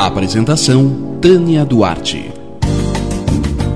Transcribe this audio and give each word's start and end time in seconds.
Apresentação 0.00 1.18
Tânia 1.20 1.64
Duarte. 1.64 2.30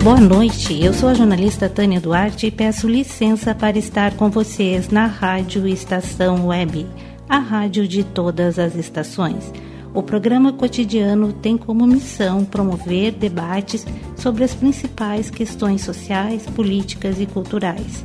Boa 0.04 0.20
noite, 0.20 0.80
eu 0.80 0.94
sou 0.94 1.08
a 1.08 1.14
jornalista 1.14 1.68
Tânia 1.68 2.00
Duarte 2.00 2.46
e 2.46 2.50
peço 2.52 2.86
licença 2.86 3.52
para 3.52 3.76
estar 3.76 4.14
com 4.14 4.30
vocês 4.30 4.88
na 4.88 5.06
Rádio 5.06 5.66
Estação 5.66 6.46
Web, 6.46 6.86
a 7.28 7.40
rádio 7.40 7.88
de 7.88 8.04
todas 8.04 8.56
as 8.56 8.76
estações. 8.76 9.52
O 9.92 10.00
programa 10.00 10.52
cotidiano 10.52 11.32
tem 11.32 11.58
como 11.58 11.88
missão 11.88 12.44
promover 12.44 13.10
debates 13.10 13.84
sobre 14.14 14.44
as 14.44 14.54
principais 14.54 15.28
questões 15.28 15.82
sociais, 15.82 16.46
políticas 16.46 17.20
e 17.20 17.26
culturais. 17.26 18.04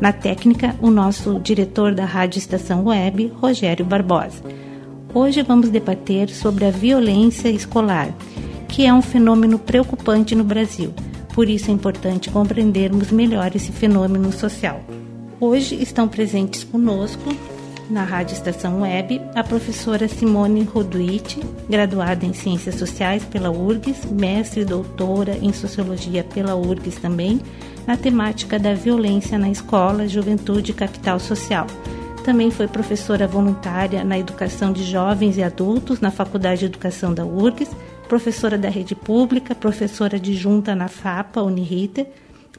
Na 0.00 0.10
técnica, 0.10 0.74
o 0.80 0.90
nosso 0.90 1.38
diretor 1.38 1.94
da 1.94 2.06
Rádio 2.06 2.38
Estação 2.38 2.86
Web, 2.86 3.30
Rogério 3.38 3.84
Barbosa. 3.84 4.67
Hoje 5.14 5.42
vamos 5.42 5.70
debater 5.70 6.28
sobre 6.28 6.66
a 6.66 6.70
violência 6.70 7.48
escolar, 7.48 8.14
que 8.68 8.84
é 8.84 8.92
um 8.92 9.00
fenômeno 9.00 9.58
preocupante 9.58 10.34
no 10.34 10.44
Brasil. 10.44 10.92
Por 11.34 11.48
isso 11.48 11.70
é 11.70 11.74
importante 11.74 12.30
compreendermos 12.30 13.10
melhor 13.10 13.56
esse 13.56 13.72
fenômeno 13.72 14.30
social. 14.30 14.82
Hoje 15.40 15.76
estão 15.80 16.06
presentes 16.06 16.62
conosco 16.62 17.34
na 17.88 18.04
Rádio 18.04 18.34
Estação 18.34 18.82
Web 18.82 19.18
a 19.34 19.42
professora 19.42 20.06
Simone 20.08 20.62
Roduit, 20.62 21.40
graduada 21.70 22.26
em 22.26 22.34
Ciências 22.34 22.74
Sociais 22.74 23.24
pela 23.24 23.50
URGS, 23.50 24.12
mestre 24.12 24.60
e 24.60 24.66
doutora 24.66 25.38
em 25.40 25.54
Sociologia 25.54 26.22
pela 26.22 26.54
URGS 26.54 26.96
também, 26.96 27.40
na 27.86 27.96
temática 27.96 28.58
da 28.58 28.74
violência 28.74 29.38
na 29.38 29.48
escola, 29.48 30.06
juventude 30.06 30.72
e 30.72 30.74
capital 30.74 31.18
social 31.18 31.66
também 32.20 32.50
foi 32.50 32.68
professora 32.68 33.26
voluntária 33.26 34.04
na 34.04 34.18
educação 34.18 34.72
de 34.72 34.84
jovens 34.84 35.36
e 35.36 35.42
adultos 35.42 36.00
na 36.00 36.10
Faculdade 36.10 36.60
de 36.60 36.66
Educação 36.66 37.12
da 37.12 37.24
URGS, 37.24 37.70
professora 38.08 38.56
da 38.56 38.68
rede 38.68 38.94
pública, 38.94 39.54
professora 39.54 40.16
adjunta 40.16 40.74
na 40.74 40.88
FAPA 40.88 41.42
Uniriter, 41.42 42.06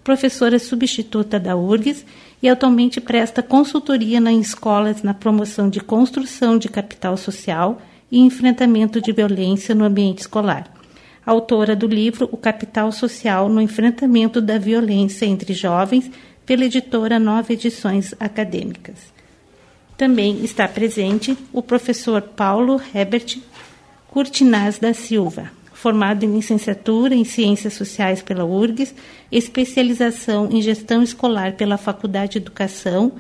professora 0.04 0.58
substituta 0.60 1.40
da 1.40 1.56
URGS 1.56 2.06
e 2.42 2.50
atualmente 2.50 3.02
presta 3.02 3.44
consultoria 3.44 4.20
nas 4.20 4.36
escolas 4.36 5.04
na 5.04 5.14
promoção 5.14 5.70
de 5.70 5.80
construção 5.80 6.58
de 6.58 6.70
capital 6.70 7.18
social 7.18 7.82
e 8.12 8.20
enfrentamento 8.20 9.02
de 9.02 9.12
violência 9.12 9.76
no 9.76 9.84
ambiente 9.84 10.20
escolar. 10.20 10.72
Autora 11.26 11.76
do 11.76 11.86
livro 11.86 12.28
O 12.32 12.38
Capital 12.38 12.92
Social 12.92 13.50
no 13.50 13.62
Enfrentamento 13.62 14.42
da 14.42 14.58
Violência 14.58 15.26
entre 15.26 15.54
Jovens, 15.54 16.10
pela 16.46 16.66
editora 16.66 17.20
Nova 17.20 17.54
Edições 17.54 18.16
Acadêmicas. 18.20 19.19
Também 20.00 20.46
está 20.46 20.66
presente 20.66 21.38
o 21.52 21.62
professor 21.62 22.22
Paulo 22.22 22.82
Herbert 22.96 23.38
Curtinaz 24.08 24.80
da 24.80 24.94
Silva, 24.94 25.52
formado 25.74 26.24
em 26.24 26.34
licenciatura 26.34 27.14
em 27.14 27.26
Ciências 27.26 27.74
Sociais 27.74 28.22
pela 28.22 28.46
URGS, 28.46 28.96
especialização 29.30 30.48
em 30.54 30.62
Gestão 30.62 31.04
Escolar 31.04 31.58
pela 31.58 31.76
Faculdade 31.76 32.32
de 32.32 32.38
Educação 32.38 33.12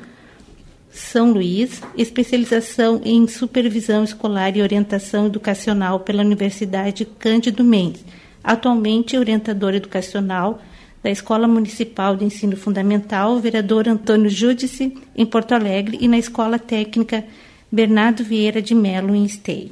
São 0.89 1.34
Luís, 1.34 1.81
especialização 1.97 3.01
em 3.03 3.28
Supervisão 3.28 4.01
Escolar 4.01 4.56
e 4.56 4.62
Orientação 4.62 5.25
Educacional 5.25 6.00
pela 6.00 6.23
Universidade 6.23 7.03
Cândido 7.03 7.62
Mendes, 7.62 8.06
atualmente 8.41 9.18
orientador 9.18 9.73
educacional 9.73 10.62
da 11.04 11.10
Escola 11.10 11.48
Municipal 11.48 12.16
de 12.16 12.26
Ensino 12.26 12.58
Fundamental, 12.58 13.40
vereador 13.40 13.88
Antônio 13.88 14.30
Júdice, 14.30 14.98
em 15.16 15.26
Porto 15.26 15.54
Alegre, 15.54 15.98
e 16.02 16.08
na 16.08 16.18
Escola 16.18 16.60
Técnica 16.60 17.26
Bernardo 17.72 18.24
Vieira 18.24 18.62
de 18.62 18.76
Melo, 18.76 19.16
em 19.16 19.24
Esteio. 19.24 19.72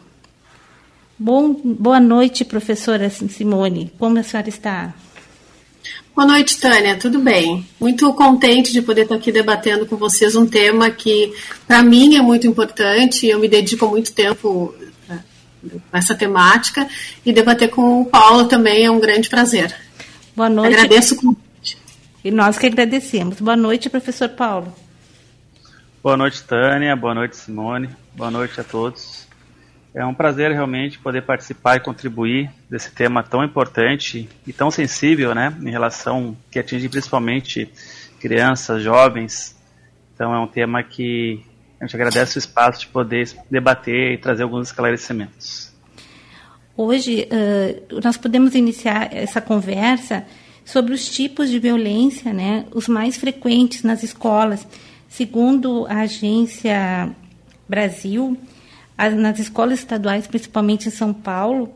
Bom, 1.20 1.54
boa 1.54 2.00
noite, 2.00 2.46
professora 2.46 3.10
Simone. 3.10 3.92
Como 3.98 4.20
a 4.20 4.24
senhora 4.24 4.50
está? 4.50 4.94
Boa 6.16 6.28
noite, 6.28 6.60
Tânia. 6.60 6.96
Tudo 6.96 7.20
bem? 7.20 7.66
Muito 7.80 8.12
contente 8.14 8.72
de 8.72 8.82
poder 8.82 9.04
estar 9.04 9.16
aqui 9.16 9.32
debatendo 9.32 9.86
com 9.86 9.98
vocês 9.98 10.36
um 10.36 10.46
tema 10.46 10.90
que, 10.90 11.34
para 11.68 11.84
mim, 11.84 12.16
é 12.16 12.22
muito 12.22 12.48
importante. 12.48 13.28
Eu 13.28 13.40
me 13.40 13.48
dedico 13.48 13.88
muito 13.88 14.14
tempo 14.14 14.74
a 15.92 15.98
essa 15.98 16.16
temática 16.16 16.88
e 17.26 17.34
debater 17.34 17.70
com 17.70 18.02
o 18.02 18.06
Paulo 18.06 18.46
também 18.46 18.86
é 18.86 18.92
um 18.92 19.00
grande 19.00 19.30
prazer. 19.30 19.76
Boa 20.38 20.50
noite. 20.50 20.76
Agradeço 20.76 21.16
o 21.16 21.18
convite. 21.18 21.80
E 22.24 22.30
nós 22.30 22.60
que 22.60 22.68
agradecemos. 22.68 23.42
Boa 23.42 23.58
noite, 23.58 23.90
professor 23.90 24.30
Paulo. 24.30 24.72
Boa 26.04 26.16
noite, 26.16 26.44
Tânia. 26.44 26.96
Boa 26.96 27.16
noite, 27.16 27.36
Simone. 27.36 27.90
Boa 28.14 28.30
noite 28.30 28.62
a 28.62 28.64
todos. 28.64 29.28
É 29.96 30.06
um 30.06 30.14
prazer 30.14 30.52
realmente 30.52 31.00
poder 31.00 31.24
participar 31.24 31.78
e 31.78 31.80
contribuir 31.80 32.52
desse 32.70 32.92
tema 32.92 33.24
tão 33.24 33.44
importante 33.44 34.30
e 34.46 34.54
tão 34.54 34.70
sensível, 34.70 35.34
né, 35.34 35.58
em 35.60 35.72
relação 35.72 36.38
que 36.52 36.60
atinge 36.60 36.88
principalmente 36.88 37.68
crianças, 38.20 38.84
jovens. 38.84 39.58
Então 40.14 40.36
é 40.36 40.40
um 40.40 40.48
tema 40.48 40.84
que 40.84 41.44
a 41.82 41.86
gente 41.86 41.96
agradece 41.96 42.38
o 42.38 42.40
espaço 42.40 42.82
de 42.82 42.88
poder 42.90 43.28
debater 43.50 44.12
e 44.14 44.18
trazer 44.20 44.44
alguns 44.44 44.68
esclarecimentos. 44.68 45.67
Hoje, 46.80 47.28
uh, 47.28 48.00
nós 48.04 48.18
podemos 48.18 48.54
iniciar 48.54 49.10
essa 49.12 49.42
conversa 49.42 50.24
sobre 50.64 50.94
os 50.94 51.10
tipos 51.10 51.50
de 51.50 51.58
violência, 51.58 52.32
né, 52.32 52.66
os 52.72 52.88
mais 52.88 53.18
frequentes 53.18 53.82
nas 53.82 54.04
escolas. 54.04 54.68
Segundo 55.10 55.88
a 55.88 56.02
agência 56.02 57.10
Brasil, 57.68 58.38
as, 58.96 59.16
nas 59.16 59.40
escolas 59.40 59.80
estaduais, 59.80 60.28
principalmente 60.28 60.88
em 60.88 60.92
São 60.92 61.12
Paulo, 61.12 61.74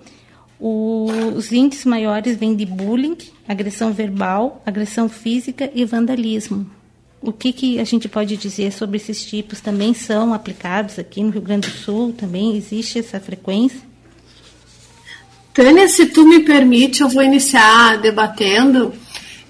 o, 0.60 1.08
os 1.36 1.52
índices 1.52 1.86
maiores 1.86 2.38
vêm 2.38 2.56
de 2.56 2.68
bullying, 2.68 3.18
agressão 3.48 3.92
verbal, 3.92 4.62
agressão 4.64 5.10
física 5.10 5.72
e 5.74 5.84
vandalismo. 5.84 6.70
O 7.24 7.34
que, 7.34 7.52
que 7.52 7.80
a 7.80 7.84
gente 7.84 8.08
pode 8.08 8.38
dizer 8.38 8.72
sobre 8.72 8.98
esses 8.98 9.26
tipos? 9.26 9.62
Também 9.62 9.96
são 9.96 10.32
aplicados 10.32 11.00
aqui 11.00 11.24
no 11.24 11.32
Rio 11.32 11.42
Grande 11.42 11.70
do 11.70 11.76
Sul? 11.76 12.14
Também 12.14 12.56
existe 12.56 13.00
essa 13.00 13.20
frequência? 13.20 13.91
Tânia, 15.54 15.88
se 15.88 16.06
tu 16.08 16.26
me 16.26 16.40
permite, 16.40 17.02
eu 17.02 17.10
vou 17.10 17.22
iniciar 17.22 17.98
debatendo 17.98 18.94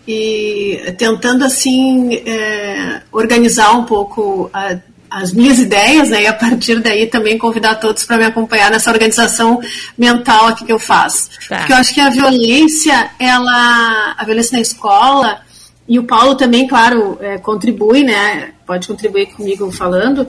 e 0.08 0.94
tentando 0.98 1.46
assim 1.46 2.16
é, 2.26 3.02
organizar 3.12 3.72
um 3.74 3.86
pouco 3.86 4.50
a, 4.52 4.78
as 5.12 5.34
minhas 5.34 5.60
ideias, 5.60 6.10
né, 6.10 6.24
e 6.24 6.28
a 6.28 6.34
partir 6.34 6.80
daí 6.80 7.06
também 7.06 7.38
convidar 7.38 7.76
todos 7.76 8.06
para 8.06 8.18
me 8.18 8.24
acompanhar 8.24 8.72
nessa 8.72 8.90
organização 8.90 9.60
mental 9.98 10.48
aqui 10.48 10.66
que 10.66 10.72
eu 10.72 10.80
faço. 10.80 11.30
Tá. 11.50 11.58
Porque 11.58 11.74
eu 11.74 11.78
acho 11.78 11.94
que 11.94 12.00
a 12.00 12.10
violência, 12.10 13.12
ela, 13.20 14.16
a 14.18 14.24
violência 14.24 14.56
na 14.56 14.62
escola, 14.62 15.42
e 15.88 16.00
o 16.00 16.04
Paulo 16.04 16.36
também, 16.36 16.66
claro, 16.66 17.18
é, 17.20 17.38
contribui, 17.38 18.04
né, 18.04 18.54
pode 18.66 18.88
contribuir 18.88 19.28
comigo 19.28 19.70
falando, 19.70 20.26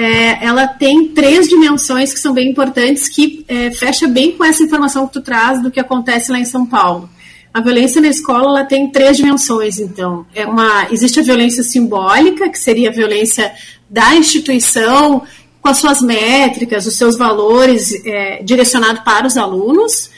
é, 0.00 0.42
ela 0.42 0.66
tem 0.66 1.08
três 1.08 1.46
dimensões 1.46 2.10
que 2.10 2.18
são 2.18 2.32
bem 2.32 2.48
importantes, 2.48 3.06
que 3.06 3.44
é, 3.46 3.70
fecha 3.70 4.08
bem 4.08 4.32
com 4.32 4.42
essa 4.42 4.62
informação 4.62 5.06
que 5.06 5.12
tu 5.12 5.20
traz 5.20 5.62
do 5.62 5.70
que 5.70 5.78
acontece 5.78 6.32
lá 6.32 6.38
em 6.38 6.44
São 6.46 6.64
Paulo. 6.64 7.10
A 7.52 7.60
violência 7.60 8.00
na 8.00 8.08
escola 8.08 8.48
ela 8.48 8.64
tem 8.64 8.88
três 8.90 9.18
dimensões, 9.18 9.78
então. 9.78 10.24
É 10.34 10.46
uma, 10.46 10.86
existe 10.90 11.20
a 11.20 11.22
violência 11.22 11.62
simbólica, 11.62 12.48
que 12.48 12.58
seria 12.58 12.88
a 12.88 12.92
violência 12.92 13.52
da 13.90 14.14
instituição, 14.14 15.22
com 15.60 15.68
as 15.68 15.76
suas 15.76 16.00
métricas, 16.00 16.86
os 16.86 16.96
seus 16.96 17.18
valores 17.18 17.92
é, 18.06 18.42
direcionado 18.42 19.02
para 19.02 19.26
os 19.26 19.36
alunos. 19.36 20.10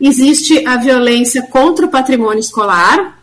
Existe 0.00 0.64
a 0.64 0.76
violência 0.76 1.42
contra 1.42 1.86
o 1.86 1.88
patrimônio 1.88 2.38
escolar, 2.38 3.18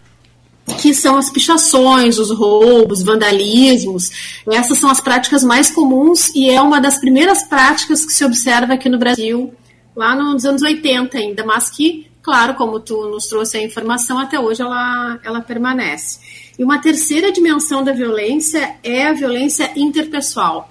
que 0.79 0.93
são 0.93 1.17
as 1.17 1.29
pichações, 1.29 2.17
os 2.17 2.31
roubos, 2.31 3.03
vandalismos. 3.03 4.41
Essas 4.47 4.77
são 4.77 4.89
as 4.89 5.01
práticas 5.01 5.43
mais 5.43 5.69
comuns 5.69 6.33
e 6.33 6.49
é 6.49 6.61
uma 6.61 6.79
das 6.79 6.97
primeiras 6.97 7.43
práticas 7.43 8.05
que 8.05 8.13
se 8.13 8.23
observa 8.23 8.73
aqui 8.73 8.87
no 8.87 8.97
Brasil, 8.97 9.53
lá 9.95 10.15
nos 10.15 10.45
anos 10.45 10.61
80 10.61 11.17
ainda, 11.17 11.45
mas 11.45 11.69
que, 11.69 12.07
claro, 12.21 12.55
como 12.55 12.79
tu 12.79 13.09
nos 13.09 13.27
trouxe 13.27 13.57
a 13.57 13.63
informação, 13.63 14.19
até 14.19 14.39
hoje 14.39 14.61
ela, 14.61 15.19
ela 15.23 15.41
permanece. 15.41 16.19
E 16.57 16.63
uma 16.63 16.79
terceira 16.79 17.31
dimensão 17.31 17.83
da 17.83 17.91
violência 17.91 18.75
é 18.83 19.07
a 19.07 19.13
violência 19.13 19.71
interpessoal. 19.75 20.69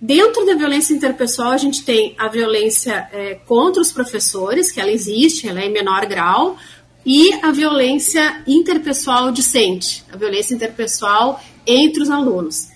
Dentro 0.00 0.44
da 0.44 0.54
violência 0.54 0.92
interpessoal, 0.92 1.52
a 1.52 1.56
gente 1.56 1.84
tem 1.84 2.14
a 2.18 2.26
violência 2.26 3.08
é, 3.12 3.34
contra 3.46 3.80
os 3.80 3.92
professores, 3.92 4.72
que 4.72 4.80
ela 4.80 4.90
existe, 4.90 5.48
ela 5.48 5.60
é 5.60 5.66
em 5.66 5.72
menor 5.72 6.04
grau, 6.06 6.56
e 7.04 7.32
a 7.42 7.50
violência 7.50 8.42
interpessoal 8.46 9.32
discente, 9.32 10.04
a 10.12 10.16
violência 10.16 10.54
interpessoal 10.54 11.42
entre 11.66 12.02
os 12.02 12.10
alunos. 12.10 12.72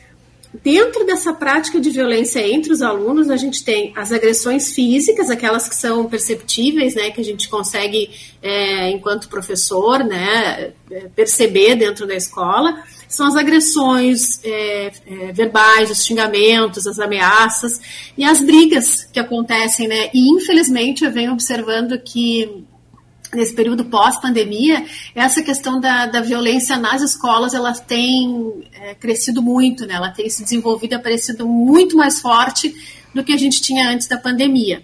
Dentro 0.62 1.05
dessa 1.05 1.32
prática 1.32 1.81
de 1.81 1.90
violência 1.90 2.40
entre 2.40 2.73
os 2.73 2.81
alunos, 2.81 3.31
a 3.31 3.37
gente 3.37 3.62
tem 3.64 3.93
as 3.94 4.11
agressões 4.11 4.73
físicas, 4.73 5.28
aquelas 5.28 5.69
que 5.69 5.75
são 5.75 6.06
perceptíveis, 6.06 6.94
né, 6.94 7.11
que 7.11 7.20
a 7.20 7.25
gente 7.25 7.49
consegue, 7.49 8.11
é, 8.43 8.90
enquanto 8.90 9.28
professor, 9.28 10.02
né, 10.02 10.73
é, 10.90 11.08
perceber 11.14 11.75
dentro 11.75 12.06
da 12.06 12.14
escola. 12.14 12.82
São 13.08 13.26
as 13.26 13.37
agressões 13.37 14.40
é, 14.44 14.93
é, 15.06 15.32
verbais, 15.32 15.90
os 15.90 16.05
xingamentos, 16.05 16.87
as 16.87 16.99
ameaças 16.99 17.81
e 18.17 18.25
as 18.25 18.40
brigas 18.40 19.05
que 19.12 19.20
acontecem, 19.20 19.87
né? 19.87 20.11
E 20.12 20.28
infelizmente 20.31 21.05
eu 21.05 21.12
venho 21.12 21.32
observando 21.32 21.99
que 22.00 22.64
nesse 23.34 23.55
período 23.55 23.84
pós-pandemia, 23.84 24.84
essa 25.14 25.43
questão 25.43 25.81
da, 25.81 26.06
da 26.06 26.20
violência 26.20 26.76
nas 26.76 27.02
escolas, 27.02 27.55
ela 27.55 27.73
tem 27.73 28.64
é, 28.73 28.94
crescido 28.94 29.43
muito, 29.43 29.87
né? 29.87 29.94
ela 29.94 30.11
tem 30.11 30.28
se 30.28 30.43
desenvolvido, 30.43 30.94
aparecido 30.94 31.46
muito 31.46 31.96
mais 31.96 32.20
forte 32.20 32.75
do 33.14 33.25
que 33.25 33.32
a 33.32 33.38
gente 33.38 33.61
tinha 33.61 33.88
antes 33.90 34.06
da 34.06 34.19
pandemia. 34.19 34.82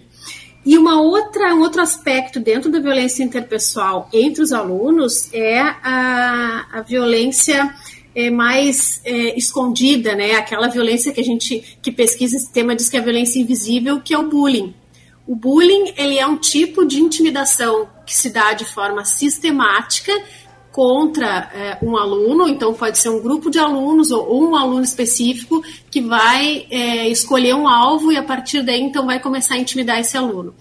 E 0.65 0.77
uma 0.77 1.01
outra, 1.01 1.53
um 1.53 1.59
outro 1.59 1.81
aspecto 1.81 2.39
dentro 2.39 2.71
da 2.71 2.79
violência 2.79 3.23
interpessoal 3.23 4.09
entre 4.13 4.41
os 4.41 4.53
alunos 4.53 5.31
é 5.33 5.59
a, 5.59 6.67
a 6.71 6.81
violência 6.81 7.73
é, 8.15 8.29
mais 8.29 9.01
é, 9.03 9.37
escondida, 9.37 10.15
né? 10.15 10.35
Aquela 10.35 10.67
violência 10.67 11.11
que 11.11 11.19
a 11.19 11.23
gente 11.23 11.77
que 11.81 11.91
pesquisa 11.91 12.37
esse 12.37 12.51
tema 12.51 12.75
diz 12.75 12.87
que 12.87 12.95
é 12.95 12.99
a 12.99 13.03
violência 13.03 13.39
invisível, 13.39 13.99
que 13.99 14.13
é 14.13 14.17
o 14.17 14.29
bullying. 14.29 14.73
O 15.27 15.35
bullying 15.35 15.93
ele 15.97 16.17
é 16.17 16.25
um 16.25 16.37
tipo 16.37 16.85
de 16.85 17.01
intimidação 17.01 17.89
que 18.05 18.15
se 18.15 18.29
dá 18.29 18.53
de 18.53 18.65
forma 18.65 19.05
sistemática 19.05 20.11
contra 20.73 21.51
é, 21.53 21.77
um 21.83 21.95
aluno, 21.95 22.47
então 22.47 22.73
pode 22.73 22.97
ser 22.97 23.09
um 23.09 23.21
grupo 23.21 23.51
de 23.51 23.59
alunos 23.59 24.09
ou, 24.09 24.27
ou 24.27 24.49
um 24.49 24.55
aluno 24.55 24.81
específico 24.81 25.63
que 25.89 26.01
vai 26.01 26.65
é, 26.71 27.07
escolher 27.09 27.53
um 27.53 27.67
alvo 27.67 28.11
e 28.11 28.17
a 28.17 28.23
partir 28.23 28.63
daí 28.63 28.81
então 28.81 29.05
vai 29.05 29.19
começar 29.19 29.53
a 29.53 29.59
intimidar 29.59 29.99
esse 29.99 30.17
aluno. 30.17 30.55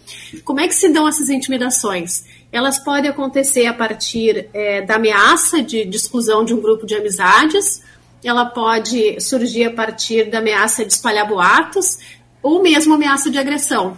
Como 0.44 0.60
é 0.60 0.68
que 0.68 0.74
se 0.74 0.90
dão 0.90 1.08
essas 1.08 1.30
intimidações? 1.30 2.24
Elas 2.52 2.78
podem 2.78 3.10
acontecer 3.10 3.64
a 3.64 3.72
partir 3.72 4.50
é, 4.52 4.82
da 4.82 4.96
ameaça 4.96 5.62
de, 5.62 5.86
de 5.86 5.96
exclusão 5.96 6.44
de 6.44 6.52
um 6.52 6.60
grupo 6.60 6.84
de 6.84 6.94
amizades, 6.94 7.82
ela 8.22 8.44
pode 8.44 9.18
surgir 9.18 9.64
a 9.64 9.72
partir 9.72 10.30
da 10.30 10.38
ameaça 10.38 10.84
de 10.84 10.92
espalhar 10.92 11.26
boatos 11.26 11.98
ou 12.42 12.62
mesmo 12.62 12.92
ameaça 12.92 13.30
de 13.30 13.38
agressão. 13.38 13.96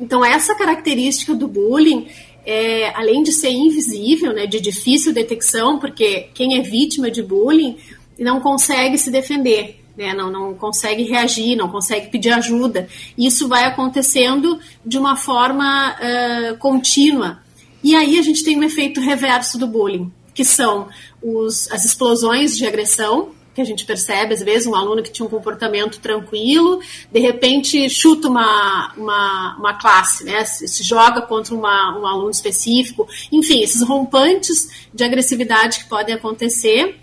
Então, 0.00 0.24
essa 0.24 0.54
característica 0.54 1.34
do 1.34 1.46
bullying, 1.46 2.08
é, 2.44 2.92
além 2.96 3.22
de 3.22 3.32
ser 3.32 3.50
invisível, 3.50 4.32
né, 4.32 4.46
de 4.46 4.60
difícil 4.60 5.12
detecção, 5.12 5.78
porque 5.78 6.28
quem 6.34 6.58
é 6.58 6.62
vítima 6.62 7.10
de 7.10 7.22
bullying 7.22 7.76
não 8.18 8.40
consegue 8.40 8.98
se 8.98 9.10
defender, 9.10 9.80
né, 9.96 10.14
não, 10.14 10.30
não 10.30 10.54
consegue 10.54 11.04
reagir, 11.04 11.56
não 11.56 11.68
consegue 11.68 12.08
pedir 12.08 12.30
ajuda. 12.30 12.88
Isso 13.16 13.48
vai 13.48 13.64
acontecendo 13.64 14.58
de 14.84 14.98
uma 14.98 15.16
forma 15.16 15.94
uh, 15.94 16.56
contínua. 16.58 17.40
E 17.82 17.94
aí 17.94 18.18
a 18.18 18.22
gente 18.22 18.44
tem 18.44 18.58
um 18.58 18.62
efeito 18.62 19.00
reverso 19.00 19.58
do 19.58 19.66
bullying, 19.66 20.12
que 20.34 20.44
são 20.44 20.88
os, 21.22 21.70
as 21.70 21.84
explosões 21.84 22.56
de 22.56 22.66
agressão, 22.66 23.30
que 23.54 23.60
a 23.60 23.64
gente 23.64 23.84
percebe, 23.84 24.34
às 24.34 24.42
vezes, 24.42 24.66
um 24.66 24.74
aluno 24.74 25.02
que 25.02 25.10
tinha 25.10 25.26
um 25.26 25.30
comportamento 25.30 25.98
tranquilo, 25.98 26.80
de 27.10 27.20
repente 27.20 27.88
chuta 27.88 28.28
uma, 28.28 28.92
uma, 28.96 29.56
uma 29.58 29.74
classe, 29.74 30.24
né? 30.24 30.44
Se, 30.44 30.68
se 30.68 30.82
joga 30.82 31.22
contra 31.22 31.54
uma, 31.54 31.98
um 31.98 32.06
aluno 32.06 32.30
específico. 32.30 33.08
Enfim, 33.32 33.60
esses 33.62 33.82
rompantes 33.82 34.88
de 34.94 35.02
agressividade 35.02 35.80
que 35.80 35.88
podem 35.88 36.14
acontecer. 36.14 36.98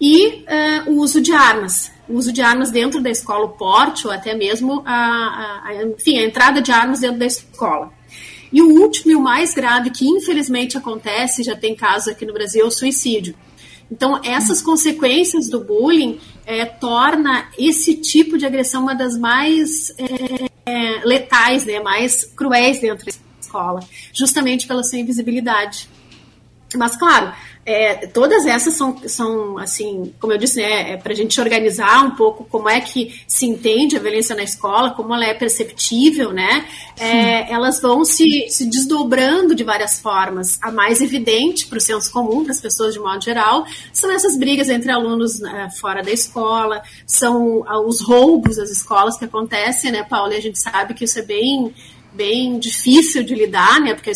E 0.00 0.44
uh, 0.86 0.92
o 0.92 1.00
uso 1.00 1.20
de 1.20 1.32
armas. 1.32 1.92
O 2.08 2.14
uso 2.14 2.32
de 2.32 2.40
armas 2.40 2.70
dentro 2.70 3.00
da 3.00 3.10
escola, 3.10 3.44
o 3.44 3.50
porte, 3.50 4.06
ou 4.06 4.12
até 4.12 4.34
mesmo 4.34 4.82
a, 4.84 5.62
a, 5.64 5.84
enfim, 5.84 6.18
a 6.18 6.22
entrada 6.24 6.60
de 6.60 6.72
armas 6.72 7.00
dentro 7.00 7.18
da 7.18 7.26
escola. 7.26 7.92
E 8.52 8.60
o 8.60 8.80
último 8.80 9.12
e 9.12 9.14
o 9.14 9.20
mais 9.20 9.54
grave, 9.54 9.90
que 9.90 10.08
infelizmente 10.08 10.76
acontece, 10.76 11.44
já 11.44 11.54
tem 11.54 11.76
caso 11.76 12.10
aqui 12.10 12.26
no 12.26 12.32
Brasil, 12.32 12.64
é 12.64 12.66
o 12.66 12.70
suicídio. 12.70 13.36
Então, 13.90 14.20
essas 14.24 14.62
consequências 14.62 15.48
do 15.48 15.60
bullying 15.60 16.20
é, 16.46 16.64
torna 16.64 17.48
esse 17.58 17.96
tipo 17.96 18.38
de 18.38 18.46
agressão 18.46 18.82
uma 18.82 18.94
das 18.94 19.18
mais 19.18 19.90
é, 19.98 20.48
é, 20.66 21.04
letais, 21.04 21.64
né, 21.64 21.80
mais 21.80 22.24
cruéis 22.24 22.80
dentro 22.80 23.04
da 23.04 23.12
escola, 23.40 23.80
justamente 24.12 24.66
pela 24.66 24.84
sua 24.84 24.98
invisibilidade. 24.98 25.88
Mas, 26.76 26.96
claro, 26.96 27.32
é, 27.64 28.06
todas 28.06 28.46
essas 28.46 28.74
são, 28.74 28.96
são, 29.06 29.58
assim, 29.58 30.14
como 30.18 30.32
eu 30.32 30.38
disse, 30.38 30.56
né, 30.56 30.92
é 30.92 30.96
para 30.96 31.12
a 31.12 31.16
gente 31.16 31.38
organizar 31.40 32.04
um 32.04 32.12
pouco 32.12 32.44
como 32.44 32.68
é 32.68 32.80
que 32.80 33.22
se 33.28 33.44
entende 33.44 33.96
a 33.96 34.00
violência 34.00 34.34
na 34.34 34.42
escola, 34.42 34.90
como 34.90 35.14
ela 35.14 35.26
é 35.26 35.34
perceptível, 35.34 36.32
né? 36.32 36.66
É, 36.98 37.52
elas 37.52 37.80
vão 37.80 38.04
se, 38.04 38.48
se 38.48 38.68
desdobrando 38.68 39.54
de 39.54 39.62
várias 39.62 40.00
formas. 40.00 40.58
A 40.62 40.72
mais 40.72 41.00
evidente 41.02 41.66
para 41.66 41.78
o 41.78 41.80
senso 41.80 42.10
comum, 42.10 42.42
para 42.44 42.52
as 42.52 42.60
pessoas 42.60 42.94
de 42.94 43.00
modo 43.00 43.22
geral, 43.22 43.66
são 43.92 44.10
essas 44.10 44.38
brigas 44.38 44.68
entre 44.70 44.90
alunos 44.90 45.38
né, 45.38 45.68
fora 45.78 46.02
da 46.02 46.10
escola, 46.10 46.82
são 47.06 47.62
ah, 47.66 47.80
os 47.80 48.00
roubos 48.00 48.58
às 48.58 48.70
escolas 48.70 49.18
que 49.18 49.26
acontecem, 49.26 49.92
né, 49.92 50.02
Paula? 50.02 50.34
E 50.34 50.38
a 50.38 50.42
gente 50.42 50.58
sabe 50.58 50.94
que 50.94 51.04
isso 51.04 51.18
é 51.18 51.22
bem, 51.22 51.74
bem 52.12 52.58
difícil 52.58 53.22
de 53.22 53.34
lidar, 53.34 53.80
né? 53.80 53.94
Porque 53.94 54.10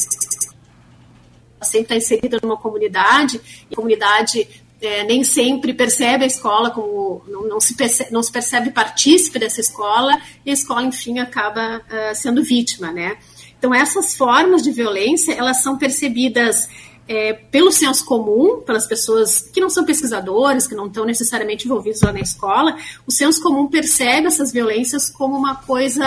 sempre 1.65 1.97
está 1.97 1.97
inserida 1.97 2.39
numa 2.43 2.57
comunidade, 2.57 3.41
e 3.71 3.73
a 3.73 3.77
comunidade 3.77 4.47
é, 4.81 5.05
nem 5.05 5.25
sempre 5.25 5.73
percebe 5.73 6.25
a 6.25 6.27
escola 6.27 6.71
como 6.71 7.23
não, 7.27 7.49
não, 7.49 7.61
se 7.61 7.75
percebe, 7.75 8.13
não 8.13 8.23
se 8.23 8.31
percebe 8.31 8.71
partícipe 8.71 9.39
dessa 9.39 9.61
escola 9.61 10.21
e 10.45 10.51
a 10.51 10.53
escola 10.53 10.83
enfim 10.83 11.19
acaba 11.19 11.79
uh, 11.79 12.15
sendo 12.15 12.43
vítima, 12.43 12.93
né? 12.93 13.17
Então 13.59 13.75
essas 13.75 14.15
formas 14.15 14.63
de 14.63 14.71
violência 14.73 15.33
elas 15.33 15.63
são 15.63 15.79
percebidas 15.79 16.69
é, 17.07 17.33
pelo 17.33 17.71
senso 17.71 18.05
comum, 18.05 18.61
pelas 18.63 18.87
pessoas 18.87 19.41
que 19.41 19.61
não 19.61 19.69
são 19.69 19.85
pesquisadores, 19.85 20.67
que 20.67 20.75
não 20.75 20.87
estão 20.87 21.05
necessariamente 21.05 21.67
envolvidos 21.67 22.01
lá 22.03 22.13
na 22.13 22.21
escola, 22.21 22.77
o 23.07 23.13
senso 23.13 23.43
comum 23.43 23.67
percebe 23.67 24.27
essas 24.27 24.53
violências 24.53 25.11
como 25.11 25.37
uma 25.37 25.57
coisa 25.57 26.05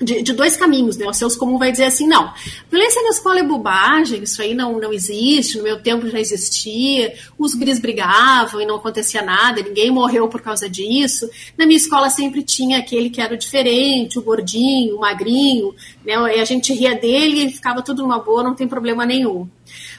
de, 0.00 0.22
de, 0.22 0.32
dois 0.32 0.56
caminhos, 0.56 0.96
né? 0.96 1.06
O 1.06 1.12
seus 1.12 1.36
comum 1.36 1.58
vai 1.58 1.70
dizer 1.70 1.84
assim, 1.84 2.06
não, 2.06 2.32
violência 2.70 3.02
na 3.02 3.10
escola 3.10 3.40
é 3.40 3.42
bobagem, 3.42 4.22
isso 4.22 4.40
aí 4.40 4.54
não, 4.54 4.80
não 4.80 4.92
existe, 4.92 5.58
no 5.58 5.64
meu 5.64 5.80
tempo 5.80 6.08
já 6.08 6.18
existia, 6.18 7.14
os 7.38 7.54
gris 7.54 7.78
brigavam 7.78 8.60
e 8.60 8.66
não 8.66 8.76
acontecia 8.76 9.20
nada, 9.20 9.62
ninguém 9.62 9.90
morreu 9.90 10.26
por 10.28 10.40
causa 10.40 10.68
disso. 10.68 11.28
Na 11.56 11.66
minha 11.66 11.76
escola 11.76 12.08
sempre 12.08 12.42
tinha 12.42 12.78
aquele 12.78 13.10
que 13.10 13.20
era 13.20 13.34
o 13.34 13.36
diferente, 13.36 14.18
o 14.18 14.22
gordinho, 14.22 14.96
o 14.96 15.00
magrinho, 15.00 15.74
né? 16.04 16.14
E 16.36 16.40
a 16.40 16.44
gente 16.44 16.72
ria 16.72 16.94
dele 16.94 17.44
e 17.44 17.50
ficava 17.52 17.82
tudo 17.82 18.02
numa 18.02 18.18
boa, 18.18 18.42
não 18.42 18.54
tem 18.54 18.66
problema 18.66 19.04
nenhum. 19.04 19.48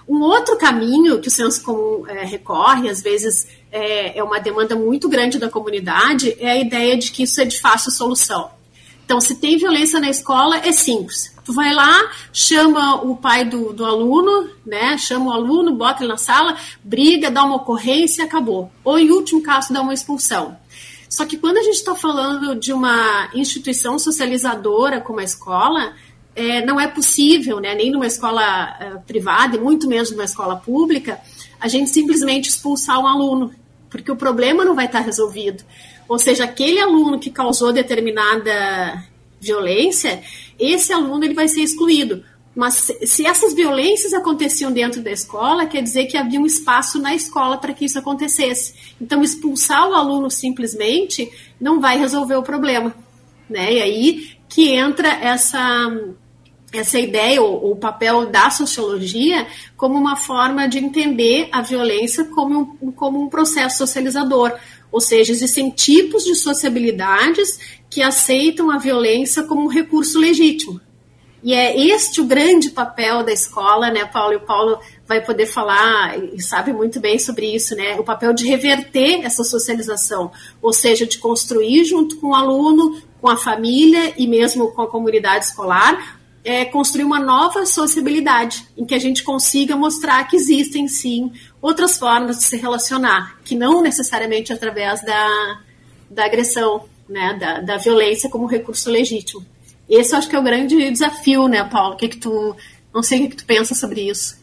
Um 0.08 0.20
outro 0.22 0.58
caminho 0.58 1.22
que 1.22 1.27
o 1.27 1.31
senso 1.31 1.63
comum 1.63 2.05
é, 2.08 2.25
recorre, 2.25 2.89
às 2.89 3.01
vezes 3.01 3.48
é, 3.72 4.17
é 4.17 4.24
uma 4.24 4.39
demanda 4.39 4.75
muito 4.75 5.08
grande 5.08 5.38
da 5.38 5.50
comunidade, 5.50 6.36
é 6.39 6.51
a 6.51 6.58
ideia 6.58 6.98
de 6.98 7.12
que 7.12 7.24
isso 7.24 7.39
é 7.39 7.46
de 7.46 7.60
fácil 7.60 7.91
solução 7.91 8.61
então, 9.12 9.20
se 9.20 9.36
tem 9.36 9.58
violência 9.58 10.00
na 10.00 10.10
escola, 10.10 10.60
é 10.60 10.72
simples. 10.72 11.36
Tu 11.44 11.51
vai 11.51 11.74
lá, 11.74 12.10
chama 12.32 13.03
o 13.03 13.18
pai 13.18 13.44
do, 13.44 13.74
do 13.74 13.84
aluno, 13.84 14.50
né? 14.65 14.98
Chama 14.98 15.25
o 15.25 15.32
aluno, 15.34 15.75
bota 15.75 16.01
ele 16.01 16.13
na 16.13 16.18
sala, 16.18 16.56
briga, 16.82 17.30
dá 17.30 17.44
uma 17.44 17.58
ocorrência 17.58 18.22
e 18.22 18.25
acabou. 18.25 18.72
Ou, 18.86 18.98
em 18.98 19.12
último 19.12 19.44
caso, 19.44 19.74
dá 19.74 19.82
uma 19.82 19.94
expulsão. 19.94 20.58
Só 21.10 21.25
que 21.25 21.36
quando 21.36 21.58
a 21.58 21.62
gente 21.62 21.75
está 21.75 21.94
falando 21.94 22.56
de 22.56 22.72
uma 22.72 23.30
instituição 23.34 24.00
socializadora 24.00 25.01
como 25.01 25.20
a 25.20 25.25
escola, 25.25 25.91
é, 26.34 26.65
não 26.65 26.80
é 26.80 26.88
possível, 26.88 27.60
né, 27.60 27.75
nem 27.75 27.91
numa 27.91 28.08
escola 28.08 28.77
é, 28.80 28.91
privada 29.06 29.58
e 29.58 29.60
muito 29.60 29.89
menos 29.89 30.10
numa 30.10 30.24
escola 30.24 30.56
pública, 30.56 31.20
a 31.60 31.68
gente 31.68 31.89
simplesmente 31.89 32.48
expulsar 32.48 32.98
um 32.98 33.08
aluno, 33.08 33.53
porque 33.89 34.10
o 34.10 34.15
problema 34.15 34.63
não 34.63 34.74
vai 34.74 34.86
estar 34.86 35.01
resolvido. 35.01 35.65
Ou 36.12 36.20
seja, 36.20 36.44
aquele 36.44 36.77
aluno 36.77 37.18
que 37.18 37.30
causou 37.32 37.72
determinada 37.72 39.01
violência, 39.39 40.22
esse 40.60 40.91
aluno 40.91 41.24
ele 41.24 41.34
vai 41.34 41.48
ser 41.48 41.62
excluído. 41.62 42.22
Mas 42.53 42.91
se 43.06 43.25
essas 43.25 43.53
violências 43.53 44.13
aconteciam 44.13 44.74
dentro 44.74 45.01
da 45.01 45.10
escola, 45.10 45.65
quer 45.65 45.82
dizer 45.82 46.08
que 46.08 46.18
havia 46.18 46.38
um 46.38 46.46
espaço 46.46 47.00
na 47.00 47.15
escola 47.15 47.58
para 47.58 47.74
que 47.74 47.86
isso 47.86 47.98
acontecesse. 47.98 48.74
Então, 49.00 49.24
expulsar 49.24 49.88
o 49.88 49.94
aluno 49.94 50.30
simplesmente 50.30 51.32
não 51.58 51.80
vai 51.80 51.98
resolver 51.98 52.36
o 52.36 52.44
problema. 52.44 52.94
Né? 53.50 53.75
E 53.75 53.82
aí 53.82 54.32
que 54.50 54.68
entra 54.68 55.08
essa, 55.08 55.89
essa 56.72 56.98
ideia, 56.98 57.42
ou 57.42 57.72
o 57.72 57.75
papel 57.75 58.25
da 58.28 58.50
sociologia, 58.50 59.46
como 59.75 59.98
uma 59.98 60.16
forma 60.16 60.68
de 60.68 60.78
entender 60.80 61.50
a 61.51 61.62
violência 61.62 62.25
como 62.25 62.78
um, 62.82 62.92
como 62.92 63.22
um 63.22 63.30
processo 63.30 63.80
socializador. 63.80 64.54
Ou 64.92 65.01
seja, 65.01 65.32
existem 65.32 65.70
tipos 65.70 66.24
de 66.24 66.36
sociabilidades 66.36 67.60
que 67.90 68.01
aceitam 68.01 68.72
a 68.72 68.78
violência 68.78 69.44
como 69.44 69.63
um 69.63 69.68
recurso 69.68 70.20
legítimo. 70.20 70.80
E 71.44 71.54
é 71.54 71.78
este 71.78 72.22
o 72.22 72.25
grande 72.25 72.70
papel 72.70 73.24
da 73.24 73.34
escola, 73.34 73.90
né, 73.90 74.06
Paulo? 74.06 74.34
E 74.34 74.36
o 74.38 74.42
Paulo 74.42 74.80
vai 75.08 75.22
poder 75.22 75.48
falar 75.48 76.18
e 76.18 76.40
sabe 76.42 76.72
muito 76.72 77.00
bem 77.00 77.18
sobre 77.18 77.48
isso, 77.54 77.75
né? 77.75 78.00
O 78.00 78.04
papel 78.04 78.32
de 78.32 78.48
reverter 78.48 79.25
essa 79.25 79.44
socialização, 79.44 80.32
ou 80.62 80.72
seja, 80.72 81.06
de 81.06 81.18
construir 81.18 81.84
junto 81.84 82.18
com 82.18 82.28
o 82.28 82.36
aluno, 82.36 83.01
com 83.20 83.28
a 83.28 83.38
família 83.38 84.13
e 84.18 84.28
mesmo 84.28 84.72
com 84.72 84.84
a 84.84 84.88
comunidade 84.88 85.46
escolar, 85.46 86.21
é, 86.43 86.65
construir 86.65 87.03
uma 87.03 87.19
nova 87.19 87.65
sociabilidade, 87.65 88.65
em 88.77 88.86
que 88.86 88.95
a 88.95 89.00
gente 89.00 89.24
consiga 89.24 89.75
mostrar 89.75 90.24
que 90.27 90.36
existem 90.36 90.88
sim 90.88 91.31
outras 91.62 91.98
formas 91.98 92.38
de 92.38 92.43
se 92.43 92.57
relacionar, 92.57 93.38
que 93.43 93.55
não 93.55 93.81
necessariamente 93.81 94.51
através 94.51 95.03
da, 95.03 95.60
da 96.10 96.25
agressão, 96.25 96.86
né, 97.07 97.38
da, 97.39 97.62
da 97.62 97.77
violência 97.77 98.29
como 98.29 98.45
recurso 98.45 98.89
legítimo. 98.89 99.45
Esse 99.88 100.13
eu 100.13 100.19
acho 100.19 100.29
que 100.29 100.36
é 100.36 100.39
o 100.39 100.43
grande 100.43 100.89
desafio, 100.89 101.48
né, 101.48 101.63
Paulo? 101.65 101.95
O 101.95 101.98
que, 101.98 102.07
que 102.07 102.17
tu. 102.17 102.55
Não 102.93 103.03
sei 103.03 103.25
o 103.25 103.29
que 103.29 103.36
tu 103.36 103.45
pensa 103.45 103.75
sobre 103.75 104.10
isso. 104.10 104.39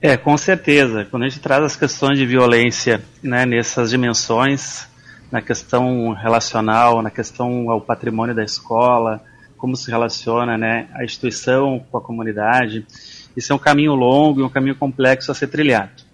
É, 0.00 0.16
com 0.16 0.36
certeza. 0.36 1.06
Quando 1.10 1.24
a 1.24 1.28
gente 1.28 1.40
traz 1.40 1.64
as 1.64 1.76
questões 1.76 2.18
de 2.18 2.26
violência 2.26 3.02
né, 3.22 3.46
nessas 3.46 3.90
dimensões, 3.90 4.86
na 5.32 5.40
questão 5.40 6.12
relacional, 6.12 7.02
na 7.02 7.10
questão 7.10 7.70
ao 7.70 7.80
patrimônio 7.80 8.34
da 8.34 8.44
escola, 8.44 9.22
como 9.56 9.76
se 9.76 9.90
relaciona 9.90 10.56
né, 10.56 10.88
a 10.94 11.04
instituição 11.04 11.84
com 11.90 11.98
a 11.98 12.00
comunidade, 12.00 12.86
isso 13.36 13.52
é 13.52 13.56
um 13.56 13.58
caminho 13.58 13.94
longo 13.94 14.40
e 14.40 14.42
um 14.42 14.48
caminho 14.48 14.74
complexo 14.74 15.30
a 15.30 15.34
ser 15.34 15.48
trilhado. 15.48 16.04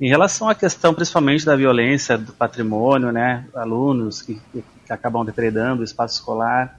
Em 0.00 0.08
relação 0.08 0.48
à 0.48 0.54
questão 0.54 0.94
principalmente 0.94 1.44
da 1.44 1.54
violência 1.54 2.16
do 2.16 2.32
patrimônio, 2.32 3.12
né, 3.12 3.44
alunos 3.54 4.22
que, 4.22 4.40
que 4.52 4.64
acabam 4.88 5.24
depredando 5.24 5.82
o 5.82 5.84
espaço 5.84 6.14
escolar, 6.14 6.78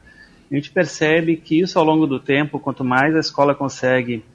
a 0.51 0.55
gente 0.55 0.72
percebe 0.72 1.38
que 1.38 1.60
isso 1.60 1.79
ao 1.79 1.86
longo 1.86 2.05
do 2.05 2.20
tempo, 2.20 2.60
quanto 2.60 2.84
mais 2.84 3.15
a 3.15 3.20
escola 3.20 3.55
consegue 3.55 4.25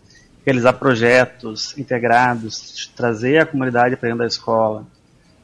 realizar 0.46 0.74
projetos 0.74 1.76
integrados, 1.76 2.90
trazer 2.96 3.38
a 3.38 3.46
comunidade 3.46 3.96
para 3.96 4.08
dentro 4.08 4.20
da 4.20 4.26
escola, 4.26 4.86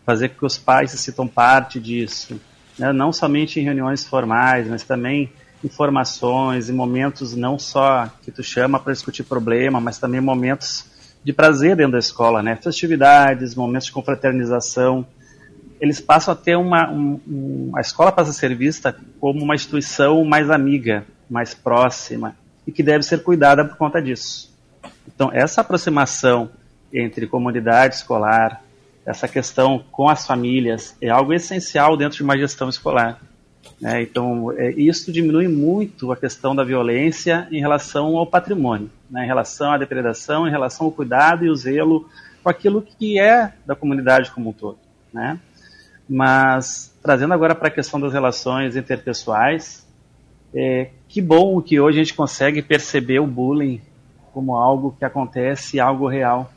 fazer 0.07 0.31
com 0.31 0.38
que 0.38 0.47
os 0.47 0.57
pais 0.57 0.93
se 0.93 0.99
sintam 0.99 1.26
parte 1.26 1.81
disso, 1.81 2.41
né? 2.79 2.93
não 2.93 3.12
somente 3.12 3.61
em 3.61 3.64
reuniões 3.64 4.07
formais, 4.07 4.69
mas 4.69 4.85
também 4.85 5.31
informações 5.64 6.69
e 6.69 6.73
momentos 6.73 7.35
não 7.35 7.59
só 7.59 8.09
que 8.23 8.31
tu 8.31 8.42
chama 8.42 8.81
para 8.81 8.92
discutir 8.92 9.23
problema, 9.23 9.81
mas 9.81 9.99
também 9.99 10.21
momentos 10.21 10.85
de 11.25 11.33
prazer 11.33 11.76
dentro 11.76 11.92
da 11.92 11.99
escola, 11.99 12.42
né? 12.42 12.57
Festividades, 12.57 13.54
momentos 13.54 13.87
de 13.87 13.92
confraternização 13.92 15.07
eles 15.83 16.00
passam 16.00 16.33
a 16.33 16.37
ter 16.37 16.57
uma. 16.57 16.88
Um, 16.92 17.21
um, 17.26 17.73
a 17.75 17.81
escola 17.81 18.12
passa 18.12 18.31
a 18.31 18.33
ser 18.33 18.54
vista 18.54 18.97
como 19.19 19.42
uma 19.42 19.57
instituição 19.57 20.25
mais 20.25 20.49
amiga, 20.49 21.04
mais 21.28 21.54
próxima, 21.54 22.37
e 22.64 22.71
que 22.71 22.85
deve 22.85 23.02
ser 23.02 23.25
cuidada 23.25 23.64
por 23.64 23.76
conta 23.76 24.00
disso. 24.00 24.57
Então, 25.09 25.28
essa 25.33 25.61
aproximação 25.61 26.50
entre 26.95 27.26
comunidade 27.26 27.97
escolar, 27.97 28.62
essa 29.04 29.26
questão 29.26 29.85
com 29.90 30.09
as 30.09 30.25
famílias, 30.25 30.97
é 31.02 31.09
algo 31.09 31.33
essencial 31.33 31.97
dentro 31.97 32.19
de 32.19 32.23
uma 32.23 32.38
gestão 32.38 32.69
escolar. 32.69 33.21
Né? 33.83 34.01
Então, 34.01 34.53
é, 34.53 34.71
isso 34.71 35.11
diminui 35.11 35.49
muito 35.49 36.12
a 36.12 36.17
questão 36.17 36.55
da 36.55 36.62
violência 36.62 37.49
em 37.51 37.59
relação 37.59 38.17
ao 38.17 38.25
patrimônio, 38.25 38.89
né? 39.11 39.25
em 39.25 39.27
relação 39.27 39.73
à 39.73 39.77
depredação, 39.77 40.47
em 40.47 40.53
relação 40.53 40.87
ao 40.87 40.93
cuidado 40.93 41.45
e 41.45 41.51
o 41.51 41.57
zelo 41.57 42.09
com 42.45 42.49
aquilo 42.49 42.81
que 42.81 43.19
é 43.19 43.53
da 43.67 43.75
comunidade 43.75 44.31
como 44.31 44.51
um 44.51 44.53
todo. 44.53 44.79
Né? 45.12 45.37
Mas 46.09 46.97
trazendo 47.03 47.35
agora 47.35 47.57
para 47.57 47.67
a 47.67 47.73
questão 47.73 47.99
das 47.99 48.12
relações 48.12 48.77
interpessoais, 48.77 49.85
é, 50.55 50.91
que 51.09 51.21
bom 51.21 51.61
que 51.61 51.81
hoje 51.81 51.99
a 51.99 52.05
gente 52.05 52.15
consegue 52.15 52.62
perceber 52.62 53.19
o 53.19 53.27
bullying 53.27 53.81
como 54.33 54.55
algo 54.55 54.95
que 54.97 55.05
acontece, 55.05 55.81
algo 55.81 56.07
real. 56.07 56.53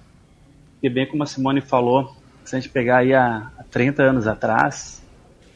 E 0.82 0.88
bem 0.88 1.08
como 1.08 1.24
a 1.24 1.25
Simone 1.25 1.60
falou, 1.60 2.15
se 2.44 2.55
a 2.55 2.60
gente 2.60 2.70
pegar 2.70 2.98
aí 2.98 3.15
há 3.15 3.50
30 3.72 4.03
anos 4.03 4.27
atrás, 4.27 5.01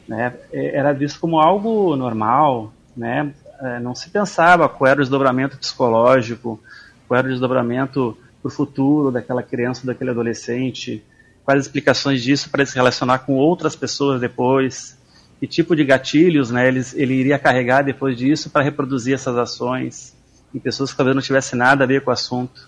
né, 0.09 0.33
é, 0.51 0.75
era 0.75 0.91
visto 0.91 1.19
como 1.19 1.39
algo 1.39 1.95
normal, 1.95 2.73
né, 2.97 3.31
é, 3.61 3.79
não 3.79 3.93
se 3.93 4.09
pensava 4.09 4.67
qual 4.67 4.89
era 4.89 4.99
o 4.99 5.03
desdobramento 5.03 5.55
psicológico, 5.55 6.59
qual 7.07 7.19
era 7.19 7.27
o 7.27 7.31
desdobramento 7.31 8.17
para 8.41 8.49
o 8.49 8.51
futuro 8.51 9.11
daquela 9.11 9.43
criança, 9.43 9.85
daquele 9.85 10.09
adolescente, 10.09 11.03
quais 11.45 11.61
explicações 11.61 12.23
disso 12.23 12.49
para 12.49 12.65
se 12.65 12.75
relacionar 12.75 13.19
com 13.19 13.35
outras 13.35 13.75
pessoas 13.75 14.19
depois, 14.19 14.97
que 15.39 15.45
tipo 15.45 15.75
de 15.75 15.85
gatilhos 15.85 16.49
né, 16.49 16.67
ele, 16.67 16.81
ele 16.95 17.13
iria 17.13 17.37
carregar 17.37 17.83
depois 17.83 18.17
disso 18.17 18.49
para 18.49 18.63
reproduzir 18.63 19.13
essas 19.13 19.37
ações 19.37 20.17
em 20.53 20.59
pessoas 20.59 20.89
que 20.89 20.97
talvez 20.97 21.15
não 21.15 21.21
tivessem 21.21 21.57
nada 21.57 21.83
a 21.83 21.87
ver 21.87 22.03
com 22.03 22.09
o 22.09 22.13
assunto. 22.13 22.67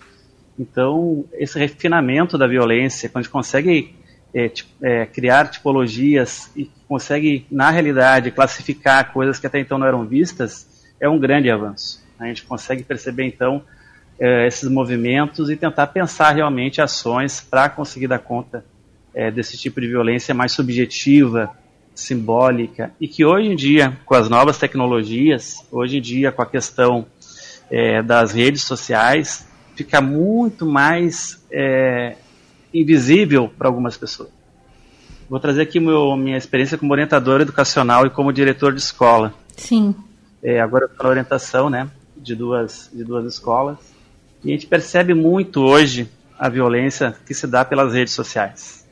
Então, 0.56 1.24
esse 1.32 1.58
refinamento 1.58 2.38
da 2.38 2.46
violência, 2.46 3.08
quando 3.08 3.22
a 3.22 3.22
gente 3.22 3.32
consegue 3.32 3.96
é, 4.34 4.50
é, 4.82 5.06
criar 5.06 5.48
tipologias 5.48 6.50
e 6.56 6.70
consegue, 6.88 7.46
na 7.50 7.70
realidade, 7.70 8.30
classificar 8.30 9.12
coisas 9.12 9.38
que 9.38 9.46
até 9.46 9.60
então 9.60 9.78
não 9.78 9.86
eram 9.86 10.06
vistas, 10.06 10.66
é 11.00 11.08
um 11.08 11.18
grande 11.18 11.50
avanço. 11.50 12.02
A 12.18 12.26
gente 12.26 12.44
consegue 12.44 12.82
perceber, 12.82 13.24
então, 13.24 13.62
é, 14.18 14.46
esses 14.46 14.68
movimentos 14.68 15.50
e 15.50 15.56
tentar 15.56 15.88
pensar 15.88 16.32
realmente 16.32 16.80
ações 16.80 17.40
para 17.40 17.68
conseguir 17.68 18.06
dar 18.06 18.20
conta 18.20 18.64
é, 19.14 19.30
desse 19.30 19.58
tipo 19.58 19.80
de 19.80 19.88
violência 19.88 20.34
mais 20.34 20.52
subjetiva, 20.52 21.50
simbólica, 21.94 22.92
e 23.00 23.06
que 23.06 23.24
hoje 23.24 23.48
em 23.48 23.56
dia, 23.56 23.98
com 24.06 24.14
as 24.14 24.28
novas 24.28 24.58
tecnologias, 24.58 25.56
hoje 25.70 25.98
em 25.98 26.00
dia, 26.00 26.32
com 26.32 26.40
a 26.40 26.46
questão 26.46 27.06
é, 27.70 28.02
das 28.02 28.32
redes 28.32 28.62
sociais, 28.62 29.46
fica 29.74 30.00
muito 30.00 30.64
mais 30.64 31.44
é, 31.50 32.16
invisível 32.72 33.50
para 33.56 33.68
algumas 33.68 33.96
pessoas. 33.96 34.30
Vou 35.28 35.40
trazer 35.40 35.62
aqui 35.62 35.80
meu, 35.80 36.16
minha 36.16 36.36
experiência 36.36 36.76
como 36.76 36.92
orientador 36.92 37.40
educacional 37.40 38.06
e 38.06 38.10
como 38.10 38.32
diretor 38.32 38.72
de 38.72 38.80
escola. 38.80 39.32
Sim. 39.56 39.94
É, 40.42 40.60
agora 40.60 40.90
na 40.98 41.08
orientação 41.08 41.70
né, 41.70 41.88
de, 42.16 42.34
duas, 42.34 42.90
de 42.92 43.04
duas 43.04 43.24
escolas. 43.24 43.78
E 44.44 44.50
a 44.50 44.52
gente 44.52 44.66
percebe 44.66 45.14
muito 45.14 45.62
hoje 45.62 46.08
a 46.38 46.48
violência 46.48 47.14
que 47.26 47.32
se 47.32 47.46
dá 47.46 47.64
pelas 47.64 47.94
redes 47.94 48.12
sociais 48.12 48.82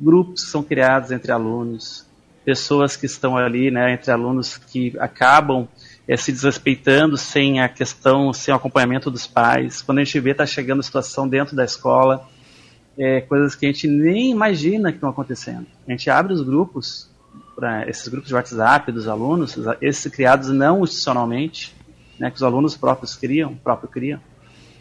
grupos 0.00 0.42
são 0.50 0.62
criados 0.62 1.10
entre 1.10 1.32
alunos, 1.32 2.06
pessoas 2.44 2.96
que 2.96 3.06
estão 3.06 3.36
ali, 3.36 3.70
né, 3.70 3.94
entre 3.94 4.10
alunos 4.10 4.58
que 4.58 4.94
acabam 4.98 5.66
é, 6.06 6.16
se 6.16 6.30
desrespeitando 6.30 7.16
sem 7.16 7.60
a 7.60 7.68
questão, 7.68 8.32
sem 8.32 8.52
o 8.52 8.56
acompanhamento 8.56 9.10
dos 9.10 9.26
pais. 9.26 9.80
Quando 9.80 9.98
a 9.98 10.04
gente 10.04 10.20
vê, 10.20 10.32
está 10.32 10.44
chegando 10.44 10.82
situação 10.82 11.26
dentro 11.26 11.56
da 11.56 11.64
escola, 11.64 12.28
é, 12.98 13.20
coisas 13.20 13.54
que 13.54 13.66
a 13.66 13.72
gente 13.72 13.88
nem 13.88 14.30
imagina 14.30 14.90
que 14.90 14.96
estão 14.96 15.10
acontecendo. 15.10 15.66
A 15.86 15.90
gente 15.90 16.08
abre 16.10 16.32
os 16.32 16.42
grupos, 16.42 17.10
para 17.54 17.88
esses 17.88 18.08
grupos 18.08 18.28
de 18.28 18.34
WhatsApp 18.34 18.90
dos 18.90 19.06
alunos, 19.06 19.56
esses 19.80 20.12
criados 20.12 20.48
não 20.48 20.82
institucionalmente, 20.82 21.74
né, 22.18 22.30
que 22.30 22.36
os 22.36 22.42
alunos 22.42 22.76
próprios 22.76 23.14
criam, 23.14 23.54
próprio 23.54 23.88
criam, 23.88 24.20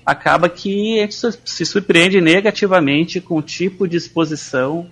acaba 0.06 0.50
que 0.50 1.00
a 1.00 1.04
gente 1.04 1.16
se 1.46 1.66
surpreende 1.66 2.20
negativamente 2.20 3.22
com 3.22 3.38
o 3.38 3.42
tipo 3.42 3.88
de 3.88 3.98
exposição 3.98 4.88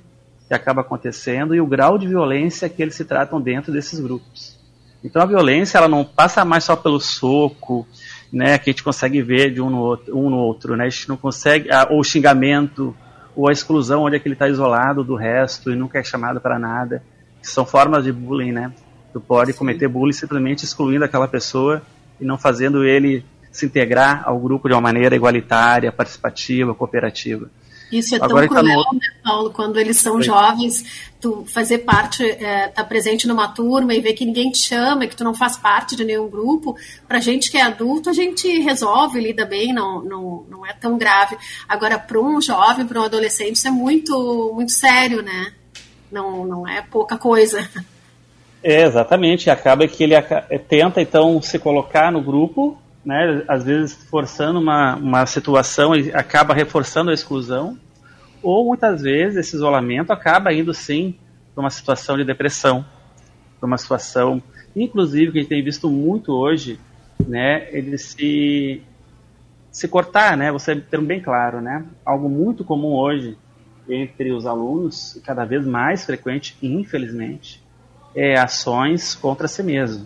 que 0.47 0.53
acaba 0.53 0.81
acontecendo 0.81 1.53
e 1.53 1.61
o 1.61 1.67
grau 1.67 1.97
de 1.97 2.07
violência 2.07 2.69
que 2.69 2.81
eles 2.81 2.95
se 2.95 3.05
tratam 3.05 3.41
dentro 3.41 3.71
desses 3.71 3.99
grupos. 3.99 4.59
Então 5.03 5.21
a 5.21 5.25
violência 5.25 5.77
ela 5.77 5.87
não 5.87 6.03
passa 6.03 6.45
mais 6.45 6.63
só 6.63 6.75
pelo 6.75 6.99
soco, 6.99 7.87
né, 8.31 8.57
que 8.57 8.69
a 8.69 8.73
gente 8.73 8.83
consegue 8.83 9.21
ver 9.21 9.53
de 9.53 9.61
um 9.61 9.69
no 9.69 9.79
outro, 9.79 10.17
um 10.17 10.29
no 10.29 10.37
outro 10.37 10.75
né, 10.75 10.85
a 10.85 10.89
gente 10.89 11.09
não 11.09 11.17
consegue, 11.17 11.69
ah, 11.71 11.87
ou 11.89 12.03
xingamento, 12.03 12.95
ou 13.41 13.49
a 13.49 13.51
exclusão 13.51 14.03
onde 14.03 14.15
é 14.15 14.19
que 14.19 14.27
ele 14.27 14.35
está 14.35 14.47
isolado 14.47 15.03
do 15.03 15.15
resto 15.15 15.71
e 15.71 15.75
nunca 15.75 15.97
é 15.97 16.03
chamado 16.03 16.39
para 16.39 16.59
nada, 16.59 17.01
que 17.41 17.47
são 17.47 17.65
formas 17.65 18.03
de 18.03 18.11
bullying, 18.11 18.51
né? 18.51 18.71
Tu 19.11 19.19
pode 19.19 19.51
Sim. 19.51 19.57
cometer 19.57 19.87
bullying 19.87 20.13
simplesmente 20.13 20.63
excluindo 20.63 21.03
aquela 21.03 21.27
pessoa 21.27 21.81
e 22.19 22.23
não 22.23 22.37
fazendo 22.37 22.83
ele 22.83 23.25
se 23.51 23.65
integrar 23.65 24.21
ao 24.27 24.39
grupo 24.39 24.67
de 24.67 24.75
uma 24.75 24.81
maneira 24.81 25.15
igualitária, 25.15 25.91
participativa, 25.91 26.75
cooperativa. 26.75 27.49
Isso 27.91 28.15
é 28.15 28.17
Agora 28.21 28.47
tão 28.47 28.57
cruel, 28.57 28.83
tá 28.83 28.89
no... 28.93 28.99
né, 28.99 29.07
Paulo? 29.23 29.49
Quando 29.51 29.79
eles 29.79 29.97
são 29.97 30.17
Sim. 30.17 30.23
jovens, 30.23 31.11
tu 31.19 31.43
fazer 31.45 31.79
parte, 31.79 32.23
é, 32.23 32.67
tá 32.67 32.83
presente 32.83 33.27
numa 33.27 33.47
turma 33.49 33.93
e 33.93 33.99
ver 33.99 34.13
que 34.13 34.25
ninguém 34.25 34.49
te 34.49 34.59
chama, 34.59 35.05
que 35.07 35.15
tu 35.15 35.23
não 35.23 35.33
faz 35.33 35.57
parte 35.57 35.95
de 35.95 36.05
nenhum 36.05 36.29
grupo. 36.29 36.75
Pra 37.07 37.19
gente 37.19 37.51
que 37.51 37.57
é 37.57 37.61
adulto, 37.61 38.09
a 38.09 38.13
gente 38.13 38.47
resolve, 38.59 39.19
lida 39.19 39.45
bem, 39.45 39.73
não, 39.73 40.01
não, 40.01 40.45
não 40.49 40.65
é 40.65 40.73
tão 40.73 40.97
grave. 40.97 41.37
Agora, 41.67 41.99
para 41.99 42.19
um 42.19 42.41
jovem, 42.41 42.85
para 42.85 43.01
um 43.01 43.03
adolescente, 43.03 43.55
isso 43.55 43.67
é 43.67 43.71
muito, 43.71 44.51
muito 44.53 44.71
sério, 44.71 45.21
né? 45.21 45.53
Não, 46.11 46.45
não 46.45 46.67
é 46.67 46.81
pouca 46.81 47.17
coisa. 47.17 47.67
É, 48.63 48.83
exatamente. 48.83 49.49
Acaba 49.49 49.87
que 49.87 50.03
ele 50.03 50.15
tenta, 50.67 51.01
então, 51.01 51.41
se 51.41 51.57
colocar 51.57 52.11
no 52.11 52.21
grupo 52.21 52.77
né, 53.03 53.43
às 53.47 53.63
vezes 53.63 53.93
forçando 53.93 54.59
uma, 54.59 54.95
uma 54.95 55.25
situação 55.25 55.95
e 55.95 56.13
acaba 56.13 56.53
reforçando 56.53 57.11
a 57.11 57.13
exclusão, 57.13 57.77
ou 58.41 58.65
muitas 58.65 59.01
vezes 59.01 59.37
esse 59.37 59.55
isolamento 59.55 60.11
acaba 60.11 60.53
indo 60.53 60.73
sim 60.73 61.15
para 61.53 61.61
uma 61.61 61.69
situação 61.69 62.17
de 62.17 62.23
depressão, 62.23 62.85
para 63.59 63.67
uma 63.67 63.77
situação 63.77 64.41
inclusive 64.75 65.31
que 65.31 65.37
a 65.39 65.41
gente 65.41 65.49
tem 65.49 65.63
visto 65.63 65.89
muito 65.89 66.31
hoje, 66.31 66.79
né, 67.27 67.67
ele 67.71 67.97
se 67.97 68.81
se 69.71 69.87
cortar, 69.87 70.35
né, 70.35 70.51
você 70.51 70.75
ter 70.75 70.99
bem 70.99 71.21
claro, 71.21 71.61
né, 71.61 71.85
algo 72.05 72.27
muito 72.27 72.63
comum 72.63 72.93
hoje 72.93 73.37
entre 73.87 74.31
os 74.31 74.45
alunos, 74.45 75.19
cada 75.23 75.45
vez 75.45 75.65
mais 75.65 76.05
frequente, 76.05 76.57
infelizmente, 76.61 77.63
é 78.13 78.37
ações 78.37 79.15
contra 79.15 79.47
si 79.47 79.63
mesmo, 79.63 80.05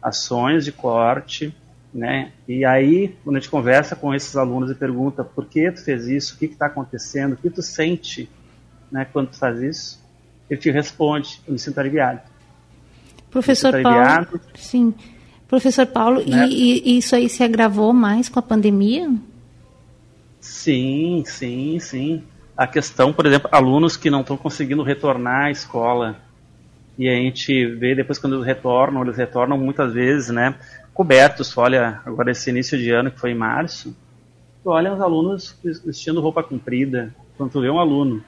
ações 0.00 0.64
de 0.64 0.70
corte, 0.70 1.54
né? 1.98 2.30
E 2.46 2.64
aí, 2.64 3.16
quando 3.24 3.36
a 3.36 3.40
gente 3.40 3.50
conversa 3.50 3.96
com 3.96 4.14
esses 4.14 4.36
alunos 4.36 4.70
e 4.70 4.74
pergunta 4.74 5.24
por 5.24 5.46
que 5.46 5.70
tu 5.72 5.82
fez 5.82 6.06
isso, 6.06 6.34
o 6.34 6.38
que 6.38 6.44
está 6.46 6.66
acontecendo, 6.66 7.32
o 7.32 7.36
que 7.36 7.50
tu 7.50 7.60
sente, 7.60 8.30
né, 8.90 9.04
quando 9.12 9.30
tu 9.30 9.36
faz 9.36 9.60
isso, 9.60 10.00
ele 10.48 10.60
te 10.60 10.70
responde, 10.70 11.42
eu 11.46 11.52
me 11.52 11.58
sinto 11.58 11.78
aliviado. 11.78 12.20
Professor 13.30 13.72
sinto 13.72 13.82
Paulo, 13.82 13.98
aliviado, 13.98 14.40
sim. 14.54 14.94
Professor 15.48 15.86
Paulo, 15.86 16.24
né? 16.24 16.46
e, 16.48 16.94
e 16.94 16.98
isso 16.98 17.16
aí 17.16 17.28
se 17.28 17.42
agravou 17.42 17.92
mais 17.92 18.28
com 18.28 18.38
a 18.38 18.42
pandemia? 18.42 19.12
Sim, 20.40 21.24
sim, 21.26 21.80
sim. 21.80 22.22
A 22.56 22.66
questão, 22.66 23.12
por 23.12 23.26
exemplo, 23.26 23.48
alunos 23.50 23.96
que 23.96 24.08
não 24.08 24.20
estão 24.20 24.36
conseguindo 24.36 24.84
retornar 24.84 25.46
à 25.46 25.50
escola, 25.50 26.16
e 26.96 27.08
a 27.08 27.14
gente 27.14 27.66
vê 27.66 27.94
depois 27.94 28.18
quando 28.18 28.36
eles 28.36 28.46
retornam, 28.46 29.02
eles 29.02 29.16
retornam 29.16 29.58
muitas 29.58 29.92
vezes, 29.92 30.30
né, 30.30 30.54
cobertos. 30.98 31.56
Olha, 31.56 32.00
agora 32.04 32.32
esse 32.32 32.50
início 32.50 32.76
de 32.76 32.90
ano 32.90 33.08
que 33.08 33.20
foi 33.20 33.30
em 33.30 33.36
março, 33.36 33.96
tu 34.64 34.70
olha 34.70 34.92
os 34.92 35.00
alunos 35.00 35.56
vestindo 35.62 36.20
roupa 36.20 36.42
comprida. 36.42 37.14
Quando 37.36 37.52
tu 37.52 37.60
vê 37.60 37.70
um 37.70 37.78
aluno 37.78 38.20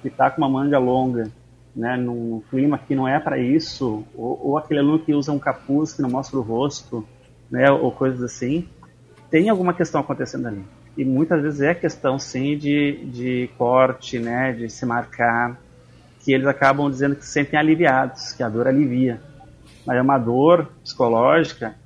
que 0.00 0.06
está 0.06 0.30
com 0.30 0.40
uma 0.40 0.48
manga 0.48 0.78
longa, 0.78 1.32
né, 1.74 1.96
num 1.96 2.40
clima 2.48 2.78
que 2.78 2.94
não 2.94 3.08
é 3.08 3.18
para 3.18 3.38
isso, 3.38 4.04
ou, 4.14 4.40
ou, 4.40 4.56
aquele 4.56 4.78
aluno 4.78 5.00
que 5.00 5.12
usa 5.12 5.32
um 5.32 5.38
capuz 5.38 5.94
que 5.94 6.02
não 6.02 6.08
mostra 6.08 6.38
o 6.38 6.42
rosto, 6.42 7.04
né, 7.50 7.68
ou 7.72 7.90
coisas 7.90 8.22
assim, 8.22 8.68
tem 9.28 9.48
alguma 9.48 9.74
questão 9.74 10.00
acontecendo 10.00 10.46
ali. 10.46 10.64
E 10.96 11.04
muitas 11.04 11.42
vezes 11.42 11.60
é 11.60 11.74
questão, 11.74 12.20
sim, 12.20 12.56
de, 12.56 13.04
de 13.06 13.50
corte, 13.58 14.20
né, 14.20 14.52
de 14.52 14.70
se 14.70 14.86
marcar, 14.86 15.58
que 16.20 16.32
eles 16.32 16.46
acabam 16.46 16.88
dizendo 16.88 17.16
que 17.16 17.26
se 17.26 17.32
sentem 17.32 17.58
aliviados, 17.58 18.32
que 18.32 18.44
a 18.44 18.48
dor 18.48 18.68
alivia. 18.68 19.20
Mas 19.84 19.96
é 19.96 20.02
uma 20.02 20.18
dor 20.18 20.68
psicológica 20.84 21.81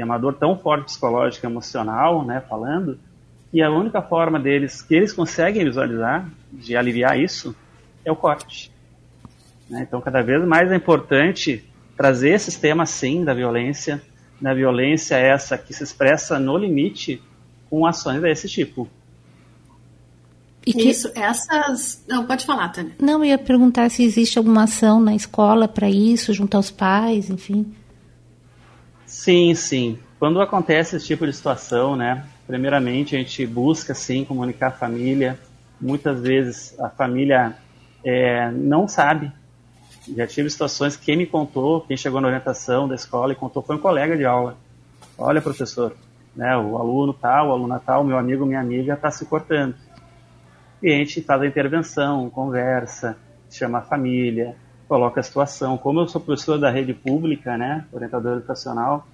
é 0.00 0.04
uma 0.04 0.18
dor 0.18 0.34
tão 0.34 0.56
forte 0.56 0.84
psicológica, 0.84 1.46
emocional, 1.46 2.24
né, 2.24 2.42
falando, 2.48 2.98
e 3.52 3.62
a 3.62 3.70
única 3.70 4.02
forma 4.02 4.38
deles, 4.38 4.82
que 4.82 4.94
eles 4.94 5.12
conseguem 5.12 5.64
visualizar, 5.64 6.28
de 6.52 6.76
aliviar 6.76 7.18
isso, 7.18 7.54
é 8.04 8.12
o 8.12 8.16
corte. 8.16 8.70
Né? 9.68 9.84
Então, 9.86 10.00
cada 10.00 10.22
vez 10.22 10.44
mais 10.44 10.70
é 10.70 10.76
importante 10.76 11.64
trazer 11.96 12.30
esses 12.30 12.56
temas, 12.56 12.90
sim, 12.90 13.24
da 13.24 13.34
violência, 13.34 14.02
da 14.40 14.54
violência 14.54 15.16
essa 15.16 15.58
que 15.58 15.74
se 15.74 15.82
expressa 15.82 16.38
no 16.38 16.56
limite 16.56 17.22
com 17.68 17.86
ações 17.86 18.20
desse 18.20 18.48
tipo. 18.48 18.88
E 20.66 20.72
que... 20.72 20.90
Isso, 20.90 21.10
essas. 21.14 22.04
Não, 22.06 22.26
pode 22.26 22.44
falar, 22.44 22.68
Tânia. 22.68 22.92
Não, 23.00 23.24
eu 23.24 23.30
ia 23.30 23.38
perguntar 23.38 23.90
se 23.90 24.04
existe 24.04 24.38
alguma 24.38 24.64
ação 24.64 25.00
na 25.00 25.14
escola 25.14 25.66
para 25.66 25.88
isso, 25.88 26.32
junto 26.32 26.56
aos 26.56 26.70
pais, 26.70 27.30
enfim. 27.30 27.66
Sim, 29.08 29.54
sim. 29.54 29.98
Quando 30.18 30.38
acontece 30.38 30.96
esse 30.96 31.06
tipo 31.06 31.26
de 31.26 31.32
situação, 31.32 31.96
né? 31.96 32.26
Primeiramente, 32.46 33.16
a 33.16 33.18
gente 33.18 33.46
busca, 33.46 33.94
sim, 33.94 34.22
comunicar 34.22 34.68
a 34.68 34.70
família. 34.70 35.38
Muitas 35.80 36.20
vezes 36.20 36.78
a 36.78 36.90
família 36.90 37.56
é, 38.04 38.50
não 38.50 38.86
sabe. 38.86 39.32
Já 40.14 40.26
tive 40.26 40.50
situações 40.50 40.94
que 40.94 41.06
quem 41.06 41.16
me 41.16 41.26
contou, 41.26 41.80
quem 41.80 41.96
chegou 41.96 42.20
na 42.20 42.28
orientação 42.28 42.86
da 42.86 42.94
escola 42.94 43.32
e 43.32 43.36
contou 43.36 43.62
foi 43.62 43.76
um 43.76 43.80
colega 43.80 44.14
de 44.14 44.26
aula. 44.26 44.58
Olha, 45.16 45.40
professor, 45.40 45.96
né, 46.36 46.54
o 46.58 46.76
aluno 46.76 47.14
tal, 47.14 47.48
o 47.48 47.52
aluno 47.52 47.80
tal, 47.84 48.04
meu 48.04 48.18
amigo, 48.18 48.44
minha 48.44 48.60
amiga 48.60 48.92
está 48.92 49.10
se 49.10 49.24
cortando. 49.24 49.74
E 50.82 50.92
a 50.92 50.96
gente 50.98 51.22
faz 51.22 51.40
a 51.40 51.46
intervenção, 51.46 52.28
conversa, 52.28 53.16
chama 53.50 53.78
a 53.78 53.82
família, 53.82 54.54
coloca 54.88 55.20
a 55.20 55.22
situação. 55.22 55.76
Como 55.76 56.00
eu 56.00 56.08
sou 56.08 56.20
professor 56.20 56.58
da 56.58 56.70
rede 56.70 56.94
pública, 56.94 57.56
né, 57.56 57.84
orientador 57.92 58.38
educacional 58.38 59.06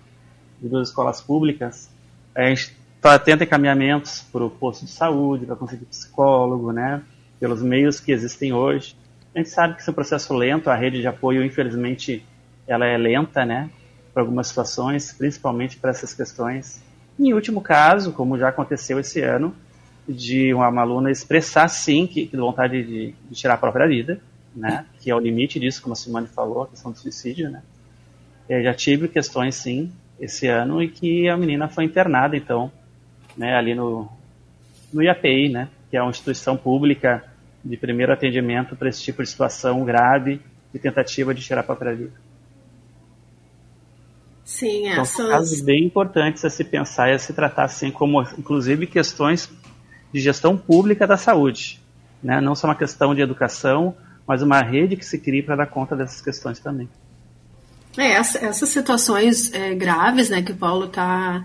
de 0.63 0.69
duas 0.69 0.89
escolas 0.89 1.21
públicas, 1.21 1.91
a 2.35 2.47
gente 2.47 2.77
tá, 3.01 3.19
tenta 3.19 3.45
encaminhamentos 3.45 4.25
para 4.33 4.45
o 4.45 4.49
posto 4.49 4.85
de 4.85 4.93
saúde, 4.93 5.45
para 5.45 5.57
conseguir 5.57 5.85
psicólogo, 5.87 6.73
né, 6.73 7.03
pelos 7.41 7.61
meios 7.61 7.99
que 7.99 8.13
existem 8.13 8.53
hoje. 8.53 8.97
A 9.35 9.39
gente 9.39 9.51
sabe 9.51 9.75
que 9.75 9.81
esse 9.81 9.91
é 9.91 9.93
um 9.93 9.95
processo 9.95 10.33
lento, 10.33 10.71
a 10.71 10.77
rede 10.77 11.01
de 11.01 11.09
apoio, 11.09 11.45
infelizmente, 11.45 12.25
ela 12.69 12.87
é 12.87 12.97
lenta, 12.97 13.45
né, 13.45 13.69
para 14.13 14.23
algumas 14.23 14.47
situações, 14.47 15.13
principalmente 15.13 15.77
para 15.77 15.91
essas 15.91 16.15
questões. 16.15 16.81
Em 17.19 17.33
último 17.33 17.61
caso, 17.61 18.13
como 18.13 18.39
já 18.39 18.49
aconteceu 18.49 19.01
esse 19.01 19.21
ano, 19.21 19.55
de 20.09 20.55
uma 20.55 20.81
aluna 20.81 21.11
expressar 21.11 21.67
sim 21.69 22.07
que, 22.07 22.27
que 22.27 22.37
vontade 22.37 22.83
de, 22.85 23.15
de 23.29 23.35
tirar 23.35 23.55
a 23.55 23.59
própria 23.59 23.89
vida, 23.89 24.21
né? 24.55 24.87
Que 25.01 25.11
é 25.11 25.15
o 25.15 25.19
limite 25.19 25.59
disso, 25.59 25.83
como 25.83 25.93
a 25.93 25.97
Simone 25.97 26.27
falou, 26.27 26.63
a 26.63 26.69
questão 26.69 26.93
do 26.93 26.99
suicídio, 26.99 27.51
né? 27.51 27.63
Eu 28.49 28.63
já 28.63 28.75
tive 28.75 29.09
questões, 29.09 29.55
sim, 29.55 29.93
esse 30.21 30.47
ano 30.47 30.83
e 30.83 30.89
que 30.89 31.29
a 31.29 31.37
menina 31.37 31.69
foi 31.69 31.85
internada, 31.85 32.37
então, 32.37 32.71
né? 33.37 33.57
Ali 33.57 33.75
no, 33.75 34.09
no 34.93 35.03
IAPI, 35.03 35.49
né? 35.49 35.69
Que 35.91 35.97
é 35.97 36.03
uma 36.03 36.11
instituição 36.11 36.57
pública 36.57 37.25
de 37.65 37.77
primeiro 37.77 38.13
atendimento 38.13 38.77
para 38.77 38.89
esse 38.89 39.03
tipo 39.03 39.23
de 39.23 39.29
situação 39.29 39.85
grave 39.85 40.41
e 40.73 40.79
tentativa 40.79 41.35
de 41.35 41.43
tirar 41.43 41.61
a 41.61 41.65
própria 41.65 41.95
vida. 41.95 42.13
Sim, 44.45 44.89
essas... 44.89 45.09
São 45.09 45.29
casos 45.29 45.63
bem 45.63 45.85
importantes 45.85 46.45
a 46.45 46.51
se 46.51 46.63
pensar 46.63 47.09
e 47.09 47.15
a 47.15 47.19
se 47.19 47.33
tratar 47.33 47.65
assim 47.65 47.91
como, 47.91 48.21
inclusive, 48.39 48.87
questões 48.87 49.51
de 50.13 50.21
gestão 50.21 50.57
pública 50.57 51.07
da 51.07 51.17
saúde. 51.17 51.81
Né? 52.23 52.41
Não 52.41 52.55
só 52.55 52.69
uma 52.69 52.75
questão 52.75 53.15
de 53.15 53.23
educação, 53.23 53.97
mas 54.27 54.43
uma 54.43 54.61
rede 54.61 54.97
que 54.97 55.05
se 55.05 55.19
crie 55.19 55.43
para 55.43 55.57
dar 55.57 55.67
conta 55.67 55.95
dessas 55.95 56.21
questões 56.21 56.59
também. 56.59 56.89
É, 57.97 58.13
essa, 58.13 58.39
essas 58.45 58.69
situações 58.71 59.53
é, 59.53 59.75
graves 59.75 60.29
né, 60.29 60.43
que 60.43 60.53
o 60.53 60.57
Paulo 60.57 60.87
está 60.87 61.45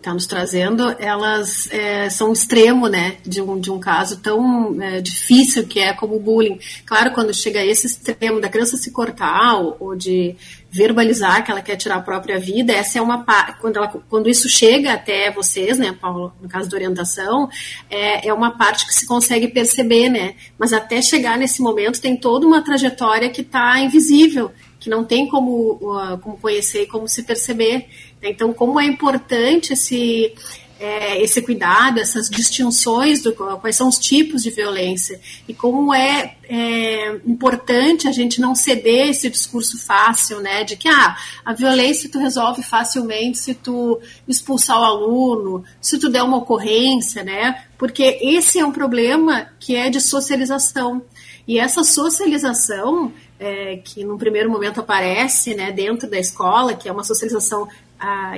tá 0.00 0.14
nos 0.14 0.26
trazendo, 0.26 0.94
elas 0.98 1.68
é, 1.72 2.08
são 2.08 2.30
um 2.30 2.32
extremo 2.32 2.88
né, 2.88 3.16
de, 3.26 3.42
um, 3.42 3.58
de 3.58 3.70
um 3.70 3.80
caso 3.80 4.20
tão 4.20 4.80
é, 4.80 5.00
difícil 5.00 5.66
que 5.66 5.80
é 5.80 5.92
como 5.92 6.16
o 6.16 6.20
bullying. 6.20 6.58
Claro, 6.86 7.10
quando 7.12 7.34
chega 7.34 7.60
a 7.60 7.66
esse 7.66 7.86
extremo 7.86 8.40
da 8.40 8.48
criança 8.48 8.76
se 8.76 8.92
cortar 8.92 9.56
ou, 9.56 9.76
ou 9.80 9.96
de 9.96 10.36
verbalizar 10.70 11.44
que 11.44 11.50
ela 11.50 11.62
quer 11.62 11.76
tirar 11.76 11.96
a 11.96 12.02
própria 12.02 12.38
vida, 12.38 12.72
essa 12.72 12.98
é 12.98 13.02
uma 13.02 13.24
quando 13.60 13.76
ela 13.78 13.88
quando 13.88 14.28
isso 14.28 14.48
chega 14.48 14.92
até 14.92 15.30
vocês, 15.30 15.78
né, 15.78 15.96
Paulo, 15.98 16.32
no 16.40 16.48
caso 16.48 16.68
da 16.68 16.76
orientação, 16.76 17.48
é, 17.90 18.28
é 18.28 18.32
uma 18.32 18.56
parte 18.56 18.86
que 18.86 18.94
se 18.94 19.06
consegue 19.06 19.48
perceber, 19.48 20.08
né? 20.08 20.34
Mas 20.58 20.72
até 20.72 21.02
chegar 21.02 21.38
nesse 21.38 21.60
momento 21.60 22.00
tem 22.00 22.16
toda 22.16 22.46
uma 22.46 22.62
trajetória 22.62 23.30
que 23.30 23.40
está 23.40 23.80
invisível, 23.80 24.52
que 24.78 24.88
não 24.88 25.04
tem 25.04 25.26
como, 25.26 25.72
uh, 25.82 26.18
como 26.18 26.38
conhecer 26.38 26.82
e 26.82 26.86
como 26.86 27.08
se 27.08 27.22
perceber. 27.22 27.88
Então, 28.22 28.52
como 28.52 28.80
é 28.80 28.84
importante 28.84 29.72
esse 29.72 30.34
é, 30.80 31.20
esse 31.20 31.42
cuidado, 31.42 31.98
essas 31.98 32.30
distinções 32.30 33.22
do 33.22 33.32
quais 33.32 33.76
são 33.76 33.88
os 33.88 33.98
tipos 33.98 34.42
de 34.42 34.50
violência 34.50 35.20
e 35.48 35.52
como 35.52 35.92
é, 35.92 36.36
é, 36.48 37.20
importante 37.26 38.06
a 38.06 38.12
gente 38.12 38.40
não 38.40 38.54
ceder 38.54 39.08
esse 39.08 39.28
discurso 39.28 39.76
fácil, 39.84 40.40
né, 40.40 40.62
de 40.62 40.76
que 40.76 40.88
ah, 40.88 41.16
a 41.44 41.52
violência 41.52 42.08
tu 42.08 42.18
resolve 42.18 42.62
facilmente 42.62 43.38
se 43.38 43.54
tu 43.54 44.00
expulsar 44.26 44.78
o 44.78 44.84
aluno, 44.84 45.64
se 45.80 45.98
tu 45.98 46.08
der 46.08 46.22
uma 46.22 46.36
ocorrência, 46.36 47.24
né, 47.24 47.64
porque 47.76 48.18
esse 48.22 48.58
é 48.58 48.64
um 48.64 48.72
problema 48.72 49.48
que 49.58 49.74
é 49.74 49.90
de 49.90 50.00
socialização. 50.00 51.02
E 51.46 51.58
essa 51.58 51.82
socialização 51.82 53.12
é, 53.40 53.76
que 53.78 54.04
no 54.04 54.18
primeiro 54.18 54.50
momento 54.50 54.80
aparece 54.80 55.54
né, 55.54 55.72
dentro 55.72 56.08
da 56.08 56.18
escola, 56.18 56.74
que 56.74 56.88
é 56.88 56.92
uma 56.92 57.04
socialização 57.04 57.68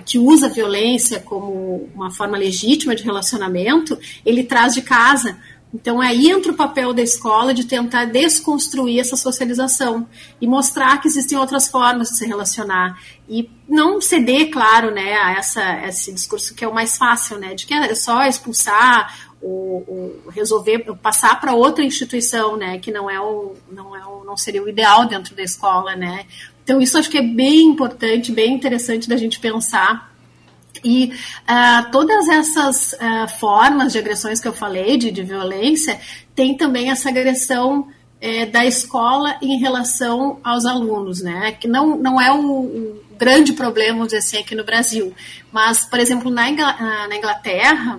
que 0.06 0.18
usa 0.18 0.46
a 0.46 0.50
violência 0.50 1.20
como 1.20 1.88
uma 1.94 2.10
forma 2.10 2.36
legítima 2.36 2.94
de 2.94 3.02
relacionamento, 3.02 3.98
ele 4.24 4.44
traz 4.44 4.74
de 4.74 4.82
casa. 4.82 5.38
Então 5.72 6.00
aí 6.00 6.28
entra 6.28 6.50
o 6.50 6.56
papel 6.56 6.92
da 6.92 7.02
escola 7.02 7.54
de 7.54 7.64
tentar 7.64 8.06
desconstruir 8.06 8.98
essa 8.98 9.16
socialização 9.16 10.08
e 10.40 10.46
mostrar 10.46 11.00
que 11.00 11.06
existem 11.06 11.38
outras 11.38 11.68
formas 11.68 12.08
de 12.08 12.18
se 12.18 12.26
relacionar 12.26 13.00
e 13.28 13.48
não 13.68 14.00
ceder, 14.00 14.50
claro, 14.50 14.90
né, 14.90 15.14
a 15.14 15.32
essa, 15.32 15.86
esse 15.86 16.12
discurso 16.12 16.54
que 16.54 16.64
é 16.64 16.68
o 16.68 16.74
mais 16.74 16.98
fácil, 16.98 17.38
né, 17.38 17.54
de 17.54 17.66
que 17.66 17.74
é 17.74 17.94
só 17.94 18.24
expulsar 18.24 19.30
ou, 19.40 19.84
ou 19.86 20.30
resolver 20.30 20.80
passar 21.00 21.40
para 21.40 21.54
outra 21.54 21.84
instituição, 21.84 22.56
né, 22.56 22.78
que 22.78 22.90
não 22.90 23.08
é 23.08 23.20
o 23.20 23.54
não 23.70 23.94
é 23.94 24.04
o, 24.04 24.24
não 24.24 24.36
seria 24.36 24.62
o 24.62 24.68
ideal 24.68 25.06
dentro 25.06 25.36
da 25.36 25.42
escola, 25.42 25.94
né. 25.94 26.26
Então 26.70 26.80
isso 26.80 26.96
acho 26.96 27.10
que 27.10 27.18
é 27.18 27.22
bem 27.22 27.62
importante, 27.62 28.30
bem 28.30 28.54
interessante 28.54 29.08
da 29.08 29.16
gente 29.16 29.40
pensar 29.40 30.08
e 30.84 31.06
uh, 31.06 31.90
todas 31.90 32.28
essas 32.28 32.92
uh, 32.92 33.28
formas 33.40 33.92
de 33.92 33.98
agressões 33.98 34.38
que 34.38 34.46
eu 34.46 34.52
falei, 34.52 34.96
de, 34.96 35.10
de 35.10 35.20
violência, 35.24 36.00
tem 36.32 36.56
também 36.56 36.88
essa 36.88 37.08
agressão 37.08 37.88
é, 38.20 38.46
da 38.46 38.64
escola 38.64 39.36
em 39.42 39.58
relação 39.58 40.38
aos 40.44 40.64
alunos, 40.64 41.20
né? 41.20 41.50
Que 41.50 41.66
não, 41.66 41.98
não 41.98 42.20
é 42.20 42.30
o, 42.30 42.60
o 42.60 43.02
grande 43.18 43.52
problema, 43.52 43.94
vamos 43.94 44.12
dizer 44.12 44.18
assim, 44.18 44.38
aqui 44.38 44.54
no 44.54 44.64
Brasil. 44.64 45.12
Mas, 45.50 45.84
por 45.84 45.98
exemplo, 45.98 46.30
na 46.30 46.48
Inglaterra, 46.48 47.98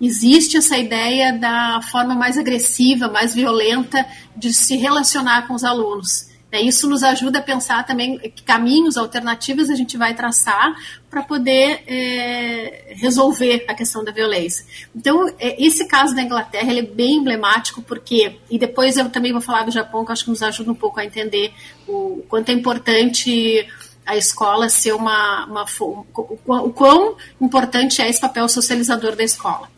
existe 0.00 0.56
essa 0.56 0.78
ideia 0.78 1.32
da 1.32 1.80
forma 1.90 2.14
mais 2.14 2.38
agressiva, 2.38 3.08
mais 3.08 3.34
violenta 3.34 4.06
de 4.36 4.54
se 4.54 4.76
relacionar 4.76 5.48
com 5.48 5.54
os 5.54 5.64
alunos. 5.64 6.30
É, 6.52 6.60
isso 6.60 6.86
nos 6.86 7.02
ajuda 7.02 7.38
a 7.38 7.42
pensar 7.42 7.84
também 7.86 8.18
que 8.18 8.42
caminhos 8.42 8.98
alternativos 8.98 9.70
a 9.70 9.74
gente 9.74 9.96
vai 9.96 10.12
traçar 10.12 10.74
para 11.08 11.22
poder 11.22 11.82
é, 11.86 12.94
resolver 12.96 13.64
a 13.66 13.74
questão 13.74 14.04
da 14.04 14.12
violência. 14.12 14.66
Então, 14.94 15.28
é, 15.38 15.64
esse 15.64 15.88
caso 15.88 16.14
da 16.14 16.20
Inglaterra 16.20 16.70
ele 16.70 16.80
é 16.80 16.82
bem 16.82 17.16
emblemático, 17.16 17.80
porque, 17.80 18.36
e 18.50 18.58
depois 18.58 18.98
eu 18.98 19.08
também 19.08 19.32
vou 19.32 19.40
falar 19.40 19.62
do 19.62 19.70
Japão, 19.70 20.04
que 20.04 20.12
acho 20.12 20.24
que 20.24 20.30
nos 20.30 20.42
ajuda 20.42 20.70
um 20.70 20.74
pouco 20.74 21.00
a 21.00 21.04
entender 21.06 21.54
o 21.88 22.22
quanto 22.28 22.50
é 22.50 22.52
importante 22.52 23.66
a 24.04 24.16
escola 24.16 24.68
ser 24.68 24.92
uma, 24.92 25.46
uma 25.46 25.64
o 26.12 26.70
quão 26.70 27.16
importante 27.40 28.02
é 28.02 28.10
esse 28.10 28.20
papel 28.20 28.48
socializador 28.48 29.16
da 29.16 29.24
escola. 29.24 29.71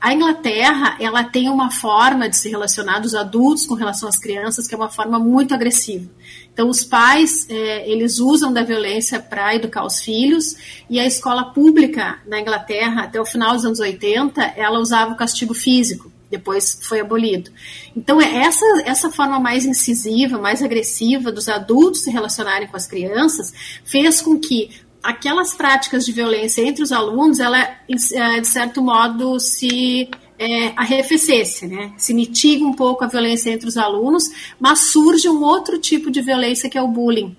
A 0.00 0.14
Inglaterra, 0.14 0.96
ela 0.98 1.22
tem 1.22 1.50
uma 1.50 1.70
forma 1.70 2.26
de 2.26 2.36
se 2.36 2.48
relacionar 2.48 3.00
dos 3.00 3.14
adultos 3.14 3.66
com 3.66 3.74
relação 3.74 4.08
às 4.08 4.18
crianças 4.18 4.66
que 4.66 4.74
é 4.74 4.78
uma 4.78 4.88
forma 4.88 5.18
muito 5.18 5.52
agressiva. 5.52 6.10
Então, 6.50 6.70
os 6.70 6.82
pais, 6.82 7.46
é, 7.50 7.86
eles 7.86 8.18
usam 8.18 8.50
da 8.50 8.62
violência 8.62 9.20
para 9.20 9.54
educar 9.54 9.84
os 9.84 10.00
filhos 10.00 10.56
e 10.88 10.98
a 10.98 11.06
escola 11.06 11.52
pública 11.52 12.18
na 12.26 12.40
Inglaterra, 12.40 13.02
até 13.02 13.20
o 13.20 13.26
final 13.26 13.54
dos 13.54 13.64
anos 13.66 13.78
80, 13.78 14.40
ela 14.56 14.78
usava 14.78 15.12
o 15.12 15.16
castigo 15.16 15.52
físico 15.52 16.10
depois 16.30 16.78
foi 16.82 17.00
abolido. 17.00 17.50
Então, 17.94 18.20
é 18.20 18.44
essa, 18.44 18.64
essa 18.86 19.10
forma 19.10 19.40
mais 19.40 19.66
incisiva, 19.66 20.38
mais 20.38 20.62
agressiva 20.62 21.32
dos 21.32 21.48
adultos 21.48 22.02
se 22.02 22.10
relacionarem 22.10 22.68
com 22.68 22.76
as 22.76 22.86
crianças 22.86 23.52
fez 23.84 24.20
com 24.20 24.38
que 24.38 24.70
aquelas 25.02 25.54
práticas 25.54 26.04
de 26.04 26.12
violência 26.12 26.62
entre 26.62 26.82
os 26.82 26.92
alunos, 26.92 27.38
ela, 27.38 27.58
é, 27.60 28.40
de 28.40 28.46
certo 28.46 28.82
modo, 28.82 29.38
se 29.40 30.08
é, 30.38 30.72
arrefecesse, 30.76 31.66
né? 31.66 31.92
se 31.96 32.14
mitiga 32.14 32.64
um 32.64 32.72
pouco 32.72 33.04
a 33.04 33.06
violência 33.08 33.50
entre 33.50 33.68
os 33.68 33.76
alunos, 33.76 34.24
mas 34.58 34.90
surge 34.90 35.28
um 35.28 35.42
outro 35.42 35.78
tipo 35.78 36.10
de 36.10 36.22
violência 36.22 36.68
que 36.68 36.78
é 36.78 36.82
o 36.82 36.88
bullying. 36.88 37.36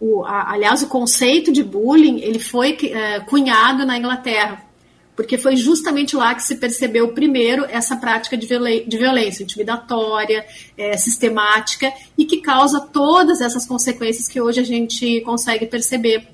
O, 0.00 0.24
a, 0.24 0.52
aliás, 0.52 0.82
o 0.82 0.88
conceito 0.88 1.52
de 1.52 1.62
bullying 1.62 2.20
ele 2.20 2.38
foi 2.38 2.76
é, 2.82 3.20
cunhado 3.20 3.86
na 3.86 3.96
Inglaterra, 3.96 4.64
porque 5.14 5.38
foi 5.38 5.56
justamente 5.56 6.16
lá 6.16 6.34
que 6.34 6.42
se 6.42 6.56
percebeu 6.56 7.08
primeiro 7.12 7.64
essa 7.66 7.96
prática 7.96 8.36
de, 8.36 8.46
de 8.46 8.98
violência 8.98 9.42
intimidatória, 9.42 10.44
é, 10.76 10.96
sistemática, 10.96 11.92
e 12.16 12.24
que 12.24 12.40
causa 12.40 12.80
todas 12.80 13.40
essas 13.40 13.66
consequências 13.66 14.26
que 14.28 14.40
hoje 14.40 14.60
a 14.60 14.64
gente 14.64 15.20
consegue 15.20 15.66
perceber 15.66 16.28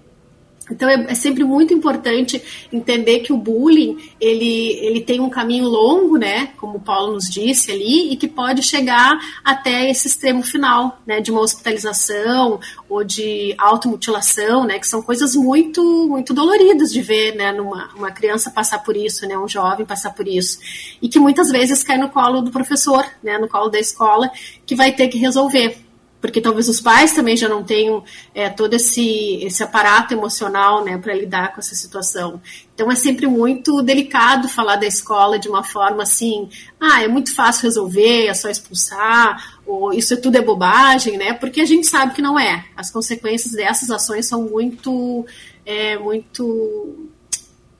então 0.70 0.88
é, 0.88 1.07
é, 1.09 1.14
sempre 1.14 1.44
muito 1.44 1.72
importante 1.72 2.42
entender 2.72 3.20
que 3.20 3.33
o 3.33 3.37
bullying 3.37 3.96
ele, 4.20 4.72
ele 4.85 5.00
tem 5.00 5.20
um 5.20 5.31
caminho 5.31 5.66
longo, 5.68 6.16
né, 6.16 6.50
como 6.57 6.78
o 6.78 6.81
Paulo 6.81 7.14
nos 7.14 7.28
disse 7.28 7.70
ali, 7.70 8.12
e 8.12 8.16
que 8.16 8.28
pode 8.28 8.62
chegar 8.62 9.18
até 9.44 9.90
esse 9.90 10.07
extremo 10.07 10.42
final, 10.42 11.00
né, 11.07 11.20
de 11.20 11.31
uma 11.31 11.40
hospitalização 11.40 12.61
ou 12.88 13.04
de 13.04 13.54
automutilação, 13.59 14.64
né, 14.64 14.78
que 14.78 14.87
são 14.87 15.02
coisas 15.02 15.35
muito 15.35 16.07
muito 16.09 16.33
doloridas 16.33 16.92
de 16.92 17.00
ver, 17.00 17.35
né, 17.35 17.52
numa 17.52 17.88
uma 17.94 18.11
criança 18.11 18.50
passar 18.50 18.83
por 18.83 18.96
isso, 18.96 19.26
né, 19.26 19.37
um 19.37 19.48
jovem 19.48 19.87
passar 19.87 20.11
por 20.11 20.26
isso, 20.26 20.59
e 21.00 21.09
que 21.09 21.18
muitas 21.18 21.50
vezes 21.50 21.83
cai 21.83 21.98
no 21.98 22.11
colo 22.11 22.40
do 22.40 22.50
professor, 22.50 23.04
né, 23.22 23.38
no 23.38 23.48
colo 23.48 23.68
da 23.68 23.78
escola, 23.78 24.31
que 24.66 24.74
vai 24.74 24.92
ter 24.92 25.09
que 25.09 25.18
resolver 25.18 25.88
porque 26.20 26.40
talvez 26.40 26.68
os 26.68 26.81
pais 26.81 27.12
também 27.12 27.37
já 27.37 27.48
não 27.48 27.62
tenham 27.62 28.02
é, 28.35 28.48
todo 28.48 28.74
esse, 28.74 29.37
esse 29.42 29.62
aparato 29.62 30.12
emocional 30.12 30.85
né, 30.85 30.98
para 30.98 31.14
lidar 31.14 31.52
com 31.52 31.61
essa 31.61 31.74
situação. 31.74 32.40
Então 32.74 32.90
é 32.90 32.94
sempre 32.94 33.26
muito 33.26 33.83
delicado 33.83 34.48
falar 34.48 34.76
da 34.76 34.87
escola 34.87 35.38
de 35.38 35.48
uma 35.48 35.62
forma 35.62 36.02
assim, 36.02 36.48
ah, 36.81 37.02
é 37.02 37.09
muito 37.09 37.35
fácil 37.35 37.64
resolver, 37.64 38.26
é 38.26 38.35
só 38.35 38.48
expulsar, 38.48 39.61
ou 39.66 39.92
isso 39.92 40.20
tudo 40.20 40.37
é 40.37 40.42
bobagem, 40.42 41.16
né? 41.16 41.35
Porque 41.35 41.61
a 41.61 41.66
gente 41.66 41.87
sabe 41.87 42.14
que 42.14 42.22
não 42.22 42.38
é. 42.38 42.64
As 42.76 42.90
consequências 42.90 43.52
dessas 43.52 43.90
ações 43.90 44.26
são 44.26 44.42
muito, 44.42 45.24
é, 45.64 45.96
muito 45.98 47.09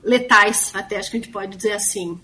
letais, 0.03 0.71
até 0.73 0.97
acho 0.97 1.11
que 1.11 1.17
a 1.17 1.19
gente 1.19 1.31
pode 1.31 1.57
dizer 1.57 1.73
assim. 1.73 2.19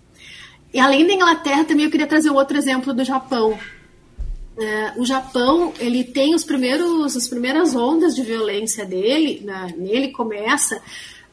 E 0.73 0.79
além 0.79 1.05
da 1.07 1.13
Inglaterra, 1.13 1.63
também 1.63 1.85
eu 1.85 1.91
queria 1.91 2.07
trazer 2.07 2.29
outro 2.29 2.57
exemplo 2.57 2.93
do 2.93 3.03
Japão, 3.03 3.57
é, 4.57 4.93
o 4.95 5.05
Japão 5.05 5.73
ele 5.79 6.03
tem 6.03 6.33
os 6.33 6.43
primeiros 6.43 7.15
as 7.15 7.27
primeiras 7.27 7.75
ondas 7.75 8.15
de 8.15 8.23
violência 8.23 8.85
dele 8.85 9.41
né, 9.43 9.73
nele 9.77 10.11
começa 10.11 10.81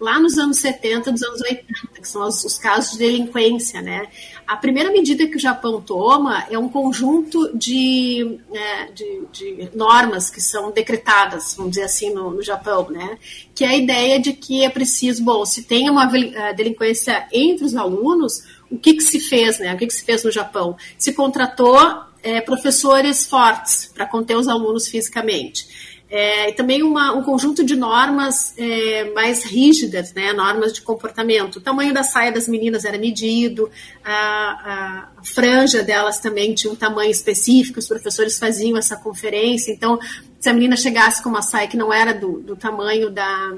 lá 0.01 0.19
nos 0.19 0.37
anos 0.37 0.59
70 0.59 1.13
dos 1.13 1.23
anos 1.23 1.41
80 1.41 1.67
que 1.95 2.09
são 2.09 2.27
os, 2.27 2.45
os, 2.45 2.59
casos 2.59 2.93
de 2.93 2.99
delinquência 2.99 3.81
né. 3.81 4.09
A 4.45 4.57
primeira 4.57 4.91
medida 4.91 5.29
que 5.29 5.37
o 5.37 5.41
Japão 5.41 5.81
toma 5.81 6.45
é 6.51 6.59
um 6.59 6.69
conjunto 6.69 7.57
de, 7.57 8.41
né, 8.51 8.89
de, 8.93 9.23
de 9.31 9.71
normas 9.73 10.29
que 10.29 10.41
são 10.41 10.73
decretadas 10.73 11.55
vamos 11.55 11.73
dizer 11.73 11.85
assim 11.85 12.13
no, 12.13 12.33
no, 12.33 12.43
Japão 12.43 12.91
né 12.91 13.19
que 13.55 13.65
é 13.65 13.69
a 13.69 13.77
ideia 13.77 14.19
de 14.19 14.33
que 14.33 14.65
é 14.65 14.69
preciso 14.69 15.23
bom 15.23 15.45
se 15.45 15.63
tem 15.63 15.89
uma 15.89 16.11
eh, 16.17 16.53
delinquência 16.55 17.25
entre 17.33 17.65
os 17.65 17.77
alunos 17.77 18.43
o 18.69 18.77
que 18.77 18.95
que 18.95 19.03
se 19.03 19.21
fez 19.21 19.61
né 19.61 19.73
o 19.73 19.79
que 19.79 19.87
que 19.87 19.95
se 19.95 20.05
fez 20.05 20.25
no 20.25 20.33
Japão? 20.33 20.77
Se 20.99 21.13
contratou 21.13 22.11
é, 22.23 22.41
professores 22.41 23.27
fortes 23.27 23.91
para 23.93 24.07
conter 24.07 24.37
os 24.37 24.49
alunos 24.49 24.89
fisicamente. 24.89 25.93
É, 26.15 26.51
e 26.51 26.53
também 26.53 26.83
uma, 26.83 27.15
um 27.15 27.23
conjunto 27.23 27.65
de 27.65 27.75
normas 27.75 28.53
é, 28.59 29.05
mais 29.15 29.45
rígidas, 29.45 30.13
né, 30.13 30.31
normas 30.35 30.75
de 30.75 30.83
comportamento. 30.83 31.57
O 31.57 31.61
tamanho 31.61 31.95
da 31.95 32.03
saia 32.03 32.31
das 32.31 32.47
meninas 32.47 32.85
era 32.85 32.99
medido, 32.99 33.71
a, 34.05 35.09
a, 35.17 35.25
franja 35.25 35.83
delas 35.83 36.19
também 36.19 36.55
tinha 36.55 36.71
um 36.71 36.77
tamanho 36.77 37.11
específico, 37.11 37.79
os 37.79 37.89
professores 37.89 38.39
faziam 38.39 38.77
essa 38.77 38.95
conferência. 38.95 39.73
Então, 39.73 39.99
se 40.39 40.51
a 40.51 40.53
menina 40.53 40.77
chegasse 40.77 41.23
com 41.23 41.31
uma 41.31 41.41
saia 41.41 41.67
que 41.67 41.79
não 41.79 41.91
era 41.91 42.13
do, 42.13 42.41
do 42.41 42.57
tamanho 42.57 43.09
da, 43.09 43.55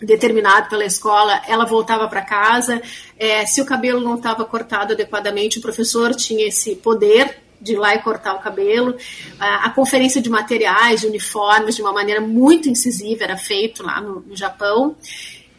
determinado 0.00 0.68
pela 0.68 0.84
escola, 0.84 1.42
ela 1.48 1.64
voltava 1.64 2.06
para 2.06 2.22
casa. 2.22 2.80
É, 3.18 3.44
se 3.44 3.60
o 3.60 3.66
cabelo 3.66 4.00
não 4.00 4.14
estava 4.14 4.44
cortado 4.44 4.92
adequadamente, 4.92 5.58
o 5.58 5.62
professor 5.62 6.14
tinha 6.14 6.46
esse 6.46 6.76
poder 6.76 7.45
de 7.60 7.72
ir 7.72 7.76
lá 7.76 7.94
e 7.94 7.98
cortar 8.00 8.34
o 8.34 8.38
cabelo. 8.38 8.96
A, 9.38 9.70
conferência 9.70 10.20
de 10.20 10.30
materiais, 10.30 11.00
de 11.00 11.06
uniformes, 11.06 11.76
de 11.76 11.82
uma 11.82 11.92
maneira 11.92 12.20
muito 12.20 12.68
incisiva, 12.68 13.24
era 13.24 13.36
feito 13.36 13.82
lá 13.82 14.00
no, 14.00 14.20
no 14.20 14.36
Japão. 14.36 14.96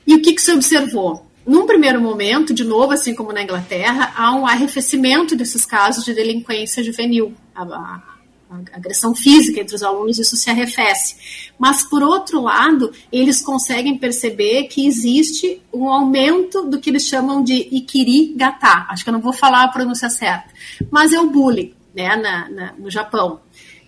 E 0.06 0.16
o 0.16 0.22
que, 0.22 0.34
que 0.34 0.42
se 0.42 0.52
observou? 0.52 1.26
Num 1.46 1.66
primeiro 1.66 2.02
momento, 2.02 2.54
de 2.54 2.66
novo, 2.66 2.92
assim 2.92 3.16
como 3.16 3.32
na 3.32 3.42
Inglaterra, 3.42 4.14
há 4.18 4.36
um 4.36 4.46
arrefecimento 4.46 5.36
desses 5.36 5.66
casos 5.66 6.04
de 6.04 6.14
delinquência 6.14 6.84
juvenil. 6.84 7.34
A, 7.56 7.64
a, 7.64 8.04
a 8.50 8.78
agressão 8.78 9.16
física 9.16 9.62
entre 9.62 9.76
os 9.76 9.84
alunos, 9.84 10.20
isso 10.20 10.36
se 10.36 10.50
arrefece. 10.50 11.52
Mas, 11.58 11.84
por 11.84 12.04
outro 12.04 12.42
lado, 12.42 12.92
eles 13.12 13.42
conseguem 13.42 13.98
perceber 13.98 14.66
que 14.66 14.86
existe 14.86 15.62
um 15.74 15.88
aumento 15.90 16.64
do 16.64 16.80
que 16.80 16.90
eles 16.90 17.04
chamam 17.04 17.42
de 17.42 17.54
ikiri-gata. 17.72 18.88
Acho 18.90 19.04
que 19.04 19.10
eu 19.10 19.14
não 19.14 19.22
vou 19.22 19.34
falar 19.34 19.64
a 19.64 19.70
pronúncia 19.70 20.10
certa, 20.10 20.50
mas 20.92 21.14
é 21.14 21.20
o 21.20 21.30
bullying 21.30 21.77
né, 21.98 22.16
na, 22.16 22.50
na, 22.50 22.74
no 22.78 22.92
Japão. 22.92 23.40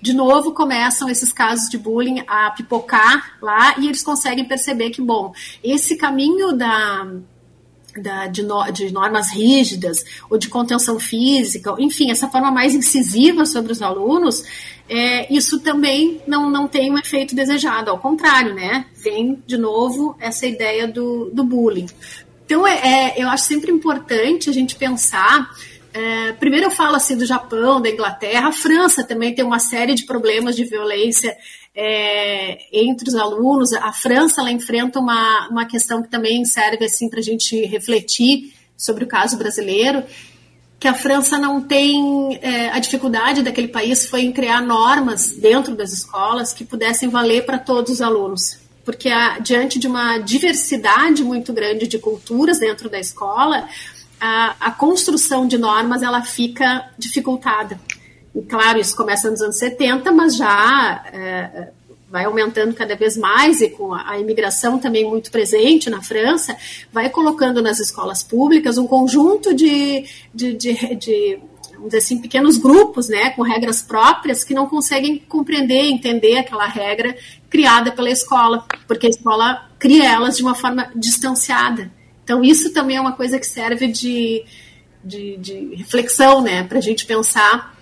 De 0.01 0.13
novo, 0.13 0.53
começam 0.53 1.07
esses 1.09 1.31
casos 1.31 1.69
de 1.69 1.77
bullying 1.77 2.23
a 2.27 2.49
pipocar 2.51 3.37
lá 3.39 3.75
e 3.77 3.85
eles 3.85 4.01
conseguem 4.01 4.45
perceber 4.45 4.89
que, 4.89 5.01
bom, 5.01 5.31
esse 5.63 5.95
caminho 5.95 6.53
da, 6.53 7.05
da, 8.01 8.27
de, 8.27 8.41
no, 8.41 8.63
de, 8.71 8.91
normas 8.91 9.29
rígidas 9.29 10.03
ou 10.29 10.37
de 10.37 10.47
contenção 10.47 10.99
física, 10.99 11.75
enfim, 11.77 12.09
essa 12.09 12.29
forma 12.29 12.49
mais 12.49 12.73
incisiva 12.73 13.45
sobre 13.45 13.73
os 13.73 13.81
alunos, 13.81 14.43
é, 14.87 15.31
isso 15.31 15.59
também 15.59 16.21
não, 16.25 16.49
não 16.49 16.67
tem 16.67 16.91
um 16.91 16.97
efeito 16.97 17.35
desejado, 17.35 17.91
ao 17.91 17.99
contrário, 17.99 18.55
né? 18.55 18.85
Vem 18.95 19.43
de 19.45 19.57
novo 19.57 20.15
essa 20.19 20.47
ideia 20.47 20.87
do, 20.87 21.29
do 21.31 21.43
bullying. 21.43 21.87
Então, 22.45 22.65
é, 22.65 22.79
é, 23.17 23.21
eu 23.21 23.29
acho 23.29 23.43
sempre 23.43 23.69
importante 23.69 24.49
a 24.49 24.53
gente 24.53 24.75
pensar 24.75 25.51
é, 25.93 26.33
primeiro 26.33 26.67
eu 26.67 26.71
falo 26.71 26.95
assim 26.95 27.17
do 27.17 27.25
Japão, 27.25 27.81
da 27.81 27.89
Inglaterra, 27.89 28.49
a 28.49 28.51
França 28.51 29.03
também 29.03 29.33
tem 29.33 29.43
uma 29.43 29.59
série 29.59 29.95
de 29.95 30.05
problemas 30.05 30.55
de 30.55 30.63
violência 30.63 31.35
é, 31.75 32.59
entre 32.71 33.09
os 33.09 33.15
alunos. 33.15 33.73
A 33.73 33.91
França 33.91 34.41
ela 34.41 34.51
enfrenta 34.51 34.99
uma, 34.99 35.47
uma 35.49 35.65
questão 35.65 36.01
que 36.01 36.09
também 36.09 36.45
serve 36.45 36.85
assim 36.85 37.09
para 37.09 37.19
a 37.19 37.23
gente 37.23 37.65
refletir 37.65 38.53
sobre 38.77 39.03
o 39.03 39.07
caso 39.07 39.37
brasileiro, 39.37 40.03
que 40.79 40.87
a 40.87 40.93
França 40.93 41.37
não 41.37 41.59
tem 41.59 42.39
é, 42.41 42.69
a 42.69 42.79
dificuldade 42.79 43.43
daquele 43.43 43.67
país 43.67 44.05
foi 44.05 44.21
em 44.21 44.31
criar 44.31 44.61
normas 44.61 45.31
dentro 45.31 45.75
das 45.75 45.91
escolas 45.91 46.53
que 46.53 46.63
pudessem 46.63 47.09
valer 47.09 47.45
para 47.45 47.59
todos 47.59 47.93
os 47.93 48.01
alunos 48.01 48.59
porque 48.89 49.09
a, 49.09 49.37
diante 49.37 49.77
de 49.77 49.85
uma 49.85 50.17
diversidade 50.17 51.23
muito 51.23 51.53
grande 51.53 51.85
de 51.85 51.99
culturas 51.99 52.57
dentro 52.57 52.89
da 52.89 52.99
escola, 52.99 53.69
a, 54.19 54.55
a 54.59 54.71
construção 54.71 55.47
de 55.47 55.57
normas 55.57 56.01
ela 56.01 56.21
fica 56.23 56.89
dificultada. 56.97 57.79
claro, 58.47 58.79
isso 58.79 58.95
começa 58.95 59.29
nos 59.29 59.41
anos 59.41 59.57
70, 59.57 60.11
mas 60.11 60.35
já 60.35 61.03
é, 61.11 61.69
vai 62.09 62.25
aumentando 62.25 62.73
cada 62.73 62.95
vez 62.95 63.15
mais 63.15 63.61
e 63.61 63.69
com 63.69 63.93
a, 63.93 64.11
a 64.11 64.19
imigração 64.19 64.79
também 64.79 65.07
muito 65.07 65.31
presente 65.31 65.89
na 65.89 66.01
França, 66.01 66.55
vai 66.91 67.09
colocando 67.09 67.61
nas 67.61 67.79
escolas 67.79 68.23
públicas 68.23 68.77
um 68.77 68.87
conjunto 68.87 69.53
de, 69.53 70.05
de, 70.33 70.53
de, 70.53 70.95
de 70.95 71.39
vamos 71.73 71.91
dizer 71.91 71.99
assim, 71.99 72.17
pequenos 72.17 72.57
grupos, 72.57 73.07
né, 73.07 73.29
com 73.31 73.41
regras 73.41 73.81
próprias 73.81 74.43
que 74.43 74.53
não 74.53 74.67
conseguem 74.67 75.17
compreender, 75.17 75.85
entender 75.85 76.37
aquela 76.37 76.65
regra 76.65 77.15
criada 77.49 77.91
pela 77.91 78.09
escola, 78.09 78.65
porque 78.85 79.07
a 79.07 79.09
escola 79.09 79.69
cria 79.79 80.11
elas 80.11 80.35
de 80.35 80.43
uma 80.43 80.55
forma 80.55 80.91
distanciada. 80.93 81.89
Então, 82.29 82.43
isso 82.43 82.71
também 82.71 82.95
é 82.95 83.01
uma 83.01 83.13
coisa 83.13 83.39
que 83.39 83.47
serve 83.47 83.87
de, 83.87 84.45
de, 85.03 85.35
de 85.37 85.75
reflexão, 85.75 86.43
né, 86.43 86.63
para 86.63 86.77
a 86.77 86.81
gente 86.81 87.03
pensar 87.07 87.75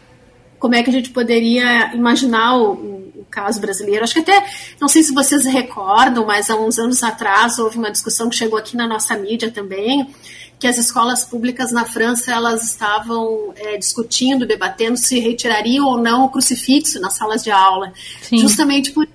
como 0.58 0.74
é 0.74 0.82
que 0.82 0.90
a 0.90 0.94
gente 0.94 1.10
poderia 1.10 1.94
imaginar 1.94 2.56
o, 2.56 2.72
o, 2.72 3.26
caso 3.30 3.60
brasileiro. 3.60 4.06
Acho 4.06 4.14
que 4.14 4.22
até, 4.22 4.46
não 4.80 4.88
sei 4.88 5.04
se 5.04 5.14
vocês 5.14 5.44
recordam, 5.44 6.26
mas 6.26 6.50
há 6.50 6.56
uns 6.56 6.80
anos 6.80 7.04
atrás 7.04 7.60
houve 7.60 7.78
uma 7.78 7.92
discussão 7.92 8.30
que 8.30 8.38
chegou 8.38 8.58
aqui 8.58 8.78
na 8.78 8.88
nossa 8.88 9.18
mídia 9.18 9.52
também, 9.52 10.16
que 10.58 10.66
as 10.66 10.78
escolas 10.78 11.26
públicas 11.26 11.74
na 11.74 11.84
França 11.84 12.32
elas 12.32 12.64
estavam 12.72 13.54
é, 13.58 13.78
discutindo, 13.78 14.48
debatendo 14.48 14.96
se 14.96 15.20
retirariam 15.20 15.86
ou 15.86 15.98
não 15.98 16.24
o 16.24 16.30
crucifixo 16.30 17.02
nas 17.02 17.16
salas 17.16 17.44
de 17.44 17.52
aula, 17.52 17.92
Sim. 18.22 18.38
justamente 18.38 18.92
por 18.92 19.06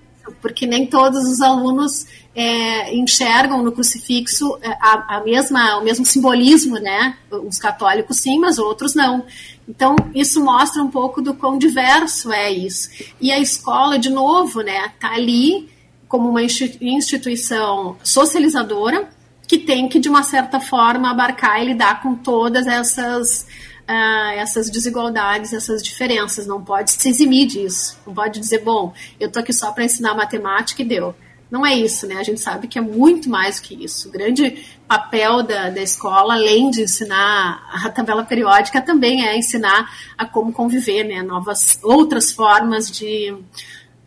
porque 0.41 0.67
nem 0.67 0.87
todos 0.87 1.25
os 1.29 1.41
alunos 1.41 2.07
é, 2.35 2.95
enxergam 2.95 3.63
no 3.63 3.73
crucifixo 3.73 4.59
é, 4.63 4.69
a, 4.81 5.17
a, 5.17 5.25
mesma, 5.25 5.79
o 5.79 5.85
mesmo 5.85 6.05
simbolismo, 6.05 6.79
né? 6.79 7.17
Os 7.31 7.59
católicos 7.59 8.19
sim, 8.19 8.39
mas 8.39 8.59
outros 8.59 8.95
não. 8.95 9.25
Então, 9.69 9.95
isso 10.15 10.43
mostra 10.43 10.83
um 10.83 10.91
pouco 10.91 11.23
do 11.23 11.35
quão 11.35 11.59
diverso 11.59 12.33
é 12.33 12.51
isso. 12.51 12.89
E 13.21 13.31
a 13.31 13.39
escola, 13.39 13.99
de 13.99 14.11
novo, 14.11 14.61
né, 14.63 14.91
está 14.95 15.13
ali 15.13 15.71
como 16.09 16.29
uma 16.29 16.43
instituição 16.43 17.97
socializadora 18.03 19.09
que 19.47 19.59
tem 19.59 19.89
que, 19.89 19.99
de 19.99 20.09
uma 20.09 20.23
certa 20.23 20.61
forma, 20.61 21.11
abarcar 21.11 21.63
e 21.63 21.67
lidar 21.67 22.03
com 22.03 22.15
todas 22.15 22.67
essas, 22.67 23.47
uh, 23.89 24.39
essas 24.39 24.71
desigualdades, 24.71 25.53
essas 25.53 25.83
diferenças. 25.83 26.47
Não 26.47 26.63
pode 26.63 26.93
se 26.93 27.09
eximir 27.09 27.47
disso. 27.47 27.99
Não 28.07 28.15
pode 28.15 28.41
dizer, 28.41 28.63
bom, 28.65 28.93
eu 29.19 29.29
estou 29.29 29.41
aqui 29.41 29.53
só 29.53 29.73
para 29.73 29.85
ensinar 29.85 30.15
matemática 30.15 30.83
e 30.83 30.85
deu. 30.85 31.15
Não 31.51 31.67
é 31.67 31.75
isso, 31.75 32.07
né? 32.07 32.15
A 32.15 32.23
gente 32.23 32.41
sabe 32.41 32.67
que 32.67 32.79
é 32.79 32.81
muito 32.81 33.29
mais 33.29 33.61
que 33.61 33.75
isso. 33.85 34.09
O 34.09 34.11
grande 34.11 34.65
papel 34.89 35.43
da, 35.43 35.69
da 35.69 35.83
escola, 35.83 36.33
além 36.33 36.71
de 36.71 36.85
ensinar 36.85 37.63
a 37.71 37.91
tabela 37.91 38.25
periódica, 38.25 38.81
também 38.81 39.27
é 39.27 39.37
ensinar 39.37 39.91
a 40.17 40.25
como 40.25 40.51
conviver, 40.51 41.05
né? 41.05 41.23
Novas, 41.23 41.79
outras 41.83 42.33
formas 42.33 42.91
de, 42.91 43.37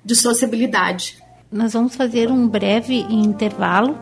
de 0.04 0.16
sociabilidade. 0.16 1.20
Nós 1.52 1.74
vamos 1.74 1.96
fazer 1.96 2.32
um 2.32 2.48
breve 2.48 3.02
intervalo 3.02 3.96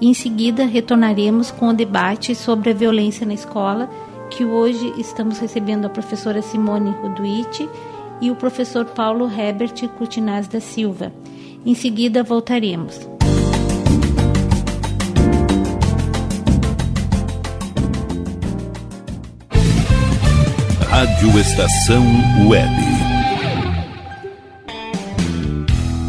e 0.00 0.08
em 0.08 0.14
seguida 0.14 0.64
retornaremos 0.64 1.50
com 1.50 1.70
o 1.70 1.74
debate 1.74 2.36
sobre 2.36 2.70
a 2.70 2.74
violência 2.74 3.26
na 3.26 3.34
escola, 3.34 3.90
que 4.30 4.44
hoje 4.44 4.92
estamos 4.98 5.38
recebendo 5.38 5.86
a 5.86 5.90
professora 5.90 6.42
Simone 6.42 6.90
Roduiti 6.90 7.68
e 8.20 8.30
o 8.30 8.36
professor 8.36 8.84
Paulo 8.84 9.30
Herbert 9.30 9.88
Cutinaz 9.96 10.48
da 10.48 10.60
Silva. 10.60 11.12
Em 11.64 11.74
seguida, 11.74 12.22
voltaremos. 12.22 13.08
Rádio 20.88 21.38
Estação 21.38 22.02
Web. 22.48 22.95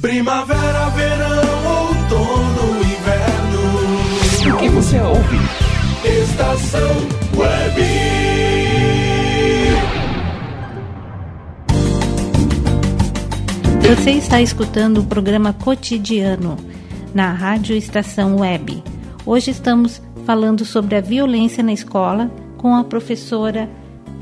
Primavera, 0.00 0.88
verão, 0.90 1.88
outono, 1.88 2.78
inverno. 2.80 4.54
O 4.54 4.58
que 4.58 4.68
você 4.70 4.98
ouve? 4.98 5.36
Estação 6.22 6.90
Web. 7.36 7.82
Você 13.94 14.12
está 14.12 14.40
escutando 14.40 15.02
o 15.02 15.04
programa 15.04 15.52
cotidiano 15.52 16.56
na 17.12 17.34
Rádio 17.34 17.76
Estação 17.76 18.36
Web. 18.36 18.82
Hoje 19.26 19.50
estamos 19.50 20.00
falando 20.24 20.64
sobre 20.64 20.96
a 20.96 21.02
violência 21.02 21.62
na 21.62 21.74
escola 21.74 22.30
com 22.56 22.74
a 22.74 22.84
professora 22.84 23.68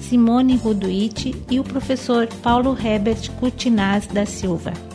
Simone 0.01 0.57
Roduiti 0.57 1.41
e 1.49 1.61
o 1.61 1.65
professor 1.65 2.27
Paulo 2.43 2.77
Herbert 2.77 3.31
Cutinaz 3.39 4.09
da 4.09 4.27
Silva. 4.27 4.88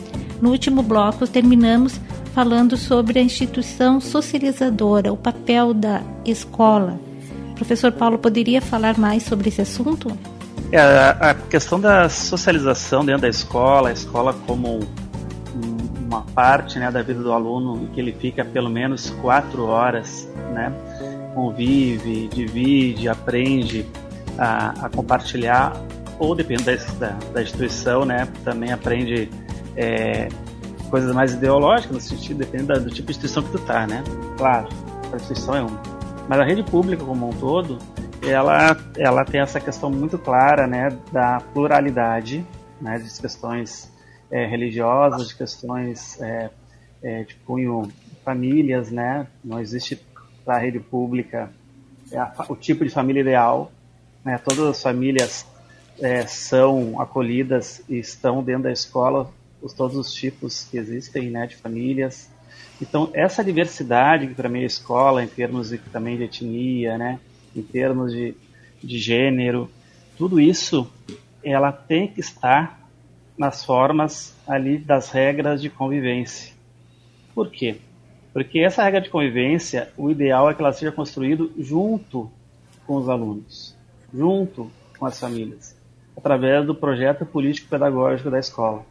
No 0.44 0.50
último 0.50 0.82
bloco, 0.82 1.26
terminamos 1.26 1.98
falando 2.34 2.76
sobre 2.76 3.18
a 3.18 3.22
instituição 3.22 3.98
socializadora, 3.98 5.10
o 5.10 5.16
papel 5.16 5.72
da 5.72 6.02
escola. 6.22 7.00
Professor 7.54 7.90
Paulo, 7.90 8.18
poderia 8.18 8.60
falar 8.60 8.98
mais 8.98 9.22
sobre 9.22 9.48
esse 9.48 9.62
assunto? 9.62 10.14
É, 10.70 10.80
a, 10.82 11.32
questão 11.32 11.80
da 11.80 12.10
socialização 12.10 13.06
dentro 13.06 13.22
da 13.22 13.28
escola, 13.30 13.88
a 13.88 13.92
escola 13.92 14.34
como 14.46 14.80
uma 16.06 16.20
parte 16.34 16.78
né, 16.78 16.90
da 16.90 17.00
vida 17.00 17.22
do 17.22 17.32
aluno 17.32 17.88
que 17.94 17.98
ele 17.98 18.12
fica 18.12 18.44
pelo 18.44 18.68
menos 18.68 19.08
quatro 19.22 19.64
horas, 19.64 20.28
né, 20.52 20.70
convive, 21.34 22.28
divide, 22.28 23.08
aprende 23.08 23.86
a, 24.36 24.74
a 24.84 24.88
compartilhar, 24.90 25.72
ou 26.18 26.34
depende 26.34 26.64
da, 26.64 27.16
da, 27.32 27.42
instituição, 27.42 28.04
né, 28.04 28.28
também 28.44 28.72
aprende 28.72 29.30
é, 29.76 30.28
coisas 30.90 31.14
mais 31.14 31.32
ideológicas, 31.32 31.94
no 31.94 32.00
sentido, 32.00 32.38
depende 32.38 32.66
do 32.66 32.90
tipo 32.90 33.06
de 33.06 33.12
instituição 33.12 33.42
que 33.42 33.50
tu 33.50 33.58
tá, 33.58 33.86
né? 33.86 34.02
Claro, 34.36 34.68
a 35.12 35.16
instituição 35.16 35.56
é 35.56 35.62
uma. 35.62 35.82
Mas 36.28 36.40
a 36.40 36.44
rede 36.44 36.62
pública 36.62 37.04
como 37.04 37.28
um 37.28 37.32
todo, 37.32 37.78
ela, 38.22 38.76
ela 38.96 39.24
tem 39.24 39.40
essa 39.40 39.60
questão 39.60 39.90
muito 39.90 40.16
clara, 40.18 40.66
né, 40.66 40.96
da 41.12 41.40
pluralidade, 41.52 42.46
né, 42.80 42.98
de 42.98 43.20
questões 43.20 43.92
é, 44.30 44.46
religiosas, 44.46 45.28
de 45.28 45.36
questões 45.36 46.20
é, 46.20 46.50
é, 47.02 47.24
de 47.24 47.34
cunho 47.46 47.90
famílias, 48.24 48.90
né? 48.90 49.26
Não 49.44 49.60
existe 49.60 50.00
para 50.44 50.56
a 50.56 50.58
rede 50.58 50.80
pública 50.80 51.50
é 52.10 52.18
a, 52.18 52.32
o 52.48 52.56
tipo 52.56 52.84
de 52.84 52.90
família 52.90 53.20
ideal, 53.20 53.70
né? 54.24 54.38
Todas 54.38 54.66
as 54.66 54.82
famílias 54.82 55.46
é, 56.00 56.26
são 56.26 57.00
acolhidas 57.00 57.82
e 57.88 57.98
estão 57.98 58.42
dentro 58.42 58.64
da 58.64 58.72
escola 58.72 59.30
os, 59.64 59.72
todos 59.72 59.96
os 59.96 60.12
tipos 60.12 60.64
que 60.64 60.76
existem 60.76 61.30
né, 61.30 61.46
de 61.46 61.56
famílias. 61.56 62.30
Então, 62.80 63.08
essa 63.14 63.42
diversidade 63.42 64.26
que 64.26 64.34
para 64.34 64.48
mim 64.48 64.60
é 64.60 64.66
escola, 64.66 65.24
em 65.24 65.26
termos 65.26 65.70
de, 65.70 65.78
também 65.78 66.18
de 66.18 66.24
etnia, 66.24 66.98
né, 66.98 67.18
em 67.56 67.62
termos 67.62 68.12
de, 68.12 68.34
de 68.82 68.98
gênero, 68.98 69.70
tudo 70.18 70.38
isso 70.38 70.90
ela 71.42 71.72
tem 71.72 72.06
que 72.08 72.20
estar 72.20 72.80
nas 73.38 73.64
formas 73.64 74.36
ali 74.46 74.78
das 74.78 75.10
regras 75.10 75.60
de 75.62 75.70
convivência. 75.70 76.52
Por 77.34 77.50
quê? 77.50 77.78
Porque 78.32 78.60
essa 78.60 78.82
regra 78.82 79.00
de 79.00 79.10
convivência, 79.10 79.90
o 79.96 80.10
ideal 80.10 80.50
é 80.50 80.54
que 80.54 80.60
ela 80.60 80.72
seja 80.72 80.92
construída 80.92 81.48
junto 81.58 82.30
com 82.86 82.96
os 82.96 83.08
alunos, 83.08 83.76
junto 84.12 84.70
com 84.98 85.06
as 85.06 85.18
famílias, 85.18 85.76
através 86.16 86.66
do 86.66 86.74
projeto 86.74 87.24
político-pedagógico 87.24 88.30
da 88.30 88.38
escola 88.38 88.84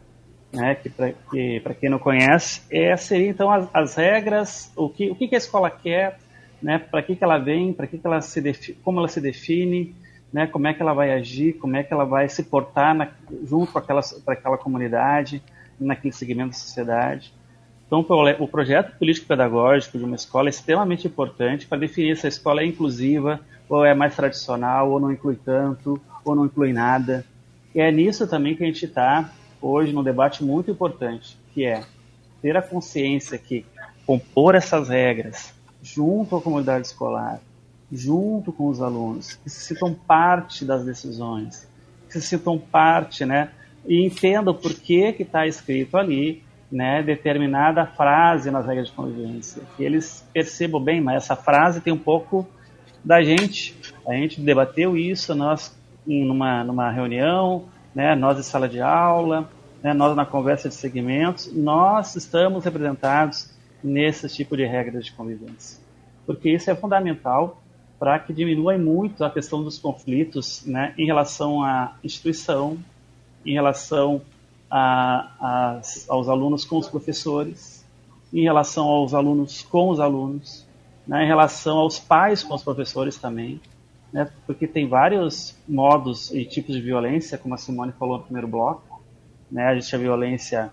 né, 0.54 0.74
que 0.76 0.88
para 0.88 1.12
que, 1.12 1.80
quem 1.80 1.90
não 1.90 1.98
conhece, 1.98 2.62
é, 2.70 2.96
seria 2.96 3.28
então 3.28 3.50
as, 3.50 3.68
as, 3.74 3.94
regras, 3.94 4.72
o 4.76 4.88
que, 4.88 5.10
o 5.10 5.14
que 5.14 5.34
a 5.34 5.38
escola 5.38 5.70
quer, 5.70 6.18
né, 6.62 6.78
para 6.78 7.02
que, 7.02 7.16
que 7.16 7.24
ela 7.24 7.38
vem, 7.38 7.72
para 7.72 7.86
que, 7.86 7.98
que 7.98 8.06
ela 8.06 8.20
se 8.20 8.42
como 8.82 9.00
ela 9.00 9.08
se 9.08 9.20
define, 9.20 9.94
né, 10.32 10.46
como 10.46 10.66
é 10.66 10.74
que 10.74 10.80
ela 10.80 10.94
vai 10.94 11.12
agir, 11.12 11.54
como 11.54 11.76
é 11.76 11.82
que 11.82 11.92
ela 11.92 12.04
vai 12.04 12.28
se 12.28 12.44
portar 12.44 12.94
na, 12.94 13.08
junto 13.44 13.72
com 13.72 13.78
aquela, 13.78 14.00
aquela 14.26 14.58
comunidade, 14.58 15.42
naquele 15.78 16.12
segmento 16.14 16.50
da 16.50 16.56
sociedade. 16.56 17.32
Então, 17.86 18.04
o 18.40 18.48
projeto 18.48 18.96
político-pedagógico 18.98 19.98
de 19.98 20.04
uma 20.04 20.16
escola 20.16 20.48
é 20.48 20.50
extremamente 20.50 21.06
importante 21.06 21.66
para 21.66 21.78
definir 21.78 22.16
se 22.16 22.26
a 22.26 22.28
escola 22.28 22.62
é 22.62 22.66
inclusiva, 22.66 23.40
ou 23.68 23.84
é 23.84 23.94
mais 23.94 24.16
tradicional, 24.16 24.90
ou 24.90 24.98
não 24.98 25.12
inclui 25.12 25.36
tanto, 25.36 26.00
ou 26.24 26.34
não 26.34 26.46
inclui 26.46 26.72
nada. 26.72 27.24
E 27.74 27.80
é 27.80 27.92
nisso 27.92 28.26
também 28.26 28.56
que 28.56 28.62
a 28.62 28.66
gente 28.66 28.86
está 28.86 29.30
hoje 29.64 29.92
num 29.92 30.02
debate 30.02 30.44
muito 30.44 30.70
importante, 30.70 31.38
que 31.52 31.64
é 31.64 31.82
ter 32.42 32.56
a 32.56 32.62
consciência 32.62 33.38
que 33.38 33.64
compor 34.06 34.54
essas 34.54 34.90
regras 34.90 35.54
junto 35.82 36.36
à 36.36 36.40
comunidade 36.40 36.86
escolar, 36.86 37.40
junto 37.90 38.52
com 38.52 38.68
os 38.68 38.82
alunos, 38.82 39.34
que 39.34 39.48
se 39.48 39.60
sintam 39.60 39.94
parte 39.94 40.64
das 40.64 40.84
decisões, 40.84 41.66
que 42.06 42.12
se 42.14 42.22
sintam 42.22 42.58
parte, 42.58 43.24
né, 43.24 43.50
e 43.86 44.04
entendam 44.04 44.54
por 44.54 44.74
que 44.74 45.12
que 45.12 45.22
está 45.22 45.46
escrito 45.46 45.96
ali, 45.96 46.42
né, 46.70 47.02
determinada 47.02 47.86
frase 47.86 48.50
nas 48.50 48.66
regras 48.66 48.88
de 48.88 48.92
convivência, 48.92 49.62
que 49.76 49.84
eles 49.84 50.26
percebam 50.32 50.82
bem, 50.82 51.00
mas 51.00 51.24
essa 51.24 51.36
frase 51.36 51.80
tem 51.80 51.92
um 51.92 51.98
pouco 51.98 52.46
da 53.04 53.22
gente, 53.22 53.76
a 54.06 54.14
gente 54.14 54.40
debateu 54.40 54.96
isso 54.96 55.34
nós 55.34 55.76
em 56.06 56.24
numa 56.24 56.64
numa 56.64 56.90
reunião, 56.90 57.64
né, 57.94 58.14
nós 58.14 58.38
em 58.38 58.42
sala 58.42 58.68
de 58.68 58.80
aula, 58.80 59.48
né, 59.84 59.92
nós 59.92 60.16
na 60.16 60.24
conversa 60.24 60.70
de 60.70 60.74
segmentos, 60.74 61.52
nós 61.52 62.16
estamos 62.16 62.64
representados 62.64 63.50
nesse 63.82 64.26
tipo 64.28 64.56
de 64.56 64.64
regras 64.64 65.04
de 65.04 65.12
convivência. 65.12 65.78
Porque 66.24 66.48
isso 66.48 66.70
é 66.70 66.74
fundamental 66.74 67.62
para 67.98 68.18
que 68.18 68.32
diminua 68.32 68.78
muito 68.78 69.22
a 69.22 69.30
questão 69.30 69.62
dos 69.62 69.78
conflitos 69.78 70.64
né, 70.64 70.94
em 70.96 71.04
relação 71.04 71.62
à 71.62 71.96
instituição, 72.02 72.78
em 73.44 73.52
relação 73.52 74.22
a, 74.70 75.30
a, 75.38 75.80
aos 76.08 76.30
alunos 76.30 76.64
com 76.64 76.78
os 76.78 76.88
professores, 76.88 77.84
em 78.32 78.42
relação 78.42 78.86
aos 78.86 79.12
alunos 79.12 79.60
com 79.60 79.90
os 79.90 80.00
alunos, 80.00 80.66
né, 81.06 81.24
em 81.24 81.26
relação 81.26 81.76
aos 81.76 81.98
pais 81.98 82.42
com 82.42 82.54
os 82.54 82.62
professores 82.62 83.18
também 83.18 83.60
né, 84.14 84.30
porque 84.46 84.68
tem 84.68 84.86
vários 84.86 85.56
modos 85.68 86.32
e 86.32 86.44
tipos 86.44 86.76
de 86.76 86.80
violência, 86.80 87.36
como 87.36 87.52
a 87.52 87.58
Simone 87.58 87.90
falou 87.98 88.18
no 88.18 88.22
primeiro 88.22 88.46
bloco. 88.46 88.93
Né, 89.50 89.66
a 89.66 89.74
gente 89.74 89.94
a 89.94 89.98
violência 89.98 90.70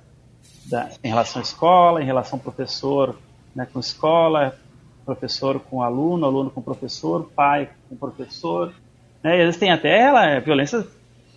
da, 0.65 0.89
em 1.03 1.10
relação 1.10 1.41
à 1.41 1.43
escola, 1.43 2.01
em 2.01 2.05
relação 2.05 2.38
ao 2.38 2.43
professor 2.43 3.15
né, 3.55 3.67
com 3.71 3.79
escola, 3.79 4.57
professor 5.05 5.59
com 5.59 5.82
aluno, 5.82 6.26
aluno 6.26 6.49
com 6.49 6.61
professor, 6.61 7.30
pai 7.36 7.69
com 7.89 7.95
professor. 7.95 8.74
Né, 9.24 9.38
e 9.38 9.41
existem 9.41 9.72
até 9.72 9.99
ela, 9.99 10.39
violência 10.39 10.86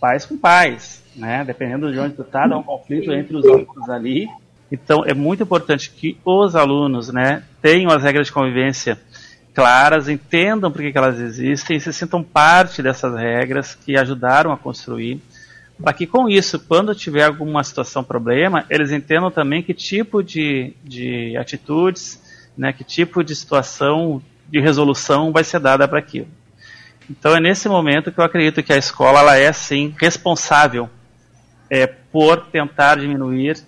pais 0.01 0.27
com 0.27 0.37
pais, 0.37 1.03
né, 1.17 1.45
dependendo 1.45 1.93
de 1.93 1.99
onde 1.99 2.15
tu 2.15 2.23
está, 2.23 2.47
dá 2.47 2.57
um 2.57 2.63
conflito 2.63 3.13
entre 3.13 3.37
os 3.37 3.45
alunos 3.45 3.89
ali. 3.89 4.29
Então 4.71 5.05
é 5.05 5.15
muito 5.15 5.43
importante 5.43 5.91
que 5.91 6.19
os 6.25 6.57
alunos 6.57 7.13
né, 7.13 7.43
tenham 7.61 7.91
as 7.91 8.03
regras 8.03 8.27
de 8.27 8.33
convivência 8.33 8.99
claras, 9.55 10.09
entendam 10.09 10.71
por 10.71 10.83
que, 10.83 10.91
que 10.91 10.99
elas 10.99 11.19
existem 11.21 11.77
e 11.77 11.81
se 11.81 11.93
sintam 11.93 12.23
parte 12.23 12.83
dessas 12.83 13.15
regras 13.17 13.75
que 13.75 13.97
ajudaram 13.97 14.51
a 14.51 14.57
construir, 14.57 15.23
para 15.81 15.93
que 15.93 16.07
com 16.07 16.29
isso, 16.29 16.59
quando 16.61 16.95
tiver 16.95 17.25
alguma 17.25 17.63
situação, 17.65 18.05
problema, 18.05 18.65
eles 18.71 18.93
entendam 18.93 19.31
também 19.31 19.63
que 19.63 19.75
tipo 19.75 20.23
de, 20.23 20.75
de 20.85 21.37
atitudes, 21.37 22.23
né, 22.57 22.73
que 22.73 22.85
tipo 22.85 23.25
de 23.25 23.35
situação 23.35 24.23
de 24.49 24.61
resolução 24.61 25.33
vai 25.33 25.43
ser 25.43 25.59
dada 25.59 25.89
para 25.89 25.99
aquilo. 25.99 26.29
Então 27.11 27.37
é 27.37 27.41
nesse 27.41 27.69
momento 27.69 28.13
que 28.13 28.19
eu 28.19 28.25
acredito 28.25 28.63
que 28.63 28.73
a 28.73 28.77
escola 28.77 29.21
ela 29.21 29.37
é 29.37 29.53
sim 29.53 29.95
responsável 29.99 30.89
é, 31.69 31.87
por 31.87 32.47
tentar 32.47 32.97
diminuir 32.99 33.59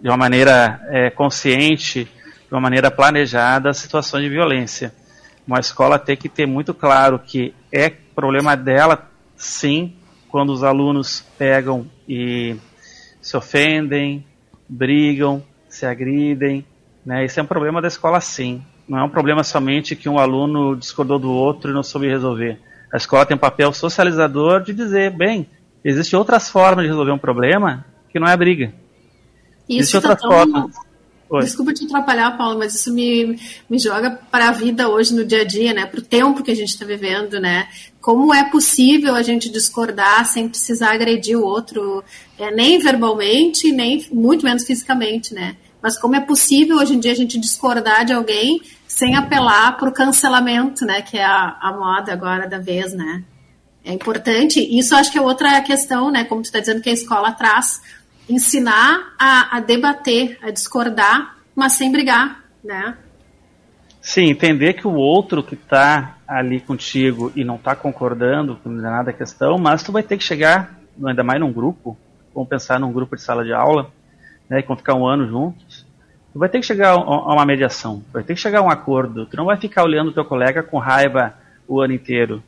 de 0.00 0.08
uma 0.08 0.16
maneira 0.16 0.80
é, 0.88 1.10
consciente, 1.10 2.04
de 2.04 2.54
uma 2.54 2.60
maneira 2.60 2.90
planejada, 2.90 3.70
as 3.70 3.76
situações 3.76 4.24
de 4.24 4.30
violência. 4.30 4.94
Uma 5.46 5.60
escola 5.60 5.98
tem 5.98 6.16
que 6.16 6.28
ter 6.28 6.46
muito 6.46 6.72
claro 6.72 7.18
que 7.18 7.54
é 7.70 7.90
problema 7.90 8.56
dela, 8.56 9.08
sim, 9.36 9.94
quando 10.30 10.50
os 10.50 10.62
alunos 10.62 11.24
pegam 11.36 11.86
e 12.08 12.56
se 13.20 13.36
ofendem, 13.36 14.24
brigam, 14.68 15.42
se 15.68 15.84
agridem. 15.84 16.64
Né? 17.04 17.24
Esse 17.24 17.40
é 17.40 17.42
um 17.42 17.46
problema 17.46 17.82
da 17.82 17.88
escola, 17.88 18.20
sim. 18.20 18.62
Não 18.88 18.98
é 18.98 19.04
um 19.04 19.08
problema 19.08 19.44
somente 19.44 19.94
que 19.94 20.08
um 20.08 20.18
aluno 20.18 20.76
discordou 20.76 21.18
do 21.18 21.30
outro 21.30 21.70
e 21.70 21.74
não 21.74 21.82
soube 21.82 22.08
resolver. 22.08 22.58
A 22.92 22.96
escola 22.96 23.24
tem 23.24 23.36
um 23.36 23.40
papel 23.40 23.72
socializador 23.72 24.62
de 24.62 24.72
dizer, 24.72 25.10
bem, 25.10 25.48
existem 25.84 26.18
outras 26.18 26.48
formas 26.48 26.84
de 26.84 26.90
resolver 26.90 27.12
um 27.12 27.18
problema 27.18 27.84
que 28.08 28.18
não 28.18 28.26
é 28.26 28.32
a 28.32 28.36
briga. 28.36 28.72
Isso 29.68 29.96
Existem 29.96 30.00
tá 30.00 30.08
outras 30.08 30.20
tão... 30.20 30.30
formas. 30.30 30.89
Oi. 31.30 31.44
Desculpa 31.44 31.72
te 31.72 31.84
atrapalhar, 31.84 32.36
Paulo, 32.36 32.58
mas 32.58 32.74
isso 32.74 32.92
me, 32.92 33.38
me 33.68 33.78
joga 33.78 34.10
para 34.10 34.48
a 34.48 34.52
vida 34.52 34.88
hoje 34.88 35.14
no 35.14 35.24
dia 35.24 35.42
a 35.42 35.44
dia, 35.44 35.72
né? 35.72 35.86
Para 35.86 36.00
o 36.00 36.02
tempo 36.02 36.42
que 36.42 36.50
a 36.50 36.56
gente 36.56 36.70
está 36.70 36.84
vivendo, 36.84 37.38
né? 37.38 37.68
Como 38.00 38.34
é 38.34 38.50
possível 38.50 39.14
a 39.14 39.22
gente 39.22 39.48
discordar 39.48 40.26
sem 40.26 40.48
precisar 40.48 40.92
agredir 40.92 41.38
o 41.38 41.44
outro, 41.44 42.02
é, 42.36 42.50
nem 42.50 42.80
verbalmente, 42.80 43.70
nem 43.70 44.04
muito 44.12 44.44
menos 44.44 44.64
fisicamente, 44.64 45.32
né? 45.32 45.56
Mas 45.80 45.96
como 45.96 46.16
é 46.16 46.20
possível 46.20 46.78
hoje 46.78 46.94
em 46.94 46.98
dia 46.98 47.12
a 47.12 47.16
gente 47.16 47.38
discordar 47.38 48.04
de 48.04 48.12
alguém 48.12 48.60
sem 48.88 49.14
apelar 49.14 49.76
para 49.78 49.88
o 49.88 49.92
cancelamento, 49.92 50.84
né? 50.84 51.00
Que 51.00 51.16
é 51.16 51.24
a, 51.24 51.56
a 51.60 51.72
moda 51.72 52.12
agora 52.12 52.48
da 52.48 52.58
vez, 52.58 52.92
né? 52.92 53.22
É 53.84 53.92
importante. 53.92 54.58
Isso 54.76 54.96
acho 54.96 55.12
que 55.12 55.18
é 55.18 55.22
outra 55.22 55.60
questão, 55.62 56.10
né? 56.10 56.24
Como 56.24 56.42
tu 56.42 56.46
está 56.46 56.58
dizendo 56.58 56.82
que 56.82 56.90
a 56.90 56.92
escola 56.92 57.30
traz 57.30 57.80
ensinar 58.30 59.14
a, 59.18 59.56
a 59.56 59.60
debater, 59.60 60.38
a 60.40 60.50
discordar, 60.50 61.36
mas 61.54 61.72
sem 61.72 61.90
brigar, 61.90 62.44
né? 62.62 62.96
Sim, 64.00 64.30
entender 64.30 64.74
que 64.74 64.86
o 64.86 64.94
outro 64.94 65.42
que 65.42 65.54
está 65.54 66.16
ali 66.26 66.60
contigo 66.60 67.30
e 67.36 67.44
não 67.44 67.56
está 67.56 67.74
concordando 67.74 68.56
com 68.62 68.70
nada 68.70 69.10
a 69.10 69.14
questão, 69.14 69.58
mas 69.58 69.82
tu 69.82 69.92
vai 69.92 70.02
ter 70.02 70.16
que 70.16 70.24
chegar, 70.24 70.78
ainda 71.04 71.22
mais 71.22 71.38
num 71.38 71.52
grupo, 71.52 71.98
vamos 72.34 72.48
pensar 72.48 72.80
num 72.80 72.92
grupo 72.92 73.14
de 73.14 73.22
sala 73.22 73.44
de 73.44 73.52
aula, 73.52 73.90
né, 74.48 74.62
que 74.62 74.68
vão 74.68 74.76
ficar 74.76 74.94
um 74.94 75.06
ano 75.06 75.28
juntos, 75.28 75.86
tu 76.32 76.38
vai 76.38 76.48
ter 76.48 76.60
que 76.60 76.66
chegar 76.66 76.92
a 76.92 77.34
uma 77.34 77.44
mediação, 77.44 78.02
vai 78.12 78.22
ter 78.22 78.34
que 78.34 78.40
chegar 78.40 78.60
a 78.60 78.62
um 78.62 78.70
acordo, 78.70 79.26
tu 79.26 79.36
não 79.36 79.44
vai 79.44 79.58
ficar 79.58 79.84
olhando 79.84 80.08
o 80.08 80.12
teu 80.12 80.24
colega 80.24 80.62
com 80.62 80.78
raiva 80.78 81.34
o 81.68 81.80
ano 81.80 81.92
inteiro, 81.92 82.42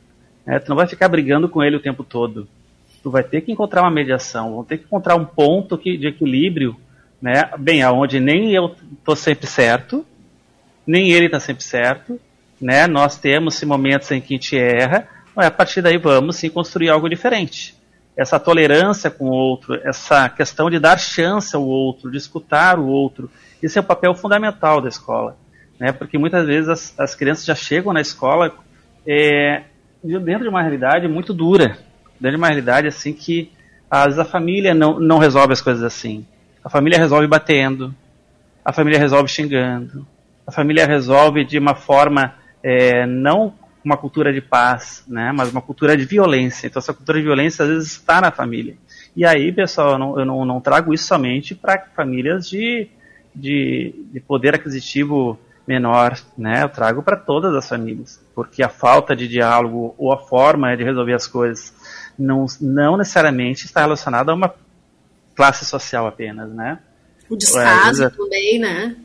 né, 0.45 0.57
tu 0.59 0.69
não 0.69 0.75
vai 0.75 0.87
ficar 0.87 1.07
brigando 1.07 1.47
com 1.47 1.63
ele 1.63 1.75
o 1.75 1.81
tempo 1.81 2.03
todo, 2.03 2.47
tu 3.03 3.11
vai 3.11 3.21
ter 3.21 3.41
que 3.41 3.51
encontrar 3.51 3.81
uma 3.81 3.91
mediação, 3.91 4.55
vão 4.55 4.63
ter 4.63 4.77
que 4.77 4.85
encontrar 4.85 5.15
um 5.15 5.25
ponto 5.25 5.77
que, 5.77 5.97
de 5.97 6.07
equilíbrio, 6.07 6.75
né? 7.21 7.49
Bem, 7.59 7.83
aonde 7.83 8.19
nem 8.19 8.53
eu 8.53 8.73
tô 9.03 9.13
sempre 9.13 9.45
certo, 9.45 10.05
nem 10.87 11.11
ele 11.11 11.25
está 11.25 11.39
sempre 11.39 11.63
certo, 11.63 12.17
né? 12.59 12.87
Nós 12.87 13.17
temos 13.17 13.61
momentos 13.63 14.09
em 14.09 14.21
que 14.21 14.33
a 14.33 14.37
gente 14.37 14.57
erra, 14.57 15.07
mas 15.35 15.47
a 15.47 15.51
partir 15.51 15.81
daí 15.81 15.97
vamos 15.97 16.37
sim 16.37 16.49
construir 16.49 16.89
algo 16.89 17.09
diferente. 17.09 17.75
Essa 18.15 18.39
tolerância 18.39 19.11
com 19.11 19.25
o 19.25 19.33
outro, 19.33 19.79
essa 19.83 20.29
questão 20.29 20.69
de 20.69 20.79
dar 20.79 20.97
chance 20.97 21.53
ao 21.55 21.65
outro, 21.65 22.09
de 22.09 22.17
escutar 22.17 22.79
o 22.79 22.87
outro, 22.87 23.29
esse 23.61 23.77
é 23.77 23.81
o 23.81 23.85
papel 23.85 24.15
fundamental 24.15 24.79
da 24.79 24.87
escola, 24.87 25.37
né? 25.77 25.91
Porque 25.91 26.17
muitas 26.17 26.45
vezes 26.45 26.69
as, 26.69 26.99
as 26.99 27.15
crianças 27.15 27.43
já 27.43 27.55
chegam 27.55 27.91
na 27.91 27.99
escola 27.99 28.53
é, 29.05 29.63
dentro 30.03 30.43
de 30.43 30.49
uma 30.49 30.61
realidade 30.61 31.07
muito 31.07 31.33
dura, 31.33 31.77
dentro 32.19 32.37
de 32.37 32.41
uma 32.41 32.47
realidade 32.47 32.87
assim 32.87 33.13
que 33.13 33.51
às 33.89 34.05
vezes 34.05 34.19
a 34.19 34.25
família 34.25 34.73
não, 34.73 34.99
não 34.99 35.17
resolve 35.17 35.53
as 35.53 35.61
coisas 35.61 35.83
assim. 35.83 36.25
A 36.63 36.69
família 36.69 36.97
resolve 36.97 37.27
batendo, 37.27 37.93
a 38.63 38.71
família 38.71 38.97
resolve 38.97 39.29
xingando, 39.29 40.07
a 40.47 40.51
família 40.51 40.85
resolve 40.85 41.43
de 41.43 41.59
uma 41.59 41.75
forma 41.75 42.33
é, 42.63 43.05
não 43.05 43.53
uma 43.83 43.97
cultura 43.97 44.31
de 44.31 44.39
paz, 44.39 45.03
né, 45.07 45.31
mas 45.33 45.51
uma 45.51 45.61
cultura 45.61 45.97
de 45.97 46.05
violência. 46.05 46.67
Então 46.67 46.79
essa 46.79 46.93
cultura 46.93 47.17
de 47.17 47.25
violência 47.25 47.63
às 47.63 47.69
vezes 47.69 47.91
está 47.91 48.21
na 48.21 48.31
família. 48.31 48.75
E 49.15 49.25
aí, 49.25 49.51
pessoal, 49.51 49.91
eu 49.91 49.97
não, 49.97 50.19
eu 50.19 50.25
não, 50.25 50.45
não 50.45 50.61
trago 50.61 50.93
isso 50.93 51.05
somente 51.05 51.53
para 51.53 51.85
famílias 51.95 52.49
de, 52.49 52.87
de, 53.35 53.93
de 54.11 54.19
poder 54.21 54.55
aquisitivo 54.55 55.37
menor, 55.67 56.17
né? 56.37 56.63
Eu 56.63 56.69
trago 56.69 57.03
para 57.03 57.15
todas 57.15 57.53
as 57.55 57.67
famílias, 57.67 58.19
porque 58.33 58.63
a 58.63 58.69
falta 58.69 59.15
de 59.15 59.27
diálogo 59.27 59.93
ou 59.97 60.11
a 60.11 60.17
forma 60.17 60.75
de 60.75 60.83
resolver 60.83 61.13
as 61.13 61.27
coisas 61.27 61.73
não, 62.17 62.45
não 62.59 62.97
necessariamente 62.97 63.65
está 63.65 63.81
relacionado 63.81 64.29
a 64.29 64.33
uma 64.33 64.53
classe 65.35 65.65
social 65.65 66.07
apenas, 66.07 66.49
né? 66.51 66.79
O 67.29 67.35
descaso 67.35 68.03
é, 68.03 68.09
também, 68.09 68.59
né? 68.59 68.95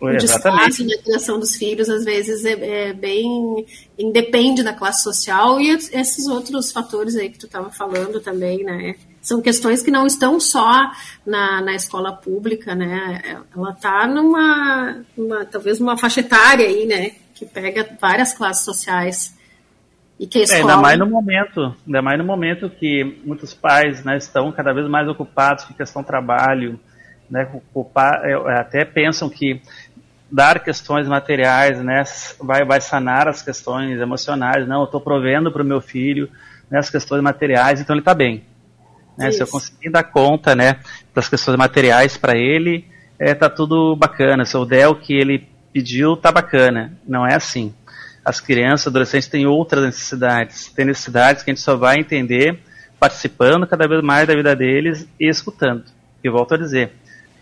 O 0.00 0.16
descaso 0.16 0.84
na 0.86 0.98
criação 0.98 1.38
dos 1.38 1.56
filhos, 1.56 1.88
às 1.88 2.04
vezes, 2.04 2.44
é, 2.44 2.88
é, 2.88 2.92
bem. 2.92 3.64
independe 3.98 4.62
da 4.62 4.72
classe 4.72 5.02
social 5.02 5.60
e 5.60 5.70
esses 5.70 6.26
outros 6.26 6.70
fatores 6.70 7.16
aí 7.16 7.30
que 7.30 7.38
tu 7.38 7.46
estava 7.46 7.70
falando 7.70 8.20
também, 8.20 8.62
né? 8.62 8.96
São 9.22 9.40
questões 9.40 9.82
que 9.82 9.90
não 9.90 10.06
estão 10.06 10.38
só 10.38 10.90
na, 11.24 11.62
na 11.62 11.74
escola 11.74 12.12
pública, 12.12 12.74
né? 12.74 13.40
Ela 13.56 13.70
está 13.70 14.06
numa, 14.06 15.02
numa. 15.16 15.44
talvez 15.46 15.80
uma 15.80 15.96
faixa 15.96 16.20
etária 16.20 16.66
aí, 16.66 16.84
né? 16.84 17.12
Que 17.34 17.46
pega 17.46 17.96
várias 17.98 18.34
classes 18.34 18.64
sociais. 18.64 19.33
E 20.18 20.26
que 20.26 20.40
a 20.40 20.42
escola... 20.42 20.60
É, 20.60 20.62
ainda 20.62 20.76
mais 20.76 20.98
no 20.98 21.06
momento, 21.06 21.76
ainda 21.86 22.02
mais 22.02 22.18
no 22.18 22.24
momento 22.24 22.70
que 22.70 23.20
muitos 23.24 23.52
pais 23.52 24.04
né, 24.04 24.16
estão 24.16 24.50
cada 24.52 24.72
vez 24.72 24.88
mais 24.88 25.08
ocupados 25.08 25.64
com 25.64 25.74
questão 25.74 26.04
trabalho, 26.04 26.78
né, 27.28 27.48
ocupar, 27.52 28.24
é, 28.24 28.32
é, 28.32 28.58
até 28.60 28.84
pensam 28.84 29.28
que 29.28 29.60
dar 30.30 30.60
questões 30.60 31.08
materiais 31.08 31.82
né, 31.82 32.04
vai, 32.40 32.64
vai 32.64 32.80
sanar 32.80 33.28
as 33.28 33.42
questões 33.42 34.00
emocionais. 34.00 34.66
Não, 34.68 34.80
eu 34.80 34.84
estou 34.84 35.00
provendo 35.00 35.50
para 35.50 35.62
o 35.62 35.66
meu 35.66 35.80
filho 35.80 36.28
né, 36.70 36.78
as 36.78 36.90
questões 36.90 37.22
materiais, 37.22 37.80
então 37.80 37.94
ele 37.94 38.00
está 38.00 38.14
bem. 38.14 38.44
Né, 39.18 39.30
se 39.30 39.42
eu 39.42 39.46
conseguir 39.46 39.90
dar 39.90 40.04
conta 40.04 40.54
né, 40.54 40.76
das 41.12 41.28
questões 41.28 41.56
materiais 41.56 42.16
para 42.16 42.36
ele, 42.36 42.86
é, 43.18 43.34
tá 43.34 43.48
tudo 43.48 43.96
bacana. 43.96 44.44
Se 44.44 44.56
eu 44.56 44.64
der 44.64 44.88
o 44.88 44.96
que 44.96 45.12
ele 45.12 45.48
pediu, 45.72 46.16
tá 46.16 46.30
bacana. 46.30 46.92
Não 47.06 47.26
é 47.26 47.34
assim 47.34 47.72
as 48.24 48.40
crianças, 48.40 48.86
adolescentes 48.86 49.28
têm 49.28 49.46
outras 49.46 49.84
necessidades. 49.84 50.68
Tem 50.68 50.84
necessidades 50.84 51.42
que 51.42 51.50
a 51.50 51.54
gente 51.54 51.62
só 51.62 51.76
vai 51.76 51.98
entender 51.98 52.58
participando 52.98 53.66
cada 53.66 53.86
vez 53.86 54.02
mais 54.02 54.26
da 54.26 54.34
vida 54.34 54.56
deles 54.56 55.06
e 55.20 55.28
escutando. 55.28 55.84
E 56.22 56.30
volto 56.30 56.54
a 56.54 56.56
dizer, 56.56 56.92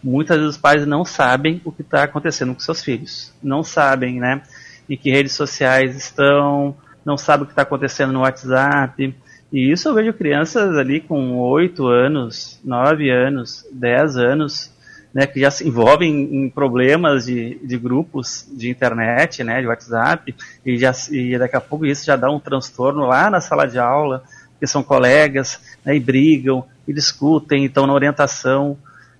muitas 0.02 0.36
vezes 0.36 0.56
os 0.56 0.60
pais 0.60 0.84
não 0.84 1.04
sabem 1.04 1.60
o 1.64 1.70
que 1.70 1.82
está 1.82 2.02
acontecendo 2.02 2.52
com 2.52 2.58
seus 2.58 2.82
filhos. 2.82 3.32
Não 3.40 3.62
sabem, 3.62 4.18
né? 4.18 4.42
Em 4.90 4.96
que 4.96 5.10
redes 5.10 5.34
sociais 5.34 5.94
estão, 5.94 6.76
não 7.04 7.16
sabem 7.16 7.44
o 7.44 7.46
que 7.46 7.52
está 7.52 7.62
acontecendo 7.62 8.12
no 8.12 8.20
WhatsApp. 8.20 9.14
E 9.52 9.70
isso 9.70 9.88
eu 9.88 9.94
vejo 9.94 10.12
crianças 10.12 10.76
ali 10.76 11.00
com 11.00 11.38
8 11.38 11.86
anos, 11.86 12.58
9 12.64 13.08
anos, 13.08 13.64
10 13.72 14.16
anos, 14.16 14.71
né, 15.14 15.26
que 15.26 15.40
já 15.40 15.50
se 15.50 15.66
envolvem 15.66 16.34
em 16.34 16.48
problemas 16.48 17.26
de, 17.26 17.58
de 17.62 17.76
grupos 17.76 18.48
de 18.50 18.70
internet, 18.70 19.44
né, 19.44 19.60
de 19.60 19.66
WhatsApp, 19.66 20.34
e, 20.64 20.78
já, 20.78 20.92
e 21.10 21.38
daqui 21.38 21.56
a 21.56 21.60
pouco 21.60 21.84
isso 21.84 22.04
já 22.04 22.16
dá 22.16 22.30
um 22.30 22.40
transtorno 22.40 23.06
lá 23.06 23.28
na 23.28 23.40
sala 23.40 23.66
de 23.66 23.78
aula, 23.78 24.24
que 24.58 24.66
são 24.66 24.82
colegas, 24.82 25.60
né, 25.84 25.94
e 25.94 26.00
brigam, 26.00 26.64
e 26.88 26.92
discutem, 26.92 27.64
estão 27.64 27.86
na 27.86 27.92
orientação, 27.92 28.78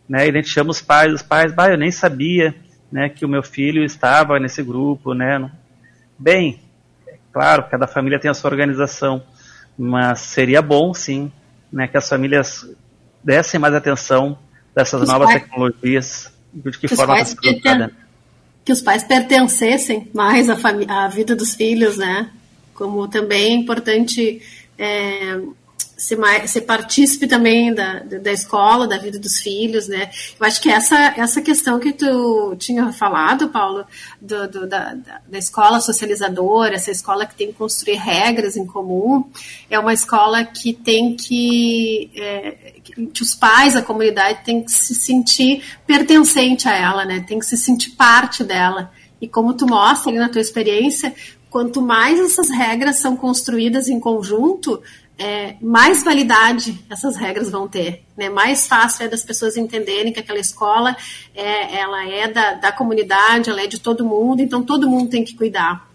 né, 0.09 0.27
e 0.27 0.31
a 0.31 0.33
gente 0.33 0.49
chama 0.49 0.71
os 0.71 0.81
pais, 0.81 1.13
os 1.13 1.23
pais, 1.23 1.53
bah, 1.53 1.71
eu 1.71 1.77
nem 1.77 1.91
sabia, 1.91 2.55
né, 2.91 3.09
que 3.09 3.25
o 3.25 3.29
meu 3.29 3.43
filho 3.43 3.85
estava 3.85 4.39
nesse 4.39 4.63
grupo, 4.63 5.13
né, 5.13 5.51
bem, 6.19 6.61
é 7.07 7.17
claro, 7.33 7.65
cada 7.71 7.87
família 7.87 8.19
tem 8.19 8.31
a 8.31 8.35
sua 8.35 8.51
organização, 8.51 9.23
mas 9.77 10.21
seria 10.21 10.63
bom, 10.63 10.95
sim, 10.95 11.31
né, 11.71 11.87
que 11.87 11.99
as 11.99 12.09
famílias 12.09 12.67
dessem 13.23 13.61
mais 13.61 13.75
atenção 13.75 14.39
dessas 14.75 15.07
novas 15.09 15.29
pais, 15.29 15.43
tecnologias, 15.43 16.33
de 16.53 16.71
que, 16.73 16.89
que 16.89 16.97
forma 16.97 17.19
está 17.21 17.41
perten- 17.41 17.91
Que 18.65 18.73
os 18.73 18.81
pais 18.81 19.03
pertencessem 19.05 20.09
mais 20.15 20.49
à, 20.49 20.57
à 20.89 21.09
vida 21.09 21.35
dos 21.35 21.55
filhos, 21.55 21.97
né? 21.97 22.31
Como 22.75 23.09
também 23.09 23.53
é 23.53 23.55
importante 23.55 24.41
é, 24.79 25.41
ser, 26.03 26.17
mais, 26.17 26.51
ser 26.51 26.63
partícipe 26.63 27.29
também 27.29 27.73
da, 27.73 28.01
da 28.01 28.33
escola, 28.33 28.89
da 28.89 28.99
vida 28.99 29.21
dos 29.21 29.39
filhos, 29.39 29.87
né? 29.87 30.11
Eu 30.39 30.45
acho 30.45 30.61
que 30.61 30.69
essa, 30.69 31.15
essa 31.17 31.41
questão 31.41 31.79
que 31.79 31.93
tu 31.93 32.57
tinha 32.59 32.93
falado, 32.93 33.49
Paulo, 33.51 33.85
do, 34.21 34.49
do, 34.49 34.67
da, 34.67 34.97
da 35.29 35.39
escola 35.39 35.81
socializadora, 35.81 36.75
essa 36.75 36.91
escola 36.91 37.25
que 37.25 37.37
tem 37.37 37.49
que 37.49 37.53
construir 37.53 37.95
regras 37.95 38.57
em 38.57 38.67
comum, 38.67 39.31
é 39.71 39.79
uma 39.79 39.93
escola 39.93 40.45
que 40.45 40.73
tem 40.73 41.15
que, 41.15 42.11
é, 42.17 42.81
que 42.83 43.23
os 43.23 43.37
pais, 43.37 43.77
a 43.77 43.83
comunidade, 43.83 44.45
tem 44.45 44.61
que 44.61 44.73
se 44.73 44.97
sentir 44.97 45.63
pertencente 45.87 46.69
a 46.69 46.75
ela, 46.77 47.05
né? 47.05 47.25
Tem 47.29 47.39
que 47.39 47.47
se 47.47 47.57
sentir 47.57 47.91
parte 47.91 48.43
dela 48.43 48.91
E 49.21 49.29
como 49.29 49.55
tu 49.55 49.69
mostra 49.69 50.11
ali 50.11 50.19
na 50.19 50.29
tua 50.29 50.41
experiência, 50.41 51.15
quanto 51.53 51.83
mais 51.83 52.19
essas 52.19 52.49
regras 52.49 52.97
são 52.97 53.15
construídas 53.15 53.89
em 53.89 54.01
conjunto, 54.01 54.83
é, 55.19 55.57
mais 55.61 56.03
validade 56.03 56.85
essas 56.91 57.17
regras 57.17 57.51
vão 57.51 57.69
ter, 57.69 58.05
né? 58.17 58.29
Mais 58.29 58.67
fácil 58.67 59.05
é 59.05 59.09
das 59.09 59.23
pessoas 59.23 59.57
entenderem 59.57 60.13
que 60.13 60.21
aquela 60.21 60.39
escola 60.39 60.97
é, 61.35 61.77
ela 61.77 62.09
é 62.09 62.29
da, 62.29 62.55
da 62.55 62.73
comunidade, 62.73 63.51
ela 63.51 63.63
é 63.63 63.67
de 63.67 63.79
todo 63.79 64.05
mundo, 64.05 64.41
então 64.41 64.63
todo 64.63 64.89
mundo 64.89 65.11
tem 65.11 65.25
que 65.25 65.37
cuidar. 65.37 65.91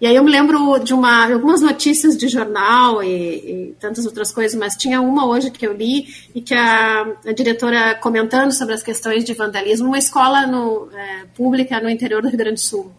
E 0.00 0.06
aí 0.06 0.14
eu 0.14 0.22
me 0.22 0.30
lembro 0.30 0.78
de 0.78 0.94
uma, 0.94 1.32
algumas 1.32 1.60
notícias 1.60 2.16
de 2.16 2.28
jornal 2.28 3.02
e, 3.02 3.08
e, 3.08 3.76
tantas 3.80 4.06
outras 4.06 4.30
coisas, 4.30 4.56
mas 4.56 4.76
tinha 4.76 5.00
uma 5.00 5.26
hoje 5.26 5.50
que 5.50 5.66
eu 5.66 5.72
li 5.72 6.06
e 6.32 6.40
que 6.40 6.54
a, 6.54 7.14
a 7.26 7.32
diretora 7.32 7.96
comentando 7.96 8.52
sobre 8.52 8.74
as 8.74 8.82
questões 8.82 9.24
de 9.24 9.34
vandalismo, 9.34 9.88
uma 9.88 9.98
escola 9.98 10.46
no, 10.46 10.88
é, 10.92 11.24
pública 11.34 11.80
no 11.80 11.90
interior 11.90 12.22
do 12.22 12.28
Rio 12.28 12.38
Grande 12.38 12.54
do 12.54 12.60
Sul. 12.60 12.92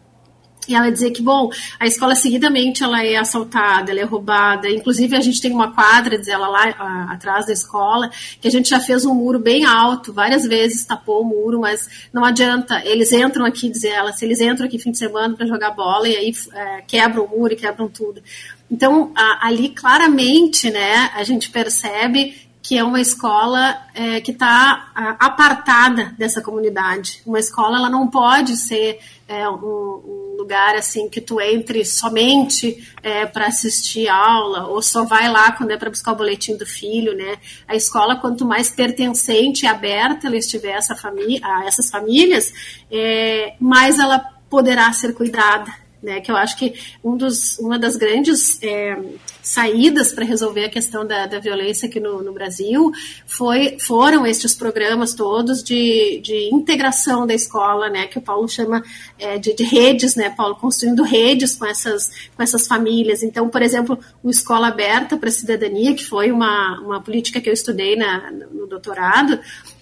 E 0.68 0.76
ela 0.76 0.92
dizia 0.92 1.12
que, 1.12 1.22
bom, 1.22 1.50
a 1.80 1.88
escola 1.88 2.14
seguidamente 2.14 2.84
ela 2.84 3.04
é 3.04 3.16
assaltada, 3.16 3.92
ela 3.92 4.02
é 4.02 4.04
roubada. 4.04 4.70
Inclusive, 4.70 5.16
a 5.16 5.22
gente 5.22 5.42
tem 5.42 5.52
uma 5.52 5.72
quadra, 5.72 6.18
diz 6.18 6.28
ela, 6.28 6.48
lá 6.48 6.76
a, 6.78 7.14
atrás 7.14 7.48
da 7.48 7.54
escola, 7.54 8.10
que 8.40 8.48
a 8.48 8.52
gente 8.52 8.70
já 8.70 8.80
fez 8.80 9.04
um 9.04 9.14
muro 9.16 9.40
bem 9.40 9.66
alto, 9.66 10.14
várias 10.14 10.44
vezes 10.44 10.86
tapou 10.86 11.24
o 11.24 11.26
muro, 11.26 11.62
mas 11.62 12.08
não 12.14 12.24
adianta. 12.24 12.84
Eles 12.86 13.12
entram 13.12 13.46
aqui, 13.46 13.70
diz 13.70 13.84
ela, 13.84 14.12
se 14.12 14.26
eles 14.26 14.42
entram 14.42 14.68
aqui 14.68 14.78
fim 14.78 14.92
de 14.92 15.00
semana 15.00 15.36
para 15.36 15.48
jogar 15.48 15.72
bola 15.72 16.08
e 16.08 16.16
aí 16.16 16.34
é, 16.54 16.82
quebram 16.82 17.26
o 17.26 17.30
muro 17.30 17.54
e 17.54 17.56
quebram 17.56 17.88
tudo. 17.88 18.22
Então, 18.70 19.12
a, 19.16 19.48
ali 19.48 19.70
claramente, 19.70 20.70
né, 20.70 21.10
a 21.16 21.24
gente 21.24 21.50
percebe 21.50 22.49
que 22.70 22.78
é 22.78 22.84
uma 22.84 23.02
escola 23.02 23.82
é, 23.96 24.22
que 24.22 24.30
está 24.30 24.92
apartada 25.20 26.14
dessa 26.20 26.40
comunidade. 26.40 27.20
Uma 27.26 27.40
escola 27.40 27.80
ela 27.80 27.90
não 27.90 28.08
pode 28.08 28.56
ser 28.58 29.00
é, 29.28 29.50
um, 29.50 29.56
um, 29.56 30.36
lugar 30.38 30.76
assim 30.76 31.10
que 31.10 31.20
tu 31.20 31.42
entre 31.42 31.84
somente 31.84 32.88
é, 33.02 33.26
para 33.26 33.48
assistir 33.48 34.08
aula 34.08 34.68
ou 34.68 34.84
só 34.84 35.04
vai 35.04 35.32
lá 35.32 35.52
quando 35.54 35.72
é 35.72 35.78
para 35.78 35.90
buscar 35.90 36.12
o 36.12 36.16
boletim 36.16 36.56
do 36.58 36.66
filho, 36.66 37.18
né? 37.18 37.40
A 37.68 37.76
escola 37.76 38.18
quanto 38.18 38.46
mais 38.46 38.70
pertencente 38.70 39.66
e 39.66 39.68
aberta 39.68 40.28
ela 40.28 40.38
estiver 40.38 40.74
essa 40.74 40.96
família, 40.96 41.42
a 41.44 41.66
essas 41.66 41.90
famílias, 41.90 42.54
é, 42.92 43.56
mais 43.60 43.98
ela 43.98 44.20
poderá 44.48 44.94
ser 44.94 45.16
cuidada 45.16 45.74
né, 46.02 46.22
que 46.22 46.32
eu 46.32 46.38
acho 46.38 46.58
que 46.58 46.74
um 47.04 47.18
dos, 47.18 47.60
uma 47.60 47.78
das 47.78 47.96
grandes 47.98 48.62
é, 48.64 48.98
saídas 49.42 50.12
para 50.12 50.26
resolver 50.26 50.66
a 50.66 50.70
questão 50.70 51.06
da, 51.06 51.26
da 51.26 51.40
violência 51.40 51.88
aqui 51.88 52.00
no, 52.00 52.22
no, 52.22 52.34
Brasil 52.34 52.92
foi, 53.26 53.78
foram 53.80 54.26
estes 54.26 54.54
programas 54.54 55.14
todos 55.14 55.64
de, 55.64 56.20
de 56.24 56.54
integração 56.54 57.26
da 57.26 57.34
escola, 57.34 57.90
né, 57.90 58.08
que 58.08 58.18
o 58.18 58.22
Paulo 58.22 58.48
chama 58.48 58.84
é, 59.18 59.38
de, 59.38 59.54
de, 59.54 59.64
redes, 59.64 60.16
né, 60.16 60.30
Paulo, 60.30 60.56
construindo 60.56 61.04
redes 61.04 61.56
com 61.56 61.66
essas, 61.66 62.12
com 62.36 62.44
essas 62.44 62.68
famílias. 62.68 63.24
Então, 63.24 63.50
por 63.50 63.62
exemplo, 63.62 63.98
o 64.24 64.30
Escola 64.30 64.68
Aberta 64.68 65.18
para 65.18 65.30
a 65.30 65.32
Cidadania, 65.32 65.96
que 65.96 66.06
foi 66.06 66.32
uma, 66.32 66.80
uma 66.82 67.02
política 67.02 67.42
que 67.42 67.50
eu 67.50 67.54
estudei 67.54 67.96
na, 67.96 68.32
no 68.32 68.68
doutorado, 68.68 69.40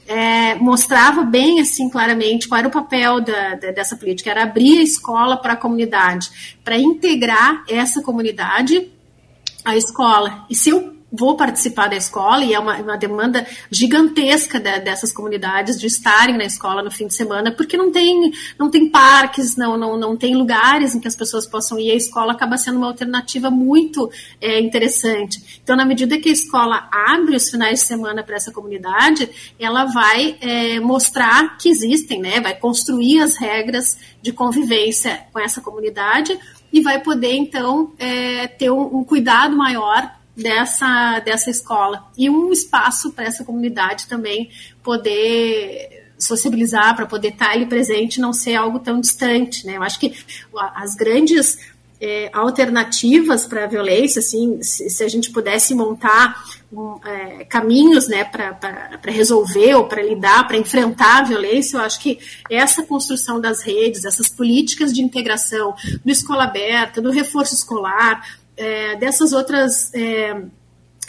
é, 0.08 0.56
mostrava 0.56 1.24
bem 1.24 1.60
assim 1.60 1.90
claramente 1.90 2.48
qual 2.48 2.60
era 2.60 2.68
o 2.68 2.72
papel 2.72 3.20
da, 3.20 3.56
da, 3.56 3.72
dessa 3.72 3.98
política, 3.98 4.32
era 4.32 4.44
abrir 4.44 4.80
a 4.80 4.84
escola 4.84 5.36
para 5.36 5.54
a 5.54 5.58
comunidade, 5.58 6.58
para 6.64 6.78
integrar 6.78 7.64
essa 7.68 8.02
comunidade 8.02 8.90
à 9.68 9.76
escola. 9.76 10.46
E 10.50 10.56
se 10.56 10.70
eu 10.70 10.96
vou 11.12 11.36
participar 11.36 11.88
da 11.88 11.96
escola 11.96 12.44
e 12.44 12.54
é 12.54 12.60
uma, 12.60 12.78
uma 12.78 12.98
demanda 12.98 13.46
gigantesca 13.72 14.60
de, 14.60 14.80
dessas 14.80 15.12
comunidades 15.12 15.80
de 15.80 15.88
estarem 15.88 16.38
na 16.38 16.44
escola 16.44 16.84
no 16.84 16.92
fim 16.92 17.08
de 17.08 17.14
semana, 17.14 17.52
porque 17.52 17.78
não 17.78 17.92
tem, 17.92 18.32
não 18.58 18.70
tem 18.70 18.90
parques, 18.90 19.56
não, 19.56 19.78
não, 19.78 19.98
não 19.98 20.18
tem 20.18 20.36
lugares 20.36 20.94
em 20.94 21.00
que 21.00 21.08
as 21.08 21.16
pessoas 21.16 21.46
possam 21.46 21.80
ir. 21.80 21.92
A 21.92 21.96
escola 21.96 22.34
acaba 22.34 22.58
sendo 22.58 22.78
uma 22.78 22.88
alternativa 22.88 23.50
muito 23.50 24.10
é, 24.42 24.60
interessante. 24.60 25.60
Então, 25.64 25.76
na 25.76 25.86
medida 25.86 26.18
que 26.18 26.30
a 26.30 26.34
escola 26.34 26.90
abre 26.92 27.36
os 27.36 27.50
finais 27.50 27.80
de 27.80 27.86
semana 27.86 28.24
para 28.24 28.36
essa 28.36 28.52
comunidade, 28.52 29.30
ela 29.60 29.86
vai 29.86 30.38
é, 30.42 30.80
mostrar 30.80 31.58
que 31.58 31.70
existem, 31.70 32.20
né? 32.20 32.40
vai 32.42 32.56
construir 32.56 33.22
as 33.22 33.38
regras 33.38 33.98
de 34.22 34.34
convivência 34.34 35.26
com 35.32 35.40
essa 35.40 35.62
comunidade 35.62 36.38
e 36.72 36.82
vai 36.82 37.02
poder, 37.02 37.34
então, 37.34 37.94
é, 37.98 38.48
ter 38.48 38.70
um, 38.72 38.98
um 38.98 39.04
cuidado 39.04 39.56
maior 39.56 40.18
dessa, 40.36 41.20
dessa 41.20 41.50
escola 41.50 42.12
e 42.18 42.30
um 42.30 42.52
espaço 42.52 43.12
para 43.12 43.26
essa 43.26 43.44
comunidade 43.44 44.08
também 44.08 44.50
poder 44.84 46.06
sociabilizar, 46.20 46.96
para 46.96 47.06
poder 47.06 47.30
estar 47.30 47.52
ali 47.52 47.66
presente, 47.66 48.20
não 48.20 48.34
ser 48.34 48.56
algo 48.56 48.80
tão 48.80 49.00
distante, 49.00 49.66
né? 49.66 49.78
Eu 49.78 49.84
acho 49.84 50.00
que 50.00 50.14
as 50.76 50.96
grandes 50.96 51.60
é, 52.00 52.30
alternativas 52.32 53.48
para 53.48 53.64
a 53.64 53.68
violência, 53.68 54.20
assim, 54.20 54.62
se, 54.62 54.90
se, 54.90 55.04
a 55.04 55.08
gente 55.08 55.32
pudesse 55.32 55.74
montar 55.74 56.36
um, 56.72 57.00
é, 57.04 57.44
caminhos, 57.46 58.08
né, 58.08 58.24
para 58.24 59.12
resolver 59.12 59.76
ou 59.76 59.86
para 59.86 60.04
lidar, 60.04 60.48
para 60.48 60.58
enfrentar 60.58 61.20
a 61.20 61.24
violência, 61.24 61.78
eu 61.78 61.82
acho 61.82 62.00
que 62.00 62.20
essa 62.50 62.84
construção 62.84 63.42
das 63.42 63.62
redes, 63.62 64.06
essas 64.06 64.30
políticas 64.30 64.94
de 64.94 65.02
integração 65.02 65.74
do 66.06 66.12
escola 66.12 66.44
aberta, 66.44 67.02
do 67.02 67.10
reforço 67.10 67.56
escolar, 67.56 68.24
é, 68.56 68.96
dessas 68.96 69.34
outras 69.34 69.94
é, 69.94 70.40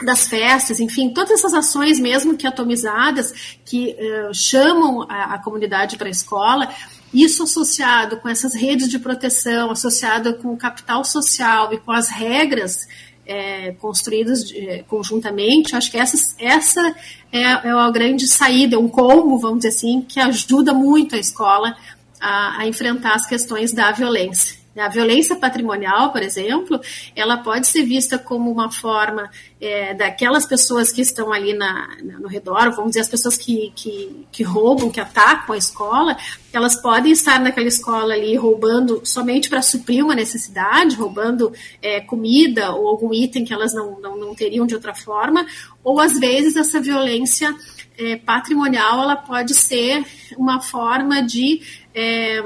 das 0.04 0.28
festas, 0.28 0.80
enfim, 0.80 1.12
todas 1.12 1.32
essas 1.32 1.52
ações 1.52 1.98
mesmo 1.98 2.36
que 2.36 2.46
atomizadas, 2.46 3.58
que 3.64 3.96
é, 3.98 4.30
chamam 4.32 5.02
a, 5.08 5.34
a 5.34 5.38
comunidade 5.38 5.96
para 5.96 6.06
a 6.06 6.10
escola, 6.10 6.68
isso 7.12 7.42
associado 7.42 8.18
com 8.18 8.28
essas 8.28 8.54
redes 8.54 8.88
de 8.88 8.98
proteção, 8.98 9.70
associado 9.70 10.34
com 10.34 10.52
o 10.52 10.56
capital 10.56 11.04
social 11.04 11.72
e 11.72 11.78
com 11.78 11.92
as 11.92 12.08
regras 12.08 12.86
é, 13.26 13.72
construídas 13.72 14.50
é, 14.54 14.82
conjuntamente, 14.88 15.76
acho 15.76 15.90
que 15.90 15.98
essa, 15.98 16.94
é, 17.30 17.42
é 17.42 17.70
a 17.70 17.90
grande 17.90 18.26
saída, 18.26 18.76
é 18.76 18.78
um 18.78 18.88
combo, 18.88 19.38
vamos 19.38 19.58
dizer 19.58 19.68
assim, 19.68 20.00
que 20.00 20.18
ajuda 20.18 20.72
muito 20.72 21.14
a 21.14 21.18
escola 21.18 21.76
a, 22.20 22.60
a 22.60 22.66
enfrentar 22.66 23.14
as 23.14 23.26
questões 23.26 23.72
da 23.72 23.92
violência. 23.92 24.57
A 24.80 24.88
violência 24.88 25.36
patrimonial, 25.36 26.12
por 26.12 26.22
exemplo, 26.22 26.80
ela 27.14 27.38
pode 27.38 27.66
ser 27.66 27.84
vista 27.84 28.18
como 28.18 28.50
uma 28.50 28.70
forma 28.70 29.30
é, 29.60 29.92
daquelas 29.94 30.46
pessoas 30.46 30.92
que 30.92 31.00
estão 31.00 31.32
ali 31.32 31.52
na, 31.52 31.88
na, 32.02 32.18
no 32.20 32.28
redor, 32.28 32.70
vamos 32.70 32.90
dizer, 32.90 33.00
as 33.00 33.08
pessoas 33.08 33.36
que, 33.36 33.72
que, 33.74 34.26
que, 34.30 34.42
roubam, 34.42 34.90
que 34.90 35.00
atacam 35.00 35.54
a 35.54 35.58
escola, 35.58 36.16
elas 36.52 36.76
podem 36.76 37.12
estar 37.12 37.40
naquela 37.40 37.66
escola 37.66 38.14
ali 38.14 38.36
roubando 38.36 39.02
somente 39.04 39.48
para 39.48 39.62
suprir 39.62 40.04
uma 40.04 40.14
necessidade, 40.14 40.96
roubando 40.96 41.52
é, 41.82 42.00
comida 42.00 42.72
ou 42.72 42.88
algum 42.88 43.12
item 43.12 43.44
que 43.44 43.52
elas 43.52 43.74
não, 43.74 44.00
não, 44.00 44.16
não 44.16 44.34
teriam 44.34 44.66
de 44.66 44.74
outra 44.74 44.94
forma, 44.94 45.46
ou 45.82 46.00
às 46.00 46.18
vezes 46.18 46.56
essa 46.56 46.80
violência 46.80 47.54
é, 47.98 48.16
patrimonial 48.16 49.02
ela 49.02 49.16
pode 49.16 49.54
ser 49.54 50.04
uma 50.36 50.60
forma 50.60 51.20
de 51.20 51.60
é, 51.92 52.40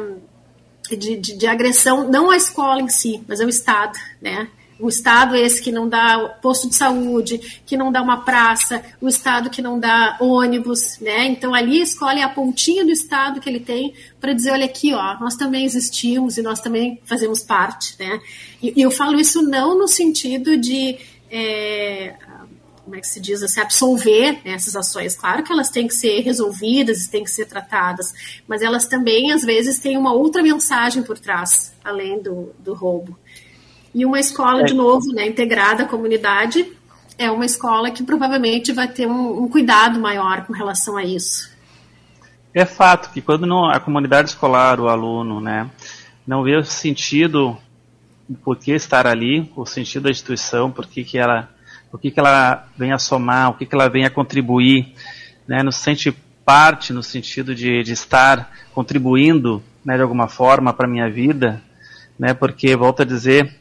de, 0.96 1.16
de, 1.16 1.36
de, 1.36 1.46
agressão, 1.46 2.08
não 2.08 2.30
à 2.30 2.36
escola 2.36 2.80
em 2.80 2.88
si, 2.88 3.22
mas 3.26 3.40
ao 3.40 3.48
Estado, 3.48 3.98
né? 4.20 4.48
O 4.78 4.88
Estado 4.88 5.36
é 5.36 5.40
esse 5.40 5.62
que 5.62 5.70
não 5.70 5.88
dá 5.88 6.18
posto 6.42 6.68
de 6.68 6.74
saúde, 6.74 7.62
que 7.64 7.76
não 7.76 7.92
dá 7.92 8.02
uma 8.02 8.22
praça, 8.22 8.82
o 9.00 9.08
Estado 9.08 9.48
que 9.48 9.62
não 9.62 9.78
dá 9.78 10.16
ônibus, 10.20 10.98
né? 11.00 11.26
Então 11.26 11.54
ali 11.54 11.78
a 11.78 11.84
escola 11.84 12.18
é 12.18 12.22
a 12.22 12.28
pontinha 12.28 12.84
do 12.84 12.90
Estado 12.90 13.40
que 13.40 13.48
ele 13.48 13.60
tem 13.60 13.94
para 14.20 14.32
dizer, 14.32 14.50
olha 14.50 14.64
aqui, 14.64 14.92
ó, 14.92 15.20
nós 15.20 15.36
também 15.36 15.64
existimos 15.64 16.36
e 16.36 16.42
nós 16.42 16.60
também 16.60 17.00
fazemos 17.04 17.42
parte, 17.42 17.94
né? 17.98 18.20
E, 18.60 18.72
e 18.76 18.82
eu 18.82 18.90
falo 18.90 19.20
isso 19.20 19.40
não 19.42 19.78
no 19.78 19.86
sentido 19.86 20.56
de 20.56 20.98
é, 21.30 22.14
como 22.84 22.96
é 22.96 23.00
que 23.00 23.06
se 23.06 23.20
diz, 23.20 23.42
assim, 23.42 23.60
absolver 23.60 24.32
né, 24.44 24.52
essas 24.54 24.74
ações. 24.74 25.14
Claro 25.14 25.42
que 25.42 25.52
elas 25.52 25.70
têm 25.70 25.86
que 25.86 25.94
ser 25.94 26.20
resolvidas, 26.20 27.06
têm 27.06 27.24
que 27.24 27.30
ser 27.30 27.46
tratadas, 27.46 28.12
mas 28.46 28.60
elas 28.60 28.86
também, 28.86 29.32
às 29.32 29.42
vezes, 29.42 29.78
têm 29.78 29.96
uma 29.96 30.12
outra 30.12 30.42
mensagem 30.42 31.02
por 31.02 31.18
trás, 31.18 31.74
além 31.84 32.20
do, 32.20 32.52
do 32.58 32.74
roubo. 32.74 33.18
E 33.94 34.04
uma 34.04 34.18
escola, 34.18 34.62
é. 34.62 34.64
de 34.64 34.74
novo, 34.74 35.06
né, 35.12 35.26
integrada 35.26 35.84
à 35.84 35.86
comunidade, 35.86 36.66
é 37.16 37.30
uma 37.30 37.44
escola 37.44 37.90
que 37.90 38.02
provavelmente 38.02 38.72
vai 38.72 38.88
ter 38.88 39.06
um, 39.06 39.44
um 39.44 39.48
cuidado 39.48 40.00
maior 40.00 40.44
com 40.46 40.52
relação 40.52 40.96
a 40.96 41.04
isso. 41.04 41.52
É 42.54 42.64
fato 42.64 43.12
que 43.12 43.20
quando 43.20 43.46
não, 43.46 43.70
a 43.70 43.78
comunidade 43.78 44.30
escolar, 44.30 44.80
o 44.80 44.88
aluno, 44.88 45.40
né, 45.40 45.70
não 46.26 46.42
vê 46.42 46.56
o 46.56 46.64
sentido 46.64 47.56
por 48.44 48.56
que 48.56 48.72
estar 48.72 49.06
ali, 49.06 49.50
o 49.56 49.66
sentido 49.66 50.04
da 50.04 50.10
instituição, 50.10 50.70
por 50.70 50.86
que, 50.86 51.04
que 51.04 51.18
ela 51.18 51.48
o 51.92 51.98
que, 51.98 52.10
que 52.10 52.18
ela 52.18 52.66
vem 52.76 52.90
a 52.92 52.98
somar, 52.98 53.50
o 53.50 53.54
que, 53.54 53.66
que 53.66 53.74
ela 53.74 53.88
vem 53.88 54.04
a 54.04 54.10
contribuir, 54.10 54.94
né, 55.46 55.62
nos 55.62 55.76
sente 55.76 56.10
parte 56.44 56.92
no 56.92 57.02
sentido 57.02 57.54
de, 57.54 57.82
de 57.82 57.92
estar 57.92 58.50
contribuindo 58.74 59.62
né, 59.84 59.96
de 59.96 60.02
alguma 60.02 60.26
forma 60.26 60.72
para 60.72 60.86
a 60.86 60.90
minha 60.90 61.10
vida, 61.10 61.62
né, 62.18 62.32
porque, 62.32 62.74
volto 62.74 63.02
a 63.02 63.04
dizer, 63.04 63.54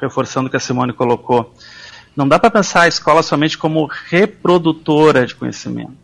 reforçando 0.00 0.48
o 0.48 0.50
que 0.50 0.56
a 0.56 0.60
Simone 0.60 0.92
colocou, 0.92 1.54
não 2.14 2.28
dá 2.28 2.38
para 2.38 2.50
pensar 2.50 2.82
a 2.82 2.88
escola 2.88 3.22
somente 3.22 3.56
como 3.56 3.86
reprodutora 3.86 5.26
de 5.26 5.34
conhecimento. 5.34 5.96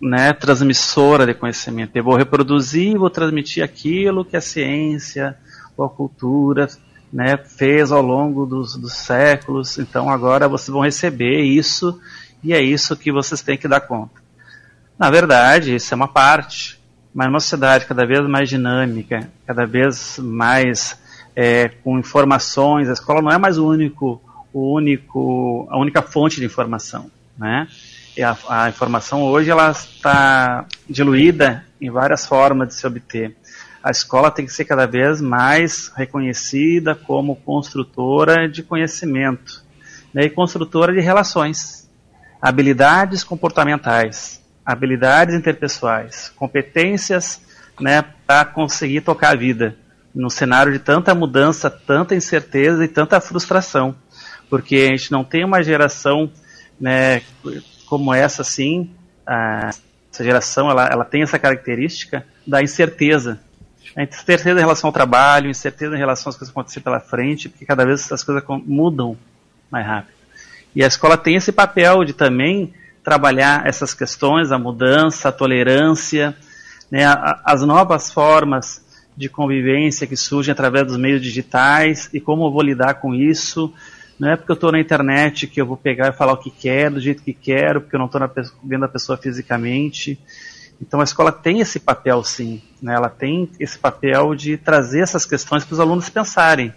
né, 0.00 0.32
transmissora 0.32 1.24
de 1.24 1.32
conhecimento. 1.32 1.94
Eu 1.94 2.02
vou 2.02 2.16
reproduzir, 2.16 2.98
vou 2.98 3.08
transmitir 3.08 3.62
aquilo 3.62 4.24
que 4.24 4.36
a 4.36 4.40
ciência 4.40 5.36
ou 5.76 5.84
a 5.84 5.88
cultura 5.88 6.68
né, 7.12 7.36
fez 7.36 7.92
ao 7.92 8.00
longo 8.00 8.46
dos, 8.46 8.76
dos 8.76 8.94
séculos. 8.94 9.78
Então 9.78 10.08
agora 10.08 10.48
vocês 10.48 10.68
vão 10.68 10.82
receber 10.82 11.42
isso 11.42 12.00
e 12.42 12.52
é 12.52 12.60
isso 12.60 12.96
que 12.96 13.12
vocês 13.12 13.42
têm 13.42 13.58
que 13.58 13.68
dar 13.68 13.80
conta. 13.80 14.22
Na 14.98 15.10
verdade, 15.10 15.74
isso 15.74 15.92
é 15.92 15.96
uma 15.96 16.08
parte, 16.08 16.80
mas 17.14 17.26
numa 17.26 17.40
sociedade 17.40 17.86
cada 17.86 18.06
vez 18.06 18.26
mais 18.26 18.48
dinâmica, 18.48 19.28
cada 19.46 19.66
vez 19.66 20.18
mais 20.18 20.98
é, 21.36 21.68
com 21.68 21.98
informações, 21.98 22.88
a 22.88 22.92
escola 22.92 23.20
não 23.20 23.30
é 23.30 23.38
mais 23.38 23.58
o 23.58 23.66
único, 23.66 24.22
o 24.52 24.74
único, 24.74 25.66
a 25.70 25.78
única 25.78 26.02
fonte 26.02 26.40
de 26.40 26.46
informação, 26.46 27.10
né? 27.36 27.68
a, 28.20 28.64
a 28.64 28.68
informação 28.68 29.22
hoje 29.22 29.50
ela 29.50 29.70
está 29.70 30.66
diluída 30.88 31.64
em 31.80 31.90
várias 31.90 32.26
formas 32.26 32.68
de 32.68 32.74
se 32.74 32.86
obter. 32.86 33.34
A 33.82 33.90
escola 33.90 34.30
tem 34.30 34.46
que 34.46 34.52
ser 34.52 34.64
cada 34.64 34.86
vez 34.86 35.20
mais 35.20 35.90
reconhecida 35.96 36.94
como 36.94 37.36
construtora 37.36 38.48
de 38.48 38.62
conhecimento 38.62 39.64
né, 40.14 40.24
e 40.24 40.30
construtora 40.30 40.92
de 40.92 41.00
relações, 41.00 41.90
habilidades 42.40 43.24
comportamentais, 43.24 44.40
habilidades 44.64 45.34
interpessoais, 45.34 46.32
competências 46.36 47.40
né, 47.80 48.04
para 48.26 48.44
conseguir 48.44 49.00
tocar 49.00 49.30
a 49.30 49.36
vida 49.36 49.76
no 50.14 50.30
cenário 50.30 50.72
de 50.72 50.78
tanta 50.78 51.14
mudança, 51.14 51.70
tanta 51.70 52.14
incerteza 52.14 52.84
e 52.84 52.88
tanta 52.88 53.20
frustração, 53.20 53.94
porque 54.48 54.76
a 54.76 54.96
gente 54.96 55.10
não 55.10 55.24
tem 55.24 55.44
uma 55.44 55.62
geração 55.62 56.30
né, 56.78 57.22
como 57.86 58.12
essa, 58.12 58.44
sim, 58.44 58.90
a, 59.26 59.70
essa 60.12 60.22
geração 60.22 60.70
ela, 60.70 60.86
ela 60.86 61.04
tem 61.04 61.22
essa 61.22 61.38
característica 61.38 62.24
da 62.46 62.62
incerteza. 62.62 63.40
A 63.96 64.02
incerteza 64.02 64.58
em 64.58 64.62
relação 64.62 64.88
ao 64.88 64.92
trabalho, 64.92 65.50
incerteza 65.50 65.94
em 65.94 65.98
relação 65.98 66.30
às 66.30 66.36
coisas 66.36 66.52
que 66.52 66.58
acontecer 66.58 66.80
pela 66.80 67.00
frente, 67.00 67.48
porque 67.48 67.66
cada 67.66 67.84
vez 67.84 68.10
as 68.10 68.24
coisas 68.24 68.42
mudam 68.66 69.16
mais 69.70 69.86
rápido. 69.86 70.14
E 70.74 70.82
a 70.82 70.86
escola 70.86 71.18
tem 71.18 71.36
esse 71.36 71.52
papel 71.52 72.04
de 72.04 72.14
também 72.14 72.72
trabalhar 73.04 73.66
essas 73.66 73.92
questões, 73.92 74.50
a 74.50 74.58
mudança, 74.58 75.28
a 75.28 75.32
tolerância, 75.32 76.34
né, 76.90 77.02
as 77.44 77.62
novas 77.62 78.10
formas 78.10 78.82
de 79.16 79.28
convivência 79.28 80.06
que 80.06 80.16
surgem 80.16 80.52
através 80.52 80.86
dos 80.86 80.96
meios 80.96 81.20
digitais 81.20 82.08
e 82.12 82.20
como 82.20 82.46
eu 82.46 82.50
vou 82.50 82.62
lidar 82.62 82.94
com 82.94 83.14
isso, 83.14 83.72
não 84.18 84.30
é 84.30 84.36
porque 84.36 84.52
eu 84.52 84.54
estou 84.54 84.72
na 84.72 84.80
internet 84.80 85.46
que 85.46 85.60
eu 85.60 85.66
vou 85.66 85.76
pegar 85.76 86.08
e 86.08 86.12
falar 86.16 86.32
o 86.32 86.36
que 86.36 86.50
quero, 86.50 86.94
do 86.94 87.00
jeito 87.00 87.22
que 87.22 87.32
quero, 87.32 87.80
porque 87.80 87.96
eu 87.96 87.98
não 87.98 88.06
estou 88.06 88.20
vendo 88.62 88.84
a 88.84 88.88
pessoa 88.88 89.18
fisicamente. 89.18 90.18
Então 90.82 91.00
a 91.00 91.04
escola 91.04 91.30
tem 91.30 91.60
esse 91.60 91.78
papel, 91.78 92.24
sim. 92.24 92.60
Né? 92.82 92.94
Ela 92.94 93.08
tem 93.08 93.48
esse 93.60 93.78
papel 93.78 94.34
de 94.34 94.56
trazer 94.56 95.00
essas 95.00 95.24
questões 95.24 95.64
para 95.64 95.74
os 95.74 95.80
alunos 95.80 96.10
pensarem, 96.10 96.74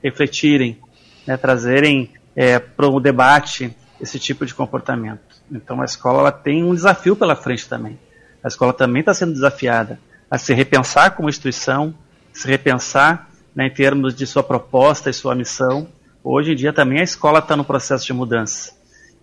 refletirem, 0.00 0.78
né? 1.26 1.36
trazerem 1.36 2.12
é, 2.36 2.60
para 2.60 2.86
o 2.86 3.00
debate 3.00 3.76
esse 4.00 4.16
tipo 4.18 4.46
de 4.46 4.54
comportamento. 4.54 5.36
Então 5.50 5.82
a 5.82 5.84
escola 5.84 6.20
ela 6.20 6.32
tem 6.32 6.62
um 6.62 6.74
desafio 6.74 7.16
pela 7.16 7.34
frente 7.34 7.68
também. 7.68 7.98
A 8.44 8.46
escola 8.46 8.72
também 8.72 9.00
está 9.00 9.12
sendo 9.12 9.32
desafiada 9.32 9.98
a 10.30 10.38
se 10.38 10.54
repensar 10.54 11.16
como 11.16 11.28
instituição, 11.28 11.92
se 12.32 12.46
repensar 12.46 13.28
né, 13.52 13.66
em 13.66 13.74
termos 13.74 14.14
de 14.14 14.24
sua 14.24 14.44
proposta 14.44 15.10
e 15.10 15.12
sua 15.12 15.34
missão, 15.34 15.88
Hoje 16.30 16.52
em 16.52 16.56
dia 16.56 16.74
também 16.74 17.00
a 17.00 17.04
escola 17.04 17.38
está 17.38 17.56
no 17.56 17.64
processo 17.64 18.04
de 18.04 18.12
mudança. 18.12 18.72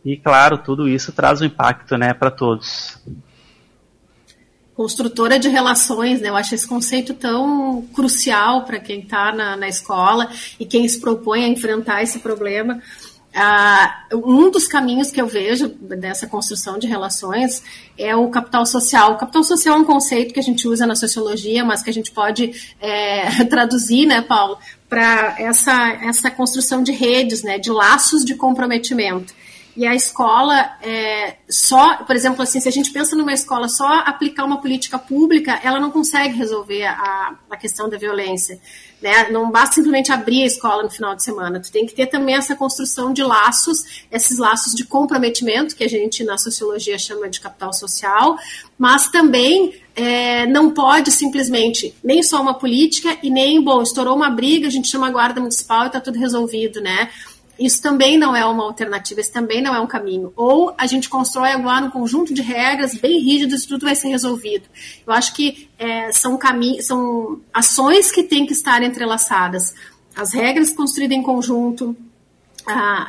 E 0.04 0.18
claro, 0.18 0.58
tudo 0.58 0.88
isso 0.88 1.12
traz 1.12 1.40
um 1.42 1.46
impacto 1.46 1.98
né, 1.98 2.16
para 2.16 2.32
todos. 2.32 3.00
Construtora 4.76 5.40
de 5.40 5.48
relações, 5.48 6.20
né? 6.20 6.28
Eu 6.28 6.36
acho 6.36 6.54
esse 6.54 6.68
conceito 6.68 7.14
tão 7.14 7.82
crucial 7.94 8.66
para 8.66 8.78
quem 8.78 9.00
está 9.00 9.32
na, 9.32 9.56
na 9.56 9.70
escola 9.70 10.30
e 10.60 10.66
quem 10.66 10.86
se 10.88 11.00
propõe 11.00 11.46
a 11.46 11.48
enfrentar 11.48 12.04
esse 12.04 12.20
problema. 12.20 12.82
Uh, 13.36 14.18
um 14.18 14.50
dos 14.50 14.66
caminhos 14.66 15.12
que 15.12 15.22
eu 15.22 15.28
vejo 15.28 15.68
dessa 15.68 16.26
construção 16.28 16.78
de 16.78 16.88
relações 16.88 17.64
é 17.98 18.16
o 18.16 18.30
capital 18.30 18.66
social. 18.66 19.14
O 19.14 19.18
capital 19.18 19.44
social 19.44 19.76
é 19.76 19.80
um 19.80 19.86
conceito 19.86 20.34
que 20.34 20.40
a 20.40 20.44
gente 20.44 20.68
usa 20.68 20.86
na 20.86 20.96
sociologia, 20.96 21.64
mas 21.64 21.82
que 21.82 21.90
a 21.90 21.94
gente 21.94 22.12
pode 22.12 22.54
é, 22.82 23.44
traduzir, 23.50 24.06
né, 24.06 24.22
Paulo, 24.22 24.58
para 24.90 25.36
essa, 25.38 25.90
essa 26.04 26.32
construção 26.32 26.84
de 26.84 26.92
redes, 26.92 27.44
né, 27.44 27.58
de 27.58 27.72
laços 27.72 28.24
de 28.24 28.36
comprometimento. 28.36 29.34
E 29.76 29.86
a 29.86 29.94
escola 29.94 30.78
é, 30.82 31.36
só, 31.50 31.98
por 31.98 32.16
exemplo, 32.16 32.42
assim, 32.42 32.62
se 32.62 32.70
a 32.70 32.72
gente 32.72 32.92
pensa 32.92 33.16
numa 33.16 33.34
escola 33.34 33.68
só 33.68 33.86
aplicar 34.06 34.46
uma 34.46 34.62
política 34.62 34.98
pública, 34.98 35.60
ela 35.64 35.80
não 35.80 35.92
consegue 35.92 36.36
resolver 36.38 36.86
a, 36.86 37.36
a 37.50 37.58
questão 37.58 37.90
da 37.90 37.98
violência. 37.98 38.60
Né? 39.02 39.30
Não 39.30 39.52
basta 39.52 39.76
simplesmente 39.76 40.12
abrir 40.12 40.44
a 40.44 40.46
escola 40.46 40.82
no 40.84 40.90
final 40.90 41.14
de 41.14 41.24
semana. 41.24 41.60
Tu 41.60 41.72
tem 41.72 41.86
que 41.86 41.94
ter 41.94 42.08
também 42.08 42.36
essa 42.36 42.56
construção 42.56 43.12
de 43.12 43.22
laços, 43.22 44.06
esses 44.10 44.38
laços 44.38 44.74
de 44.74 44.86
comprometimento 44.86 45.76
que 45.76 45.84
a 45.84 45.90
gente 45.90 46.24
na 46.24 46.38
sociologia 46.38 46.98
chama 46.98 47.30
de 47.30 47.42
capital 47.42 47.74
social, 47.74 48.38
mas 48.78 49.10
também 49.10 49.76
é, 49.94 50.48
não 50.48 50.72
pode 50.72 51.12
simplesmente 51.12 51.94
nem 52.04 52.24
só 52.24 52.42
uma 52.42 52.54
política 52.54 53.18
e 53.22 53.30
nem 53.30 53.62
bom 53.62 53.82
estourou 53.82 54.16
uma 54.16 54.30
briga 54.30 54.68
a 54.68 54.72
gente 54.72 54.90
chama 54.90 55.08
a 55.08 55.12
guarda 55.12 55.40
municipal 55.40 55.84
e 55.84 55.88
está 55.88 56.00
tudo 56.00 56.20
resolvido, 56.20 56.82
né? 56.82 57.10
Isso 57.60 57.82
também 57.82 58.18
não 58.18 58.36
é 58.36 58.46
uma 58.46 58.64
alternativa, 58.64 59.22
isso 59.22 59.32
também 59.32 59.62
não 59.62 59.74
é 59.74 59.80
um 59.80 59.88
caminho. 59.88 60.34
Ou 60.36 60.74
a 60.78 60.86
gente 60.86 61.10
constrói 61.10 61.52
agora 61.52 61.86
um 61.86 61.90
conjunto 61.90 62.34
de 62.34 62.42
regras 62.42 62.96
bem 62.96 63.20
rígidas 63.20 63.64
e 63.64 63.68
tudo 63.68 63.86
vai 63.86 63.96
ser 63.96 64.10
resolvido. 64.10 64.66
Eu 65.06 65.14
acho 65.14 65.34
que 65.34 65.70
é, 65.78 66.12
são, 66.12 66.38
caminhos, 66.38 66.86
são 66.86 67.40
ações 67.54 68.12
que 68.12 68.24
têm 68.24 68.46
que 68.46 68.54
estar 68.54 68.84
entrelaçadas. 68.84 69.74
As 70.16 70.34
regras 70.34 70.72
construídas 70.74 71.18
em 71.18 71.24
conjunto, 71.24 71.96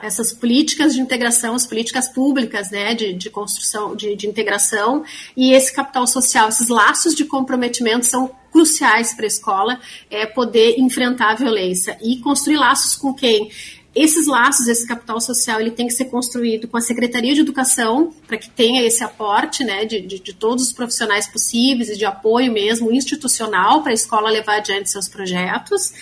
essas 0.02 0.32
políticas 0.32 0.94
de 0.94 1.00
integração, 1.00 1.54
as 1.54 1.66
políticas 1.66 2.08
públicas 2.08 2.70
né, 2.70 2.94
de, 2.94 3.14
de 3.14 3.30
construção, 3.30 3.96
de, 3.96 4.14
de 4.14 4.26
integração 4.26 5.02
e 5.36 5.52
esse 5.52 5.72
capital 5.72 6.06
social, 6.06 6.48
esses 6.48 6.68
laços 6.68 7.14
de 7.14 7.24
comprometimento 7.24 8.04
são 8.04 8.30
cruciais 8.52 9.14
para 9.14 9.24
a 9.24 9.26
escola 9.26 9.80
é, 10.10 10.26
poder 10.26 10.78
enfrentar 10.78 11.32
a 11.32 11.34
violência 11.34 11.98
e 12.02 12.18
construir 12.18 12.56
laços 12.56 12.96
com 12.96 13.12
quem 13.12 13.50
esses 13.96 14.26
laços, 14.26 14.68
esse 14.68 14.86
capital 14.86 15.18
social, 15.22 15.58
ele 15.58 15.70
tem 15.70 15.86
que 15.86 15.94
ser 15.94 16.04
construído 16.04 16.68
com 16.68 16.76
a 16.76 16.82
Secretaria 16.82 17.34
de 17.34 17.40
Educação, 17.40 18.12
para 18.26 18.36
que 18.36 18.50
tenha 18.50 18.82
esse 18.82 19.02
aporte 19.02 19.64
né, 19.64 19.86
de, 19.86 20.02
de, 20.02 20.20
de, 20.20 20.34
todos 20.34 20.64
os 20.64 20.72
profissionais 20.72 21.26
possíveis 21.26 21.88
e 21.88 21.96
de 21.96 22.04
apoio 22.04 22.52
mesmo 22.52 22.92
institucional 22.92 23.80
para 23.80 23.92
a 23.92 23.94
escola 23.94 24.28
levar 24.28 24.56
adiante 24.56 24.90
seus 24.90 25.08
projetos. 25.08 25.94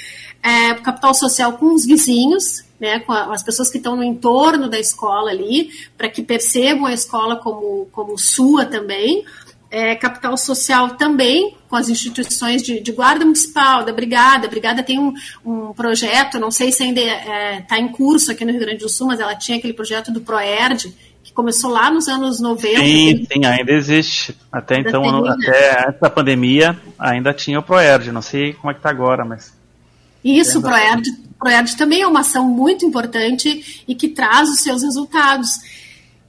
É, 0.42 0.74
capital 0.74 1.14
social 1.14 1.52
com 1.52 1.72
os 1.72 1.86
vizinhos, 1.86 2.64
né, 2.80 2.98
com 2.98 3.12
as 3.12 3.44
pessoas 3.44 3.70
que 3.70 3.78
estão 3.78 3.94
no 3.94 4.02
entorno 4.02 4.68
da 4.68 4.78
escola 4.78 5.30
ali, 5.30 5.70
para 5.96 6.08
que 6.08 6.20
percebam 6.20 6.86
a 6.86 6.92
escola 6.92 7.36
como, 7.36 7.86
como 7.92 8.18
sua 8.18 8.66
também 8.66 9.24
é, 9.74 9.96
capital 9.96 10.36
social 10.36 10.90
também 10.90 11.56
com 11.68 11.74
as 11.74 11.88
instituições 11.88 12.62
de, 12.62 12.78
de, 12.80 12.92
guarda 12.92 13.24
municipal, 13.24 13.84
da 13.84 13.92
brigada. 13.92 14.46
A 14.46 14.50
brigada 14.50 14.84
tem 14.84 15.00
um, 15.00 15.12
um 15.44 15.72
projeto, 15.72 16.38
não 16.38 16.52
sei 16.52 16.70
se 16.70 16.84
ainda 16.84 17.00
está 17.00 17.34
é, 17.34 17.60
tá 17.62 17.76
em 17.76 17.88
curso 17.88 18.30
aqui 18.30 18.44
no 18.44 18.52
Rio 18.52 18.60
Grande 18.60 18.78
do 18.78 18.88
Sul, 18.88 19.08
mas 19.08 19.18
ela 19.18 19.34
tinha 19.34 19.58
aquele 19.58 19.72
projeto 19.72 20.12
do 20.12 20.20
Proerd, 20.20 20.94
que 21.24 21.32
começou 21.32 21.72
lá 21.72 21.90
nos 21.90 22.06
anos 22.06 22.40
90. 22.40 22.78
Sim, 22.78 23.26
sim, 23.32 23.44
ainda 23.44 23.72
existe. 23.72 24.36
Até 24.52 24.78
então, 24.78 25.02
tem, 25.02 25.22
né? 25.22 25.28
até 25.28 25.88
antes 25.88 26.00
da 26.00 26.08
pandemia, 26.08 26.78
ainda 26.96 27.34
tinha 27.34 27.58
o 27.58 27.62
Proerd. 27.62 28.12
Não 28.12 28.22
sei 28.22 28.52
como 28.52 28.70
é 28.70 28.74
que 28.74 28.78
está 28.78 28.90
agora, 28.90 29.24
mas... 29.24 29.52
Isso, 30.22 30.60
o 30.60 30.62
Proerd, 30.62 31.10
Proerd 31.36 31.76
também 31.76 32.00
é 32.00 32.06
uma 32.06 32.20
ação 32.20 32.46
muito 32.46 32.86
importante 32.86 33.84
e 33.88 33.94
que 33.96 34.08
traz 34.08 34.48
os 34.48 34.60
seus 34.60 34.84
resultados. 34.84 35.50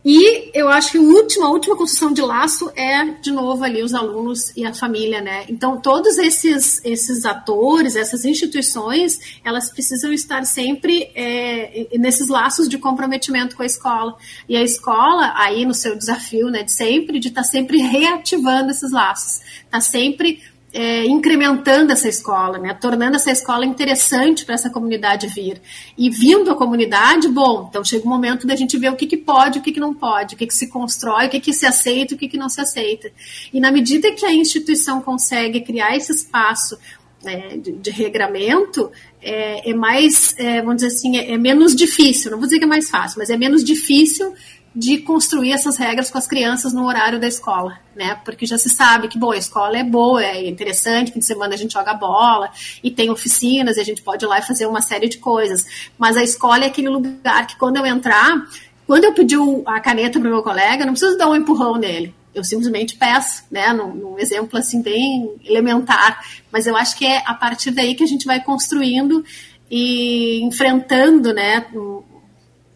E 0.07 0.51
eu 0.53 0.69
acho 0.69 0.91
que 0.91 0.99
a 0.99 1.01
última, 1.01 1.47
a 1.47 1.49
última 1.49 1.75
construção 1.75 2.13
de 2.13 2.21
laço 2.21 2.71
é, 2.75 3.05
de 3.05 3.31
novo, 3.31 3.63
ali 3.63 3.81
os 3.81 3.91
alunos 3.91 4.55
e 4.55 4.63
a 4.63 4.71
família, 4.71 5.19
né? 5.19 5.45
Então, 5.49 5.81
todos 5.81 6.19
esses, 6.19 6.79
esses 6.85 7.25
atores, 7.25 7.95
essas 7.95 8.23
instituições, 8.23 9.39
elas 9.43 9.71
precisam 9.71 10.13
estar 10.13 10.45
sempre 10.45 11.09
é, 11.15 11.87
nesses 11.97 12.27
laços 12.27 12.69
de 12.69 12.77
comprometimento 12.77 13.55
com 13.55 13.63
a 13.63 13.65
escola. 13.65 14.15
E 14.47 14.55
a 14.55 14.61
escola, 14.61 15.33
aí 15.35 15.65
no 15.65 15.73
seu 15.73 15.95
desafio, 15.95 16.51
né, 16.51 16.61
de 16.61 16.71
sempre, 16.71 17.19
de 17.19 17.29
estar 17.29 17.41
tá 17.41 17.47
sempre 17.47 17.79
reativando 17.79 18.69
esses 18.69 18.91
laços, 18.91 19.41
tá 19.71 19.81
sempre 19.81 20.39
é, 20.75 21.05
incrementando 21.05 21.93
essa 21.93 22.09
escola, 22.09 22.57
né, 22.57 22.73
tornando 22.73 23.15
essa 23.15 23.31
escola 23.31 23.65
interessante 23.65 24.43
para 24.43 24.55
essa 24.55 24.69
comunidade 24.69 25.25
vir. 25.27 25.61
E 25.97 26.09
vindo 26.09 26.51
a 26.51 26.55
comunidade, 26.55 27.29
bom, 27.29 27.67
então 27.69 27.81
chega 27.81 28.05
o 28.05 28.09
momento 28.09 28.45
da 28.45 28.57
gente 28.57 28.77
ver 28.77 28.91
o 28.91 28.95
que, 28.97 29.07
que 29.07 29.15
pode, 29.15 29.59
o 29.59 29.61
que, 29.61 29.71
que 29.71 29.79
não 29.79 29.93
pode, 29.93 30.35
o 30.35 30.37
que, 30.37 30.45
que 30.45 30.53
se 30.53 30.67
constrói, 30.67 31.27
o 31.27 31.29
que, 31.29 31.39
que 31.39 31.53
se 31.53 31.65
aceita, 31.65 32.13
o 32.13 32.17
que, 32.17 32.27
que 32.27 32.37
não 32.37 32.49
se 32.49 32.59
aceita. 32.59 33.09
E 33.53 33.59
na 33.61 33.71
medida 33.71 34.11
que 34.11 34.25
a 34.25 34.33
instituição 34.33 34.99
consegue 35.01 35.61
criar 35.61 35.95
esse 35.95 36.11
espaço 36.11 36.77
é, 37.23 37.55
de, 37.55 37.71
de, 37.71 37.89
regramento, 37.89 38.91
é, 39.21 39.69
é 39.69 39.73
mais, 39.73 40.35
é, 40.37 40.61
vamos 40.61 40.83
dizer 40.83 40.87
assim, 40.87 41.17
é, 41.17 41.31
é, 41.31 41.37
menos 41.37 41.73
difícil, 41.73 42.31
não 42.31 42.37
vou 42.37 42.47
dizer 42.47 42.59
que 42.59 42.65
é 42.65 42.67
mais 42.67 42.89
fácil, 42.89 43.17
mas 43.17 43.29
é 43.29 43.37
menos 43.37 43.63
difícil 43.63 44.33
de 44.75 44.97
construir 44.97 45.53
essas 45.53 45.77
regras 45.77 46.11
com 46.11 46.17
as 46.17 46.27
crianças 46.27 46.73
no 46.73 46.85
horário 46.85 47.17
da 47.17 47.27
escola, 47.27 47.79
né? 47.95 48.19
Porque 48.25 48.45
já 48.45 48.57
se 48.57 48.69
sabe 48.69 49.07
que, 49.07 49.17
bom, 49.17 49.31
a 49.31 49.37
escola 49.37 49.77
é 49.77 49.83
boa, 49.83 50.21
é 50.21 50.47
interessante, 50.49 51.13
fim 51.13 51.19
de 51.19 51.25
semana 51.25 51.53
a 51.53 51.57
gente 51.57 51.73
joga 51.73 51.93
bola 51.93 52.51
e 52.83 52.91
tem 52.91 53.09
oficinas 53.09 53.77
e 53.77 53.79
a 53.79 53.85
gente 53.85 54.01
pode 54.01 54.25
ir 54.25 54.27
lá 54.27 54.39
e 54.39 54.41
fazer 54.41 54.65
uma 54.65 54.81
série 54.81 55.07
de 55.07 55.17
coisas. 55.17 55.65
Mas 55.97 56.17
a 56.17 56.23
escola 56.23 56.65
é 56.65 56.67
aquele 56.67 56.89
lugar 56.89 57.47
que 57.47 57.55
quando 57.57 57.77
eu 57.77 57.85
entrar, 57.85 58.45
quando 58.85 59.05
eu 59.05 59.13
pedir 59.13 59.39
a 59.65 59.79
caneta 59.79 60.19
para 60.19 60.27
o 60.27 60.31
meu 60.31 60.43
colega, 60.43 60.85
não 60.85 60.91
preciso 60.91 61.17
dar 61.17 61.29
um 61.29 61.35
empurrão 61.35 61.77
nele. 61.77 62.13
Eu 62.33 62.43
simplesmente 62.43 62.97
peço, 62.97 63.45
né? 63.49 63.71
Num, 63.71 63.95
num 63.95 64.19
exemplo 64.19 64.59
assim 64.59 64.81
bem 64.81 65.35
elementar. 65.45 66.19
Mas 66.51 66.67
eu 66.67 66.75
acho 66.75 66.97
que 66.97 67.05
é 67.05 67.23
a 67.25 67.33
partir 67.33 67.71
daí 67.71 67.95
que 67.95 68.03
a 68.03 68.07
gente 68.07 68.25
vai 68.25 68.43
construindo 68.43 69.23
e 69.71 70.41
enfrentando, 70.43 71.33
né? 71.33 71.65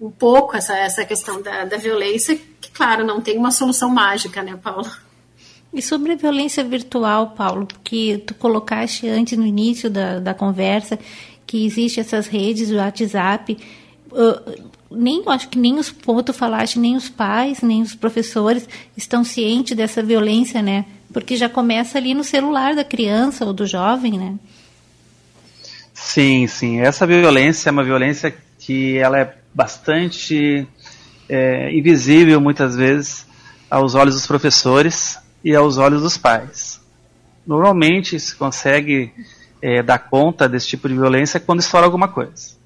Pouco 0.07 0.55
essa, 0.55 0.77
essa 0.77 1.03
questão 1.03 1.41
da, 1.41 1.65
da 1.65 1.77
violência, 1.77 2.39
que, 2.61 2.71
claro, 2.71 3.05
não 3.05 3.19
tem 3.19 3.37
uma 3.37 3.51
solução 3.51 3.89
mágica, 3.89 4.41
né, 4.41 4.57
Paulo? 4.61 4.89
E 5.73 5.81
sobre 5.81 6.13
a 6.13 6.15
violência 6.15 6.63
virtual, 6.63 7.31
Paulo, 7.31 7.67
que 7.83 8.17
tu 8.19 8.33
colocaste 8.33 9.07
antes 9.07 9.37
no 9.37 9.45
início 9.45 9.89
da, 9.89 10.19
da 10.19 10.33
conversa, 10.33 10.97
que 11.45 11.65
existe 11.65 11.99
essas 11.99 12.27
redes, 12.27 12.71
o 12.71 12.75
WhatsApp, 12.75 13.57
uh, 14.11 14.69
nem 14.89 15.21
acho 15.27 15.49
que 15.49 15.59
nem 15.59 15.77
os 15.77 15.93
tu 16.25 16.33
falaste, 16.33 16.79
nem 16.79 16.95
os 16.95 17.09
pais, 17.09 17.61
nem 17.61 17.81
os 17.81 17.93
professores 17.93 18.67
estão 18.97 19.23
cientes 19.23 19.75
dessa 19.75 20.01
violência, 20.01 20.61
né? 20.61 20.85
Porque 21.13 21.35
já 21.35 21.49
começa 21.49 21.97
ali 21.97 22.13
no 22.13 22.23
celular 22.23 22.75
da 22.75 22.83
criança 22.83 23.45
ou 23.45 23.53
do 23.53 23.65
jovem, 23.65 24.17
né? 24.17 24.35
Sim, 26.01 26.47
sim. 26.47 26.79
Essa 26.79 27.05
violência 27.05 27.69
é 27.69 27.71
uma 27.71 27.83
violência 27.83 28.33
que 28.57 28.97
ela 28.97 29.19
é 29.19 29.35
bastante 29.53 30.67
é, 31.27 31.71
invisível 31.71 32.41
muitas 32.41 32.75
vezes 32.75 33.27
aos 33.69 33.93
olhos 33.93 34.15
dos 34.15 34.25
professores 34.25 35.19
e 35.43 35.53
aos 35.55 35.77
olhos 35.77 36.01
dos 36.01 36.17
pais. 36.17 36.81
Normalmente 37.45 38.19
se 38.19 38.35
consegue 38.35 39.13
é, 39.61 39.83
dar 39.83 39.99
conta 39.99 40.49
desse 40.49 40.67
tipo 40.67 40.87
de 40.87 40.95
violência 40.95 41.39
quando 41.39 41.59
estoura 41.59 41.85
alguma 41.85 42.07
coisa. 42.07 42.57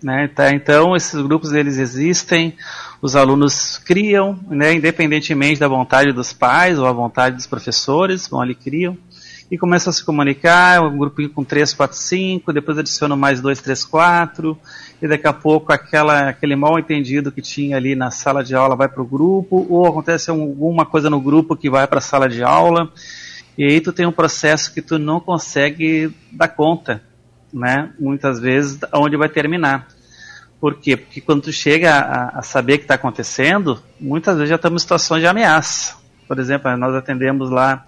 Né? 0.00 0.28
Tá, 0.28 0.50
então 0.50 0.94
esses 0.94 1.20
grupos 1.22 1.52
eles 1.52 1.78
existem, 1.78 2.56
os 3.02 3.16
alunos 3.16 3.78
criam, 3.78 4.38
né, 4.48 4.74
independentemente 4.74 5.58
da 5.58 5.66
vontade 5.66 6.12
dos 6.12 6.32
pais 6.32 6.78
ou 6.78 6.86
a 6.86 6.92
vontade 6.92 7.36
dos 7.36 7.46
professores, 7.46 8.28
vão 8.28 8.40
ali 8.40 8.54
criam 8.54 8.96
e 9.50 9.56
começam 9.56 9.90
a 9.90 9.92
se 9.92 10.04
comunicar, 10.04 10.82
um 10.82 10.98
grupinho 10.98 11.30
com 11.30 11.44
3, 11.44 11.72
4, 11.72 11.96
5, 11.96 12.52
depois 12.52 12.78
adicionam 12.78 13.16
mais 13.16 13.40
2, 13.40 13.60
3, 13.60 13.84
4, 13.84 14.58
e 15.00 15.06
daqui 15.06 15.26
a 15.26 15.32
pouco 15.32 15.72
aquela, 15.72 16.30
aquele 16.30 16.56
mal 16.56 16.78
entendido 16.78 17.30
que 17.30 17.40
tinha 17.40 17.76
ali 17.76 17.94
na 17.94 18.10
sala 18.10 18.42
de 18.42 18.54
aula 18.54 18.74
vai 18.74 18.88
para 18.88 19.02
o 19.02 19.06
grupo, 19.06 19.64
ou 19.70 19.86
acontece 19.86 20.30
alguma 20.30 20.84
coisa 20.84 21.08
no 21.08 21.20
grupo 21.20 21.56
que 21.56 21.70
vai 21.70 21.86
para 21.86 21.98
a 21.98 22.02
sala 22.02 22.28
de 22.28 22.42
aula, 22.42 22.90
e 23.56 23.64
aí 23.64 23.80
tu 23.80 23.92
tem 23.92 24.04
um 24.04 24.12
processo 24.12 24.74
que 24.74 24.82
tu 24.82 24.98
não 24.98 25.20
consegue 25.20 26.12
dar 26.32 26.48
conta, 26.48 27.02
né? 27.52 27.90
Muitas 27.98 28.38
vezes 28.38 28.78
onde 28.92 29.16
vai 29.16 29.28
terminar. 29.28 29.86
Por 30.60 30.74
quê? 30.74 30.96
Porque 30.96 31.20
quando 31.20 31.42
tu 31.42 31.52
chega 31.52 31.94
a, 31.94 32.40
a 32.40 32.42
saber 32.42 32.74
o 32.74 32.78
que 32.78 32.84
está 32.84 32.94
acontecendo, 32.94 33.80
muitas 34.00 34.36
vezes 34.36 34.50
já 34.50 34.56
estamos 34.56 34.82
em 34.82 34.84
situações 34.84 35.20
de 35.20 35.26
ameaça. 35.26 35.96
Por 36.26 36.38
exemplo, 36.38 36.74
nós 36.76 36.94
atendemos 36.94 37.50
lá 37.50 37.86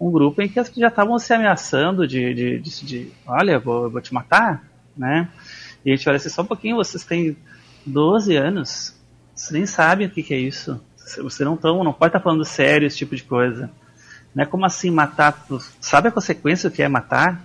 um 0.00 0.10
grupo 0.10 0.40
em 0.40 0.48
que 0.48 0.80
já 0.80 0.88
estavam 0.88 1.18
se 1.18 1.32
ameaçando 1.34 2.08
de, 2.08 2.32
de, 2.32 2.58
de, 2.58 2.86
de 2.86 3.12
olha, 3.26 3.58
vou, 3.58 3.90
vou 3.90 4.00
te 4.00 4.14
matar, 4.14 4.64
né? 4.96 5.28
E 5.84 5.92
a 5.92 5.96
gente 5.96 6.08
olha 6.08 6.16
assim, 6.16 6.30
só 6.30 6.40
um 6.40 6.46
pouquinho, 6.46 6.76
vocês 6.76 7.04
têm 7.04 7.36
12 7.84 8.34
anos, 8.34 8.98
vocês 9.34 9.50
nem 9.50 9.66
sabem 9.66 10.06
o 10.06 10.10
que, 10.10 10.22
que 10.22 10.32
é 10.32 10.38
isso. 10.38 10.80
Vocês 10.96 11.40
não 11.40 11.54
estão, 11.54 11.84
não 11.84 11.92
pode 11.92 12.10
estar 12.10 12.20
falando 12.20 12.44
sério 12.44 12.86
esse 12.86 12.96
tipo 12.96 13.14
de 13.14 13.24
coisa. 13.24 13.70
Não 14.34 14.42
é 14.42 14.46
como 14.46 14.64
assim 14.64 14.90
matar, 14.90 15.32
tu 15.46 15.60
sabe 15.80 16.08
a 16.08 16.12
consequência 16.12 16.70
do 16.70 16.74
que 16.74 16.82
é 16.82 16.88
matar? 16.88 17.44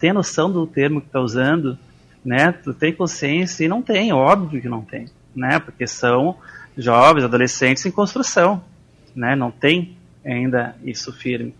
Tem 0.00 0.10
a 0.10 0.14
noção 0.14 0.50
do 0.50 0.66
termo 0.66 1.00
que 1.00 1.06
está 1.06 1.20
usando, 1.20 1.78
né? 2.24 2.50
Tu 2.50 2.74
tem 2.74 2.92
consciência 2.92 3.64
e 3.64 3.68
não 3.68 3.80
tem, 3.80 4.12
óbvio 4.12 4.60
que 4.60 4.68
não 4.68 4.82
tem, 4.82 5.06
né? 5.36 5.60
Porque 5.60 5.86
são 5.86 6.36
jovens, 6.76 7.24
adolescentes 7.24 7.86
em 7.86 7.90
construção, 7.92 8.64
né? 9.14 9.36
Não 9.36 9.52
tem 9.52 9.96
ainda 10.24 10.74
isso 10.82 11.12
firme. 11.12 11.54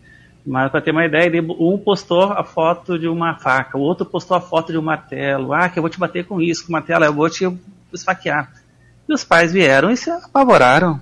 Mas 0.45 0.71
para 0.71 0.81
ter 0.81 0.91
uma 0.91 1.05
ideia, 1.05 1.31
um 1.41 1.79
postou 1.79 2.25
a 2.25 2.43
foto 2.43 2.99
de 2.99 3.07
uma 3.07 3.37
faca, 3.39 3.79
o 3.79 3.81
outro 3.81 4.05
postou 4.05 4.37
a 4.37 4.41
foto 4.41 4.73
de 4.73 4.79
um 4.79 4.83
martelo. 4.83 5.53
Ah, 5.53 5.69
que 5.69 5.79
eu 5.79 5.83
vou 5.83 5.91
te 5.91 5.99
bater 5.99 6.27
com 6.27 6.41
isso, 6.41 6.67
com 6.67 6.73
martelo, 6.73 7.05
eu 7.05 7.13
vou 7.13 7.31
te 7.31 7.49
esfaquear. 7.93 8.51
E 9.09 9.13
os 9.13 9.23
pais 9.23 9.53
vieram 9.53 9.91
e 9.91 9.97
se 9.97 10.11
apavoraram. 10.11 11.01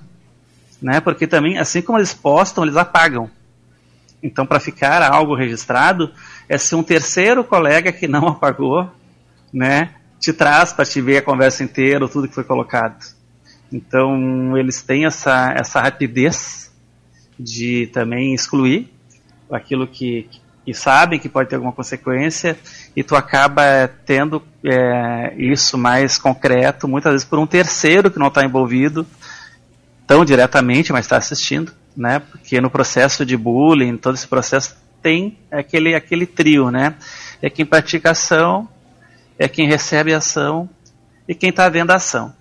Né? 0.81 1.01
Porque 1.01 1.27
também, 1.27 1.59
assim 1.59 1.81
como 1.81 1.99
eles 1.99 2.13
postam, 2.13 2.65
eles 2.65 2.77
apagam. 2.77 3.31
Então, 4.23 4.45
para 4.45 4.61
ficar 4.61 5.03
algo 5.03 5.35
registrado, 5.35 6.13
é 6.47 6.59
se 6.59 6.75
um 6.75 6.83
terceiro 6.83 7.43
colega 7.43 7.91
que 7.91 8.07
não 8.07 8.29
apagou, 8.29 8.91
né, 9.53 9.95
te 10.19 10.33
traz 10.33 10.73
para 10.73 10.85
te 10.85 11.01
ver 11.01 11.19
a 11.19 11.23
conversa 11.23 11.65
inteira, 11.65 12.07
tudo 12.07 12.29
que 12.29 12.35
foi 12.35 12.45
colocado. 12.45 13.03
Então, 13.73 14.57
eles 14.59 14.83
têm 14.83 15.07
essa, 15.07 15.55
essa 15.57 15.81
rapidez 15.81 16.71
de 17.39 17.87
também 17.87 18.35
excluir 18.35 18.93
aquilo 19.51 19.87
que, 19.87 20.29
que 20.65 20.75
sabem 20.75 21.19
que 21.19 21.29
pode 21.29 21.49
ter 21.49 21.57
alguma 21.57 21.73
consequência 21.73 22.57
e 22.95 23.03
tu 23.03 23.17
acaba 23.17 23.89
tendo 24.05 24.43
é, 24.65 25.35
isso 25.37 25.79
mais 25.79 26.19
concreto, 26.19 26.87
muitas 26.87 27.13
vezes 27.13 27.27
por 27.27 27.39
um 27.39 27.47
terceiro 27.47 28.11
que 28.11 28.19
não 28.19 28.29
está 28.29 28.45
envolvido 28.45 29.07
tão 30.07 30.25
diretamente, 30.25 30.93
mas 30.93 31.05
está 31.05 31.17
assistindo, 31.17 31.73
né? 31.97 32.19
Porque 32.19 32.61
no 32.61 32.69
processo 32.69 33.25
de 33.25 33.37
bullying, 33.37 33.97
todo 33.97 34.17
esse 34.17 34.27
processo 34.27 34.77
tem 35.01 35.39
aquele 35.51 35.95
aquele 35.95 36.27
trio, 36.27 36.71
né? 36.71 36.97
É 37.41 37.49
quem 37.49 37.65
pratica 37.65 38.11
ação, 38.11 38.69
é 39.39 39.49
quem 39.49 39.69
recebe 39.69 40.13
a 40.13 40.19
ação 40.19 40.69
e 41.29 41.35
quem 41.35 41.51
está 41.51 41.69
vendo 41.69 41.93
a 41.93 41.95
ação. 41.95 42.35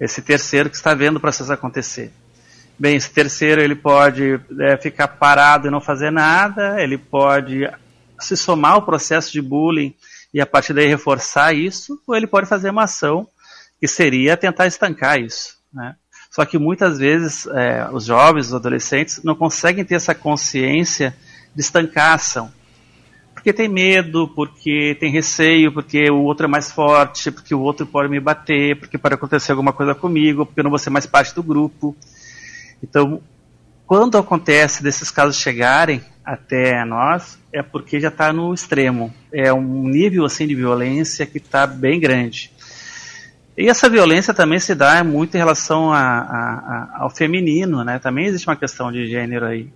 Esse 0.00 0.22
terceiro 0.22 0.68
que 0.68 0.76
está 0.76 0.94
vendo 0.94 1.16
o 1.16 1.20
processo 1.20 1.52
acontecer. 1.52 2.10
Bem, 2.78 2.96
esse 2.96 3.10
terceiro 3.10 3.60
ele 3.60 3.74
pode 3.74 4.40
é, 4.60 4.76
ficar 4.76 5.08
parado 5.08 5.68
e 5.68 5.70
não 5.70 5.80
fazer 5.80 6.10
nada, 6.10 6.82
ele 6.82 6.98
pode 6.98 7.68
se 8.18 8.36
somar 8.36 8.72
ao 8.72 8.82
processo 8.82 9.32
de 9.32 9.40
bullying 9.40 9.94
e 10.32 10.40
a 10.40 10.46
partir 10.46 10.72
daí 10.72 10.86
reforçar 10.86 11.52
isso, 11.52 12.00
ou 12.06 12.16
ele 12.16 12.26
pode 12.26 12.48
fazer 12.48 12.70
uma 12.70 12.84
ação 12.84 13.28
que 13.80 13.86
seria 13.86 14.36
tentar 14.36 14.66
estancar 14.66 15.20
isso. 15.20 15.56
Né? 15.72 15.94
Só 16.30 16.44
que 16.44 16.58
muitas 16.58 16.98
vezes 16.98 17.46
é, 17.46 17.88
os 17.92 18.06
jovens, 18.06 18.46
os 18.46 18.54
adolescentes, 18.54 19.22
não 19.22 19.34
conseguem 19.34 19.84
ter 19.84 19.96
essa 19.96 20.14
consciência 20.14 21.14
de 21.54 21.60
estancar 21.60 22.12
a 22.12 22.14
ação. 22.14 22.50
Porque 23.34 23.52
tem 23.52 23.68
medo, 23.68 24.28
porque 24.28 24.96
tem 25.00 25.10
receio, 25.10 25.72
porque 25.72 26.08
o 26.10 26.22
outro 26.22 26.46
é 26.46 26.48
mais 26.48 26.70
forte, 26.70 27.30
porque 27.30 27.54
o 27.54 27.60
outro 27.60 27.84
pode 27.84 28.08
me 28.08 28.20
bater, 28.20 28.78
porque 28.78 28.96
pode 28.96 29.16
acontecer 29.16 29.50
alguma 29.50 29.72
coisa 29.72 29.94
comigo, 29.94 30.46
porque 30.46 30.60
eu 30.60 30.64
não 30.64 30.70
vou 30.70 30.78
ser 30.78 30.90
mais 30.90 31.06
parte 31.06 31.34
do 31.34 31.42
grupo. 31.42 31.96
Então, 32.82 33.20
quando 33.86 34.18
acontece 34.18 34.82
desses 34.82 35.10
casos 35.10 35.36
chegarem 35.36 36.00
até 36.24 36.84
nós, 36.84 37.38
é 37.52 37.62
porque 37.62 38.00
já 38.00 38.08
está 38.08 38.32
no 38.32 38.54
extremo. 38.54 39.12
É 39.32 39.52
um 39.52 39.88
nível 39.88 40.24
assim 40.24 40.46
de 40.46 40.54
violência 40.54 41.26
que 41.26 41.38
está 41.38 41.66
bem 41.66 42.00
grande. 42.00 42.50
E 43.56 43.68
essa 43.68 43.88
violência 43.88 44.32
também 44.32 44.58
se 44.58 44.74
dá 44.74 45.04
muito 45.04 45.34
em 45.34 45.38
relação 45.38 45.92
a, 45.92 46.00
a, 46.00 46.98
a, 46.98 47.02
ao 47.02 47.10
feminino, 47.10 47.84
né? 47.84 47.98
Também 47.98 48.26
existe 48.26 48.48
uma 48.48 48.56
questão 48.56 48.90
de 48.90 49.06
gênero 49.06 49.44
aí. 49.44 49.68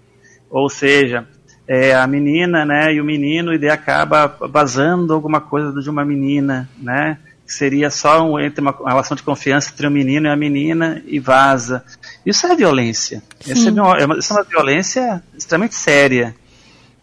Ou 0.48 0.70
seja, 0.70 1.26
é, 1.68 1.94
a 1.94 2.06
menina, 2.06 2.64
né, 2.64 2.94
e 2.94 3.00
o 3.00 3.04
menino, 3.04 3.52
e 3.52 3.58
daí 3.58 3.70
acaba 3.70 4.26
vazando 4.48 5.12
alguma 5.12 5.40
coisa 5.40 5.78
de 5.80 5.90
uma 5.90 6.04
menina, 6.04 6.68
né? 6.78 7.18
Que 7.46 7.52
seria 7.52 7.90
só 7.90 8.28
um, 8.28 8.38
entre 8.38 8.60
uma, 8.60 8.72
uma, 8.72 8.90
relação 8.90 9.16
de 9.16 9.22
confiança 9.22 9.70
entre 9.72 9.86
o 9.86 9.90
menino 9.90 10.26
e 10.26 10.30
a 10.30 10.36
menina 10.36 11.02
e 11.06 11.20
vaza. 11.20 11.84
Isso 12.24 12.46
é 12.46 12.56
violência. 12.56 13.22
Isso 13.46 13.68
é, 13.68 13.72
uma, 13.72 13.98
é 13.98 14.04
uma, 14.04 14.18
isso 14.18 14.32
é 14.32 14.36
uma 14.36 14.44
violência 14.44 15.22
extremamente 15.36 15.76
séria. 15.76 16.34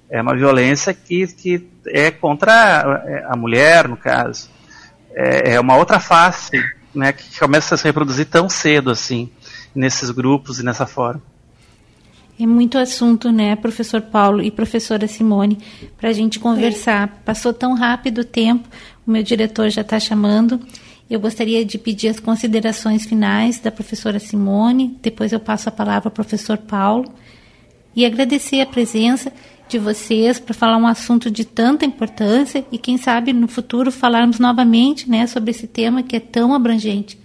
É 0.10 0.22
uma 0.22 0.36
violência 0.36 0.94
que, 0.94 1.26
que 1.28 1.68
é 1.88 2.12
contra 2.12 2.54
a, 2.54 3.34
a 3.34 3.36
mulher, 3.36 3.88
no 3.88 3.96
caso. 3.96 4.50
É, 5.16 5.54
é, 5.54 5.60
uma 5.60 5.78
outra 5.78 6.00
face 6.00 6.52
né, 6.94 7.14
que 7.14 7.40
começa 7.40 7.74
a 7.74 7.78
se 7.78 7.84
reproduzir 7.84 8.26
tão 8.26 8.50
cedo 8.50 8.92
assim, 8.92 9.32
nesses 9.74 10.12
grupos 10.12 10.60
e 10.60 10.64
nessa 10.64 10.86
forma. 10.86 11.22
É 12.44 12.46
muito 12.46 12.78
assunto, 12.78 13.32
né, 13.32 13.56
professor 13.56 14.02
Paulo 14.02 14.44
e 14.44 14.52
professora 14.52 15.08
Simone, 15.08 15.60
para 15.96 16.10
a 16.10 16.12
gente 16.12 16.42
conversar. 16.42 17.08
É. 17.08 17.24
Passou 17.24 17.54
tão 17.54 17.74
rápido 17.74 18.18
o 18.18 18.26
tempo, 18.26 18.68
o 19.08 19.12
meu 19.12 19.24
diretor 19.24 19.70
já 19.70 19.80
está 19.80 19.98
chamando. 19.98 20.60
Eu 21.10 21.22
gostaria 21.22 21.64
de 21.64 21.78
pedir 21.78 22.10
as 22.10 22.20
considerações 22.20 23.06
finais 23.06 23.62
da 23.62 23.72
professora 23.72 24.20
Simone, 24.20 24.98
depois 25.02 25.32
eu 25.32 25.40
passo 25.40 25.70
a 25.70 25.72
palavra 25.72 26.10
ao 26.10 26.12
professor 26.12 26.58
Paulo, 26.58 27.06
e 27.96 28.06
agradecer 28.06 28.60
a 28.60 28.66
presença 28.66 29.32
de 29.70 29.80
vocês 29.80 30.38
para 30.38 30.54
falar 30.54 30.76
um 30.76 30.86
assunto 30.86 31.32
de 31.32 31.46
tanta 31.46 31.86
importância 31.86 32.66
e, 32.74 32.78
quem 32.78 32.98
sabe, 32.98 33.32
no 33.32 33.48
futuro 33.48 33.90
falarmos 33.90 34.38
novamente 34.38 35.10
né, 35.10 35.28
sobre 35.28 35.52
esse 35.52 35.66
tema 35.66 36.04
que 36.04 36.18
é 36.18 36.20
tão 36.20 36.54
abrangente. 36.54 37.23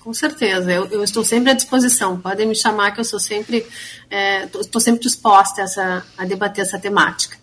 Com 0.00 0.12
certeza, 0.12 0.70
eu, 0.70 0.86
eu, 0.86 1.04
estou 1.04 1.24
sempre 1.24 1.50
à 1.50 1.54
disposição. 1.54 2.20
Podem 2.20 2.46
me 2.46 2.54
chamar 2.54 2.92
que 2.92 3.00
eu 3.00 3.04
sou 3.04 3.20
sempre 3.20 3.66
estou 4.52 4.80
é, 4.80 4.84
sempre 4.84 5.00
disposta 5.00 5.60
a, 5.60 5.64
essa, 5.64 6.04
a, 6.16 6.24
debater 6.24 6.64
essa 6.64 6.78
temática. 6.78 7.36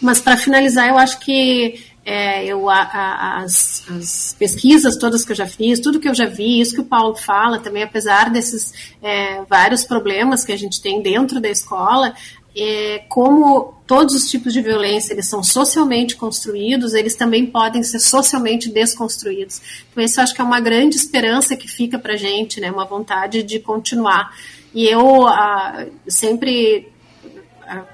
Mas 0.00 0.20
para 0.20 0.36
finalizar, 0.36 0.88
eu 0.88 0.96
acho 0.96 1.18
que 1.20 1.84
é, 2.04 2.44
eu, 2.46 2.68
a, 2.68 2.82
a, 2.82 3.42
as, 3.42 3.84
as, 3.90 4.36
pesquisas 4.38 4.96
todas 4.96 5.24
que 5.24 5.32
eu 5.32 5.36
já 5.36 5.46
fiz, 5.46 5.80
tudo 5.80 6.00
que 6.00 6.08
eu 6.08 6.14
já 6.14 6.26
vi, 6.26 6.60
isso 6.60 6.74
que 6.74 6.80
o 6.80 6.84
Paulo 6.84 7.14
fala 7.16 7.58
também, 7.58 7.82
apesar 7.82 8.30
desses 8.30 8.72
é, 9.02 9.42
vários 9.48 9.84
problemas 9.84 10.44
que 10.44 10.52
a 10.52 10.56
gente 10.56 10.80
tem 10.80 11.02
dentro 11.02 11.40
da 11.40 11.48
escola, 11.48 12.14
é, 12.56 13.04
como 13.08 13.74
todos 13.86 14.14
os 14.14 14.30
tipos 14.30 14.52
de 14.52 14.60
violência 14.60 15.12
eles 15.12 15.26
são 15.26 15.42
socialmente 15.42 16.16
construídos, 16.16 16.94
eles 16.94 17.14
também 17.14 17.46
podem 17.46 17.82
ser 17.82 17.98
socialmente 17.98 18.70
desconstruídos. 18.70 19.60
Então, 19.90 20.02
isso 20.02 20.20
acho 20.20 20.34
que 20.34 20.40
é 20.40 20.44
uma 20.44 20.60
grande 20.60 20.96
esperança 20.96 21.56
que 21.56 21.68
fica 21.68 21.98
para 21.98 22.14
a 22.14 22.16
gente, 22.16 22.60
né, 22.60 22.70
uma 22.70 22.84
vontade 22.84 23.42
de 23.42 23.58
continuar. 23.58 24.34
E 24.72 24.86
eu 24.86 25.26
ah, 25.26 25.86
sempre 26.06 26.88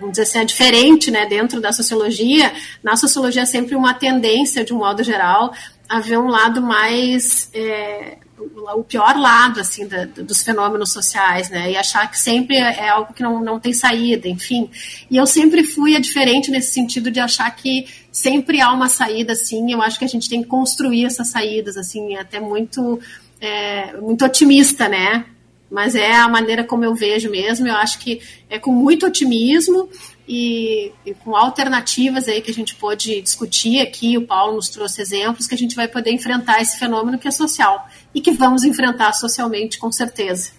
vamos 0.01 0.13
dizer 0.13 0.23
assim, 0.23 0.39
é 0.39 0.45
diferente 0.45 1.11
né, 1.11 1.27
dentro 1.27 1.61
da 1.61 1.73
sociologia. 1.73 2.53
Na 2.83 2.97
sociologia 2.97 3.43
é 3.43 3.47
sempre 3.47 3.75
uma 3.75 3.93
tendência, 3.93 4.65
de 4.65 4.73
um 4.73 4.79
modo 4.79 5.03
geral, 5.03 5.53
a 5.89 6.01
ver 6.01 6.19
um 6.19 6.29
lado 6.29 6.63
mais 6.63 7.51
é, 7.53 8.17
o 8.39 8.85
pior 8.85 9.17
lado 9.17 9.61
assim 9.61 9.87
da, 9.87 10.05
dos 10.05 10.43
fenômenos 10.43 10.93
sociais, 10.93 11.49
né? 11.49 11.71
E 11.71 11.77
achar 11.77 12.11
que 12.11 12.19
sempre 12.19 12.57
é 12.57 12.89
algo 12.89 13.13
que 13.13 13.23
não, 13.23 13.43
não 13.43 13.59
tem 13.59 13.73
saída, 13.73 14.29
enfim. 14.29 14.71
E 15.11 15.17
eu 15.17 15.27
sempre 15.27 15.65
fui 15.65 15.97
a 15.97 16.01
diferente 16.01 16.51
nesse 16.51 16.73
sentido 16.73 17.11
de 17.11 17.19
achar 17.19 17.51
que 17.55 17.87
sempre 18.13 18.61
há 18.61 18.73
uma 18.73 18.89
saída, 18.89 19.33
assim. 19.33 19.73
Eu 19.73 19.81
acho 19.81 19.99
que 19.99 20.05
a 20.05 20.09
gente 20.09 20.29
tem 20.29 20.43
que 20.43 20.49
construir 20.49 21.07
essas 21.07 21.29
saídas, 21.29 21.77
assim, 21.77 22.17
até 22.17 22.39
muito 22.39 23.01
é, 23.41 23.97
muito 23.99 24.25
otimista, 24.25 24.89
né? 24.89 25.25
Mas 25.71 25.95
é 25.95 26.15
a 26.15 26.29
maneira 26.29 26.63
como 26.63 26.85
eu 26.85 26.95
vejo 26.95 27.31
mesmo. 27.31 27.67
Eu 27.67 27.77
acho 27.77 27.99
que 27.99 28.21
é 28.49 28.59
com 28.59 28.73
muito 28.73 29.07
otimismo 29.07 29.89
e, 30.29 30.93
e, 31.05 31.15
com 31.15 31.37
alternativas 31.37 32.27
aí 32.29 32.41
que 32.41 32.51
a 32.51 32.55
gente 32.55 32.75
pôde 32.75 33.21
discutir 33.23 33.81
aqui, 33.81 34.19
o 34.19 34.27
Paulo 34.27 34.57
nos 34.57 34.69
trouxe 34.69 35.01
exemplos, 35.01 35.47
que 35.47 35.55
a 35.55 35.59
gente 35.59 35.77
vai 35.77 35.87
poder 35.87 36.11
enfrentar 36.11 36.61
esse 36.61 36.79
fenômeno 36.79 37.19
que 37.19 37.29
é 37.29 37.31
social 37.31 37.89
e 38.15 38.21
que 38.21 38.33
vamos 38.33 38.65
enfrentar 38.65 39.13
socialmente 39.13 39.79
com 39.79 39.93
certeza. 39.93 40.51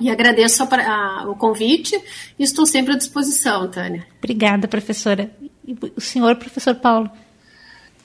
E 0.00 0.10
agradeço 0.10 0.62
a, 0.62 0.66
a, 0.66 1.28
o 1.28 1.34
convite 1.34 1.98
e 2.38 2.44
estou 2.44 2.66
sempre 2.66 2.92
à 2.92 2.96
disposição, 2.96 3.68
Tânia. 3.68 4.06
Obrigada, 4.18 4.68
professora. 4.68 5.30
E 5.66 5.76
o 5.96 6.00
senhor, 6.00 6.36
professor 6.36 6.74
Paulo? 6.74 7.10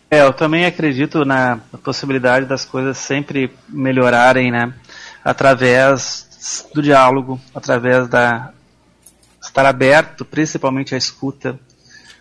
É, 0.09 0.21
eu 0.21 0.33
também 0.33 0.65
acredito 0.65 1.23
na 1.23 1.59
possibilidade 1.83 2.45
das 2.45 2.65
coisas 2.65 2.97
sempre 2.97 3.51
melhorarem, 3.69 4.51
né? 4.51 4.73
Através 5.23 6.67
do 6.73 6.81
diálogo, 6.81 7.39
através 7.53 8.07
da 8.07 8.53
estar 9.51 9.65
aberto, 9.65 10.23
principalmente 10.23 10.95
à 10.95 10.97
escuta, 10.97 11.59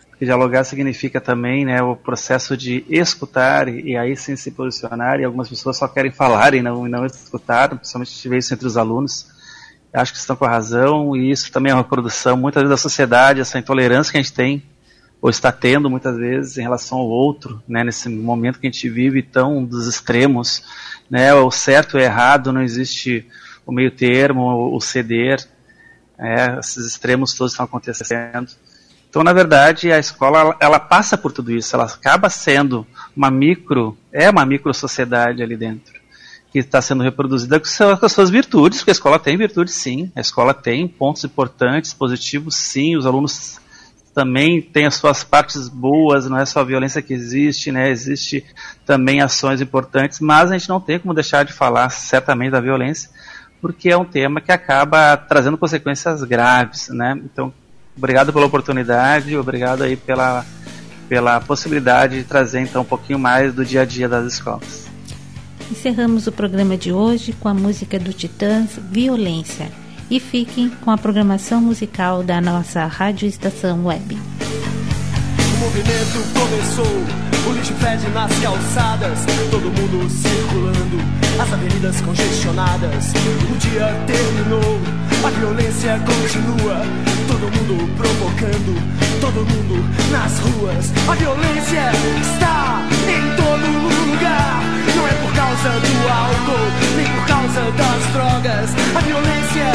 porque 0.09 0.25
dialogar 0.25 0.65
significa 0.65 1.21
também 1.21 1.65
né, 1.65 1.81
o 1.81 1.95
processo 1.95 2.57
de 2.57 2.85
escutar 2.89 3.69
e, 3.69 3.91
e, 3.91 3.97
aí 3.97 4.15
sim 4.17 4.35
se 4.35 4.51
posicionar, 4.51 5.19
e 5.19 5.23
algumas 5.23 5.49
pessoas 5.49 5.77
só 5.77 5.87
querem 5.87 6.11
falar 6.11 6.53
e 6.53 6.61
não, 6.61 6.85
e 6.85 6.89
não 6.89 7.05
escutar, 7.05 7.69
principalmente 7.69 8.11
se 8.11 8.21
tiver 8.21 8.37
isso 8.37 8.53
entre 8.53 8.67
os 8.67 8.75
alunos. 8.75 9.27
acho 9.93 10.11
que 10.11 10.19
estão 10.19 10.35
com 10.35 10.45
a 10.45 10.49
razão, 10.49 11.15
e 11.15 11.31
isso 11.31 11.51
também 11.51 11.71
é 11.71 11.75
uma 11.75 11.85
produção, 11.85 12.35
muitas 12.35 12.61
vezes, 12.61 12.69
da 12.69 12.77
sociedade, 12.77 13.39
essa 13.39 13.57
intolerância 13.57 14.11
que 14.11 14.17
a 14.17 14.21
gente 14.21 14.33
tem, 14.33 14.61
ou 15.21 15.29
está 15.29 15.53
tendo 15.53 15.89
muitas 15.89 16.17
vezes 16.17 16.57
em 16.57 16.63
relação 16.63 16.97
ao 16.97 17.07
outro, 17.07 17.63
né, 17.65 17.83
nesse 17.83 18.09
momento 18.09 18.59
que 18.59 18.67
a 18.67 18.69
gente 18.69 18.89
vive 18.89 19.23
tão 19.23 19.63
dos 19.63 19.87
extremos, 19.87 20.63
né, 21.09 21.33
o 21.33 21.49
certo 21.49 21.97
e 21.97 22.01
o 22.01 22.03
errado, 22.03 22.51
não 22.51 22.61
existe 22.61 23.25
o 23.65 23.71
meio 23.71 23.91
termo, 23.91 24.75
o 24.75 24.81
ceder, 24.81 25.39
é, 26.21 26.59
esses 26.59 26.85
extremos 26.85 27.33
todos 27.33 27.53
estão 27.53 27.65
acontecendo. 27.65 28.51
Então, 29.09 29.23
na 29.23 29.33
verdade, 29.33 29.91
a 29.91 29.99
escola 29.99 30.55
ela, 30.59 30.79
passa 30.79 31.17
por 31.17 31.31
tudo 31.31 31.51
isso, 31.51 31.75
ela 31.75 31.85
acaba 31.85 32.29
sendo 32.29 32.85
uma 33.15 33.29
micro, 33.29 33.97
é 34.13 34.29
uma 34.29 34.45
micro 34.45 34.73
sociedade 34.73 35.43
ali 35.43 35.57
dentro, 35.57 35.99
que 36.51 36.59
está 36.59 36.81
sendo 36.81 37.03
reproduzida 37.03 37.59
com, 37.59 37.65
seu, 37.65 37.97
com 37.97 38.05
as 38.05 38.11
suas 38.13 38.29
virtudes, 38.29 38.79
porque 38.79 38.91
a 38.91 38.93
escola 38.93 39.19
tem 39.19 39.35
virtudes 39.35 39.73
sim, 39.73 40.11
a 40.15 40.21
escola 40.21 40.53
tem 40.53 40.87
pontos 40.87 41.23
importantes, 41.25 41.93
positivos 41.93 42.55
sim, 42.55 42.95
os 42.95 43.05
alunos 43.05 43.59
também 44.13 44.61
têm 44.61 44.85
as 44.85 44.95
suas 44.95 45.23
partes 45.23 45.67
boas, 45.67 46.29
não 46.29 46.37
é 46.37 46.45
só 46.45 46.59
a 46.59 46.65
violência 46.65 47.01
que 47.01 47.13
existe, 47.13 47.71
né? 47.71 47.89
Existe 47.89 48.45
também 48.85 49.21
ações 49.21 49.61
importantes, 49.61 50.19
mas 50.19 50.51
a 50.51 50.57
gente 50.57 50.69
não 50.69 50.79
tem 50.79 50.99
como 50.99 51.13
deixar 51.13 51.43
de 51.43 51.53
falar 51.53 51.89
certamente 51.89 52.51
da 52.51 52.59
violência, 52.59 53.09
porque 53.61 53.89
é 53.89 53.97
um 53.97 54.03
tema 54.03 54.41
que 54.41 54.51
acaba 54.51 55.15
trazendo 55.15 55.57
consequências 55.57 56.23
graves, 56.23 56.89
né? 56.89 57.19
Então, 57.23 57.53
obrigado 57.95 58.33
pela 58.33 58.45
oportunidade, 58.45 59.37
obrigado 59.37 59.83
aí 59.83 59.95
pela, 59.95 60.43
pela 61.07 61.39
possibilidade 61.39 62.17
de 62.17 62.23
trazer 62.23 62.61
então 62.61 62.81
um 62.81 62.85
pouquinho 62.85 63.19
mais 63.19 63.53
do 63.53 63.63
dia 63.63 63.81
a 63.81 63.85
dia 63.85 64.09
das 64.09 64.25
escolas. 64.33 64.89
Encerramos 65.69 66.27
o 66.27 66.31
programa 66.31 66.75
de 66.75 66.91
hoje 66.91 67.31
com 67.31 67.47
a 67.47 67.53
música 67.53 67.97
do 67.97 68.11
Titãs 68.11 68.77
Violência 68.91 69.69
e 70.09 70.19
fiquem 70.19 70.69
com 70.69 70.91
a 70.91 70.97
programação 70.97 71.61
musical 71.61 72.21
da 72.21 72.41
nossa 72.41 72.85
Rádio 72.85 73.27
Estação 73.27 73.85
Web. 73.85 74.17
O 74.17 75.59
movimento 75.63 76.33
começou, 76.33 77.30
o 77.47 77.53
lixo 77.53 77.73
fede 77.75 78.07
nas 78.09 78.31
calçadas, 78.39 79.19
todo 79.49 79.63
mundo 79.63 80.09
circulando 80.09 80.97
as 81.39 81.53
avenidas 81.53 82.01
congestionadas. 82.01 83.13
O 83.51 83.57
dia 83.57 83.87
terminou, 84.05 84.79
a 85.25 85.29
violência 85.29 85.99
continua. 86.05 86.81
Todo 87.27 87.49
mundo 87.55 87.89
provocando, 87.95 88.75
todo 89.19 89.45
mundo 89.45 89.83
nas 90.11 90.39
ruas. 90.39 90.91
A 91.07 91.15
violência 91.15 91.91
está 92.21 92.81
em 93.07 93.35
todo 93.35 93.65
lugar. 94.11 94.61
Não 94.95 95.07
é 95.07 95.13
por 95.13 95.33
causa 95.33 95.69
do 95.69 96.09
álcool, 96.09 96.69
nem 96.95 97.07
por 97.07 97.25
causa 97.25 97.71
das 97.71 98.01
drogas. 98.13 98.69
A 98.95 98.99
violência 98.99 99.67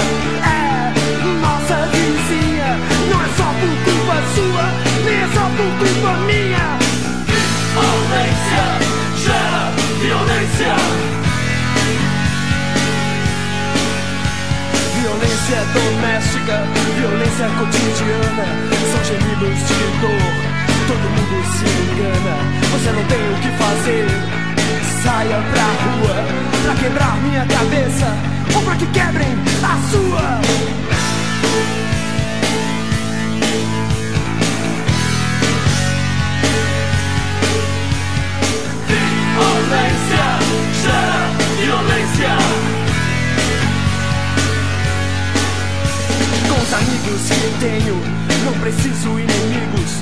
é 0.45 0.93
nossa 1.41 1.89
vizinha. 1.89 2.79
Não 3.11 3.23
é 3.23 3.29
só 3.37 3.49
por 3.61 3.75
culpa 3.85 4.17
sua, 4.35 4.64
nem 5.05 5.17
é 5.17 5.29
só 5.35 5.45
por 5.57 5.71
culpa 5.79 6.17
minha. 6.27 6.96
Violência 7.77 8.64
gera 9.22 9.70
violência. 10.01 10.72
Violência 14.99 15.61
doméstica, 15.74 16.57
violência 16.97 17.47
cotidiana 17.59 18.47
São 18.91 19.05
gemidos 19.05 19.59
de 19.68 19.81
dor, 20.01 20.33
todo 20.89 21.05
mundo 21.16 21.37
se 21.53 21.66
engana 21.66 22.35
Você 22.72 22.91
não 22.93 23.05
tem 23.05 23.22
o 23.31 23.37
que 23.43 23.51
fazer, 23.62 24.07
saia 25.03 25.39
pra 25.53 25.66
rua 25.85 26.16
Pra 26.64 26.74
quebrar 26.77 27.16
minha 27.18 27.45
cabeça, 27.45 28.09
ou 28.55 28.62
pra 28.62 28.74
que 28.77 28.87
quebrem 28.87 29.33
a 29.62 29.74
sua 29.91 30.96
Violência, 39.67 40.27
gera 40.83 41.31
violência 41.59 42.77
os 46.67 46.73
amigos 46.73 47.29
que 47.29 47.59
tenho, 47.61 47.97
não 48.45 48.53
preciso 48.61 49.09
inimigos. 49.11 49.93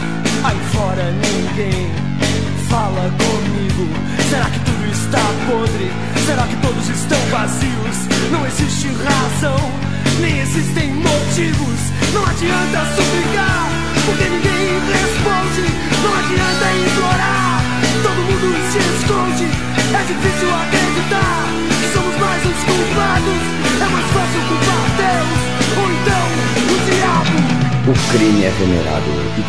Aí 0.44 0.58
fora 0.72 1.12
ninguém 1.12 1.90
fala 2.70 3.10
comigo. 3.18 3.88
Será 4.30 4.46
que 4.46 4.60
tudo 4.60 4.86
está 4.90 5.20
podre? 5.46 5.90
Será 6.24 6.46
que 6.46 6.56
todos 6.56 6.88
estão 6.88 7.18
vazios? 7.30 7.96
Não 8.32 8.46
existe 8.46 8.88
razão, 8.88 9.72
nem 10.20 10.40
existem 10.40 10.94
motivos. 10.94 11.80
Não 12.14 12.24
adianta 12.24 12.80
suplicar, 12.96 13.68
porque 14.06 14.24
ninguém 14.24 14.80
responde. 14.88 15.68
Não 16.02 16.12
adianta 16.18 16.66
implorar, 16.86 17.53
todo 18.04 18.20
mundo 18.20 18.52
se 18.70 18.78
esconde. 18.78 19.48
É 19.96 20.02
difícil 20.04 20.48
acreditar 20.52 21.48
somos 21.94 22.16
mais 22.20 22.42
os 22.44 22.60
culpados. 22.68 23.42
É 23.80 23.88
mais 23.88 24.06
fácil 24.12 24.40
culpar 24.48 24.84
Deus 25.00 25.40
ou 25.80 25.90
então 25.90 26.24
o 27.86 27.92
crime 28.10 28.44
é 28.44 28.50
venerado 28.50 29.10
e 29.36 29.42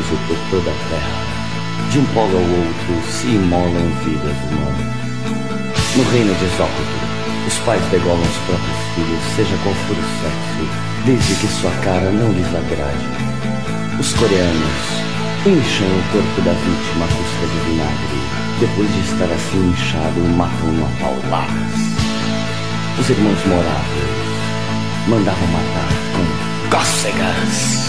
uso 0.00 0.16
por 0.26 0.36
toda 0.50 0.70
a 0.70 0.74
terra. 0.88 1.90
De 1.90 2.00
um 2.00 2.04
polo 2.06 2.36
ao 2.36 2.42
outro 2.42 3.12
se 3.12 3.28
imolam 3.28 3.88
vidas 4.04 4.36
humanas. 4.50 5.00
No 5.96 6.02
reino 6.10 6.34
de 6.34 6.46
Zócoto, 6.56 6.98
os 7.46 7.58
pais 7.58 7.82
degolam 7.92 8.20
os 8.22 8.36
próprios 8.46 8.76
filhos, 8.94 9.22
seja 9.36 9.56
qual 9.62 9.74
for 9.86 9.96
o 9.96 10.02
sexo, 10.20 10.68
desde 11.06 11.34
que 11.34 11.46
sua 11.46 11.70
cara 11.82 12.10
não 12.10 12.32
lhes 12.32 12.48
agrade. 12.48 13.06
Os 14.00 14.12
coreanos 14.14 15.09
Incham 15.46 15.86
o 15.86 16.02
corpo 16.12 16.42
da 16.42 16.52
vítima 16.52 17.06
à 17.06 17.08
custa 17.08 17.46
de 17.46 17.70
vinagre. 17.70 18.20
Depois 18.60 18.92
de 18.92 19.00
estar 19.00 19.24
assim 19.24 19.70
inchado, 19.70 20.20
matam-no 20.36 20.84
a. 20.84 21.46
Os 23.00 23.08
irmãos 23.08 23.46
moráveis 23.46 24.20
mandavam 25.08 25.46
matar 25.46 25.88
com 26.12 26.76
cócegas. 26.76 27.80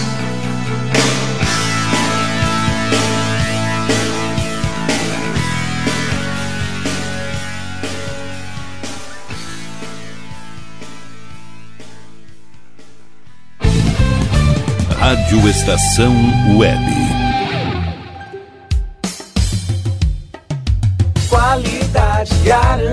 Rádio 14.97 15.49
Estação 15.49 16.15
Web. 16.57 17.00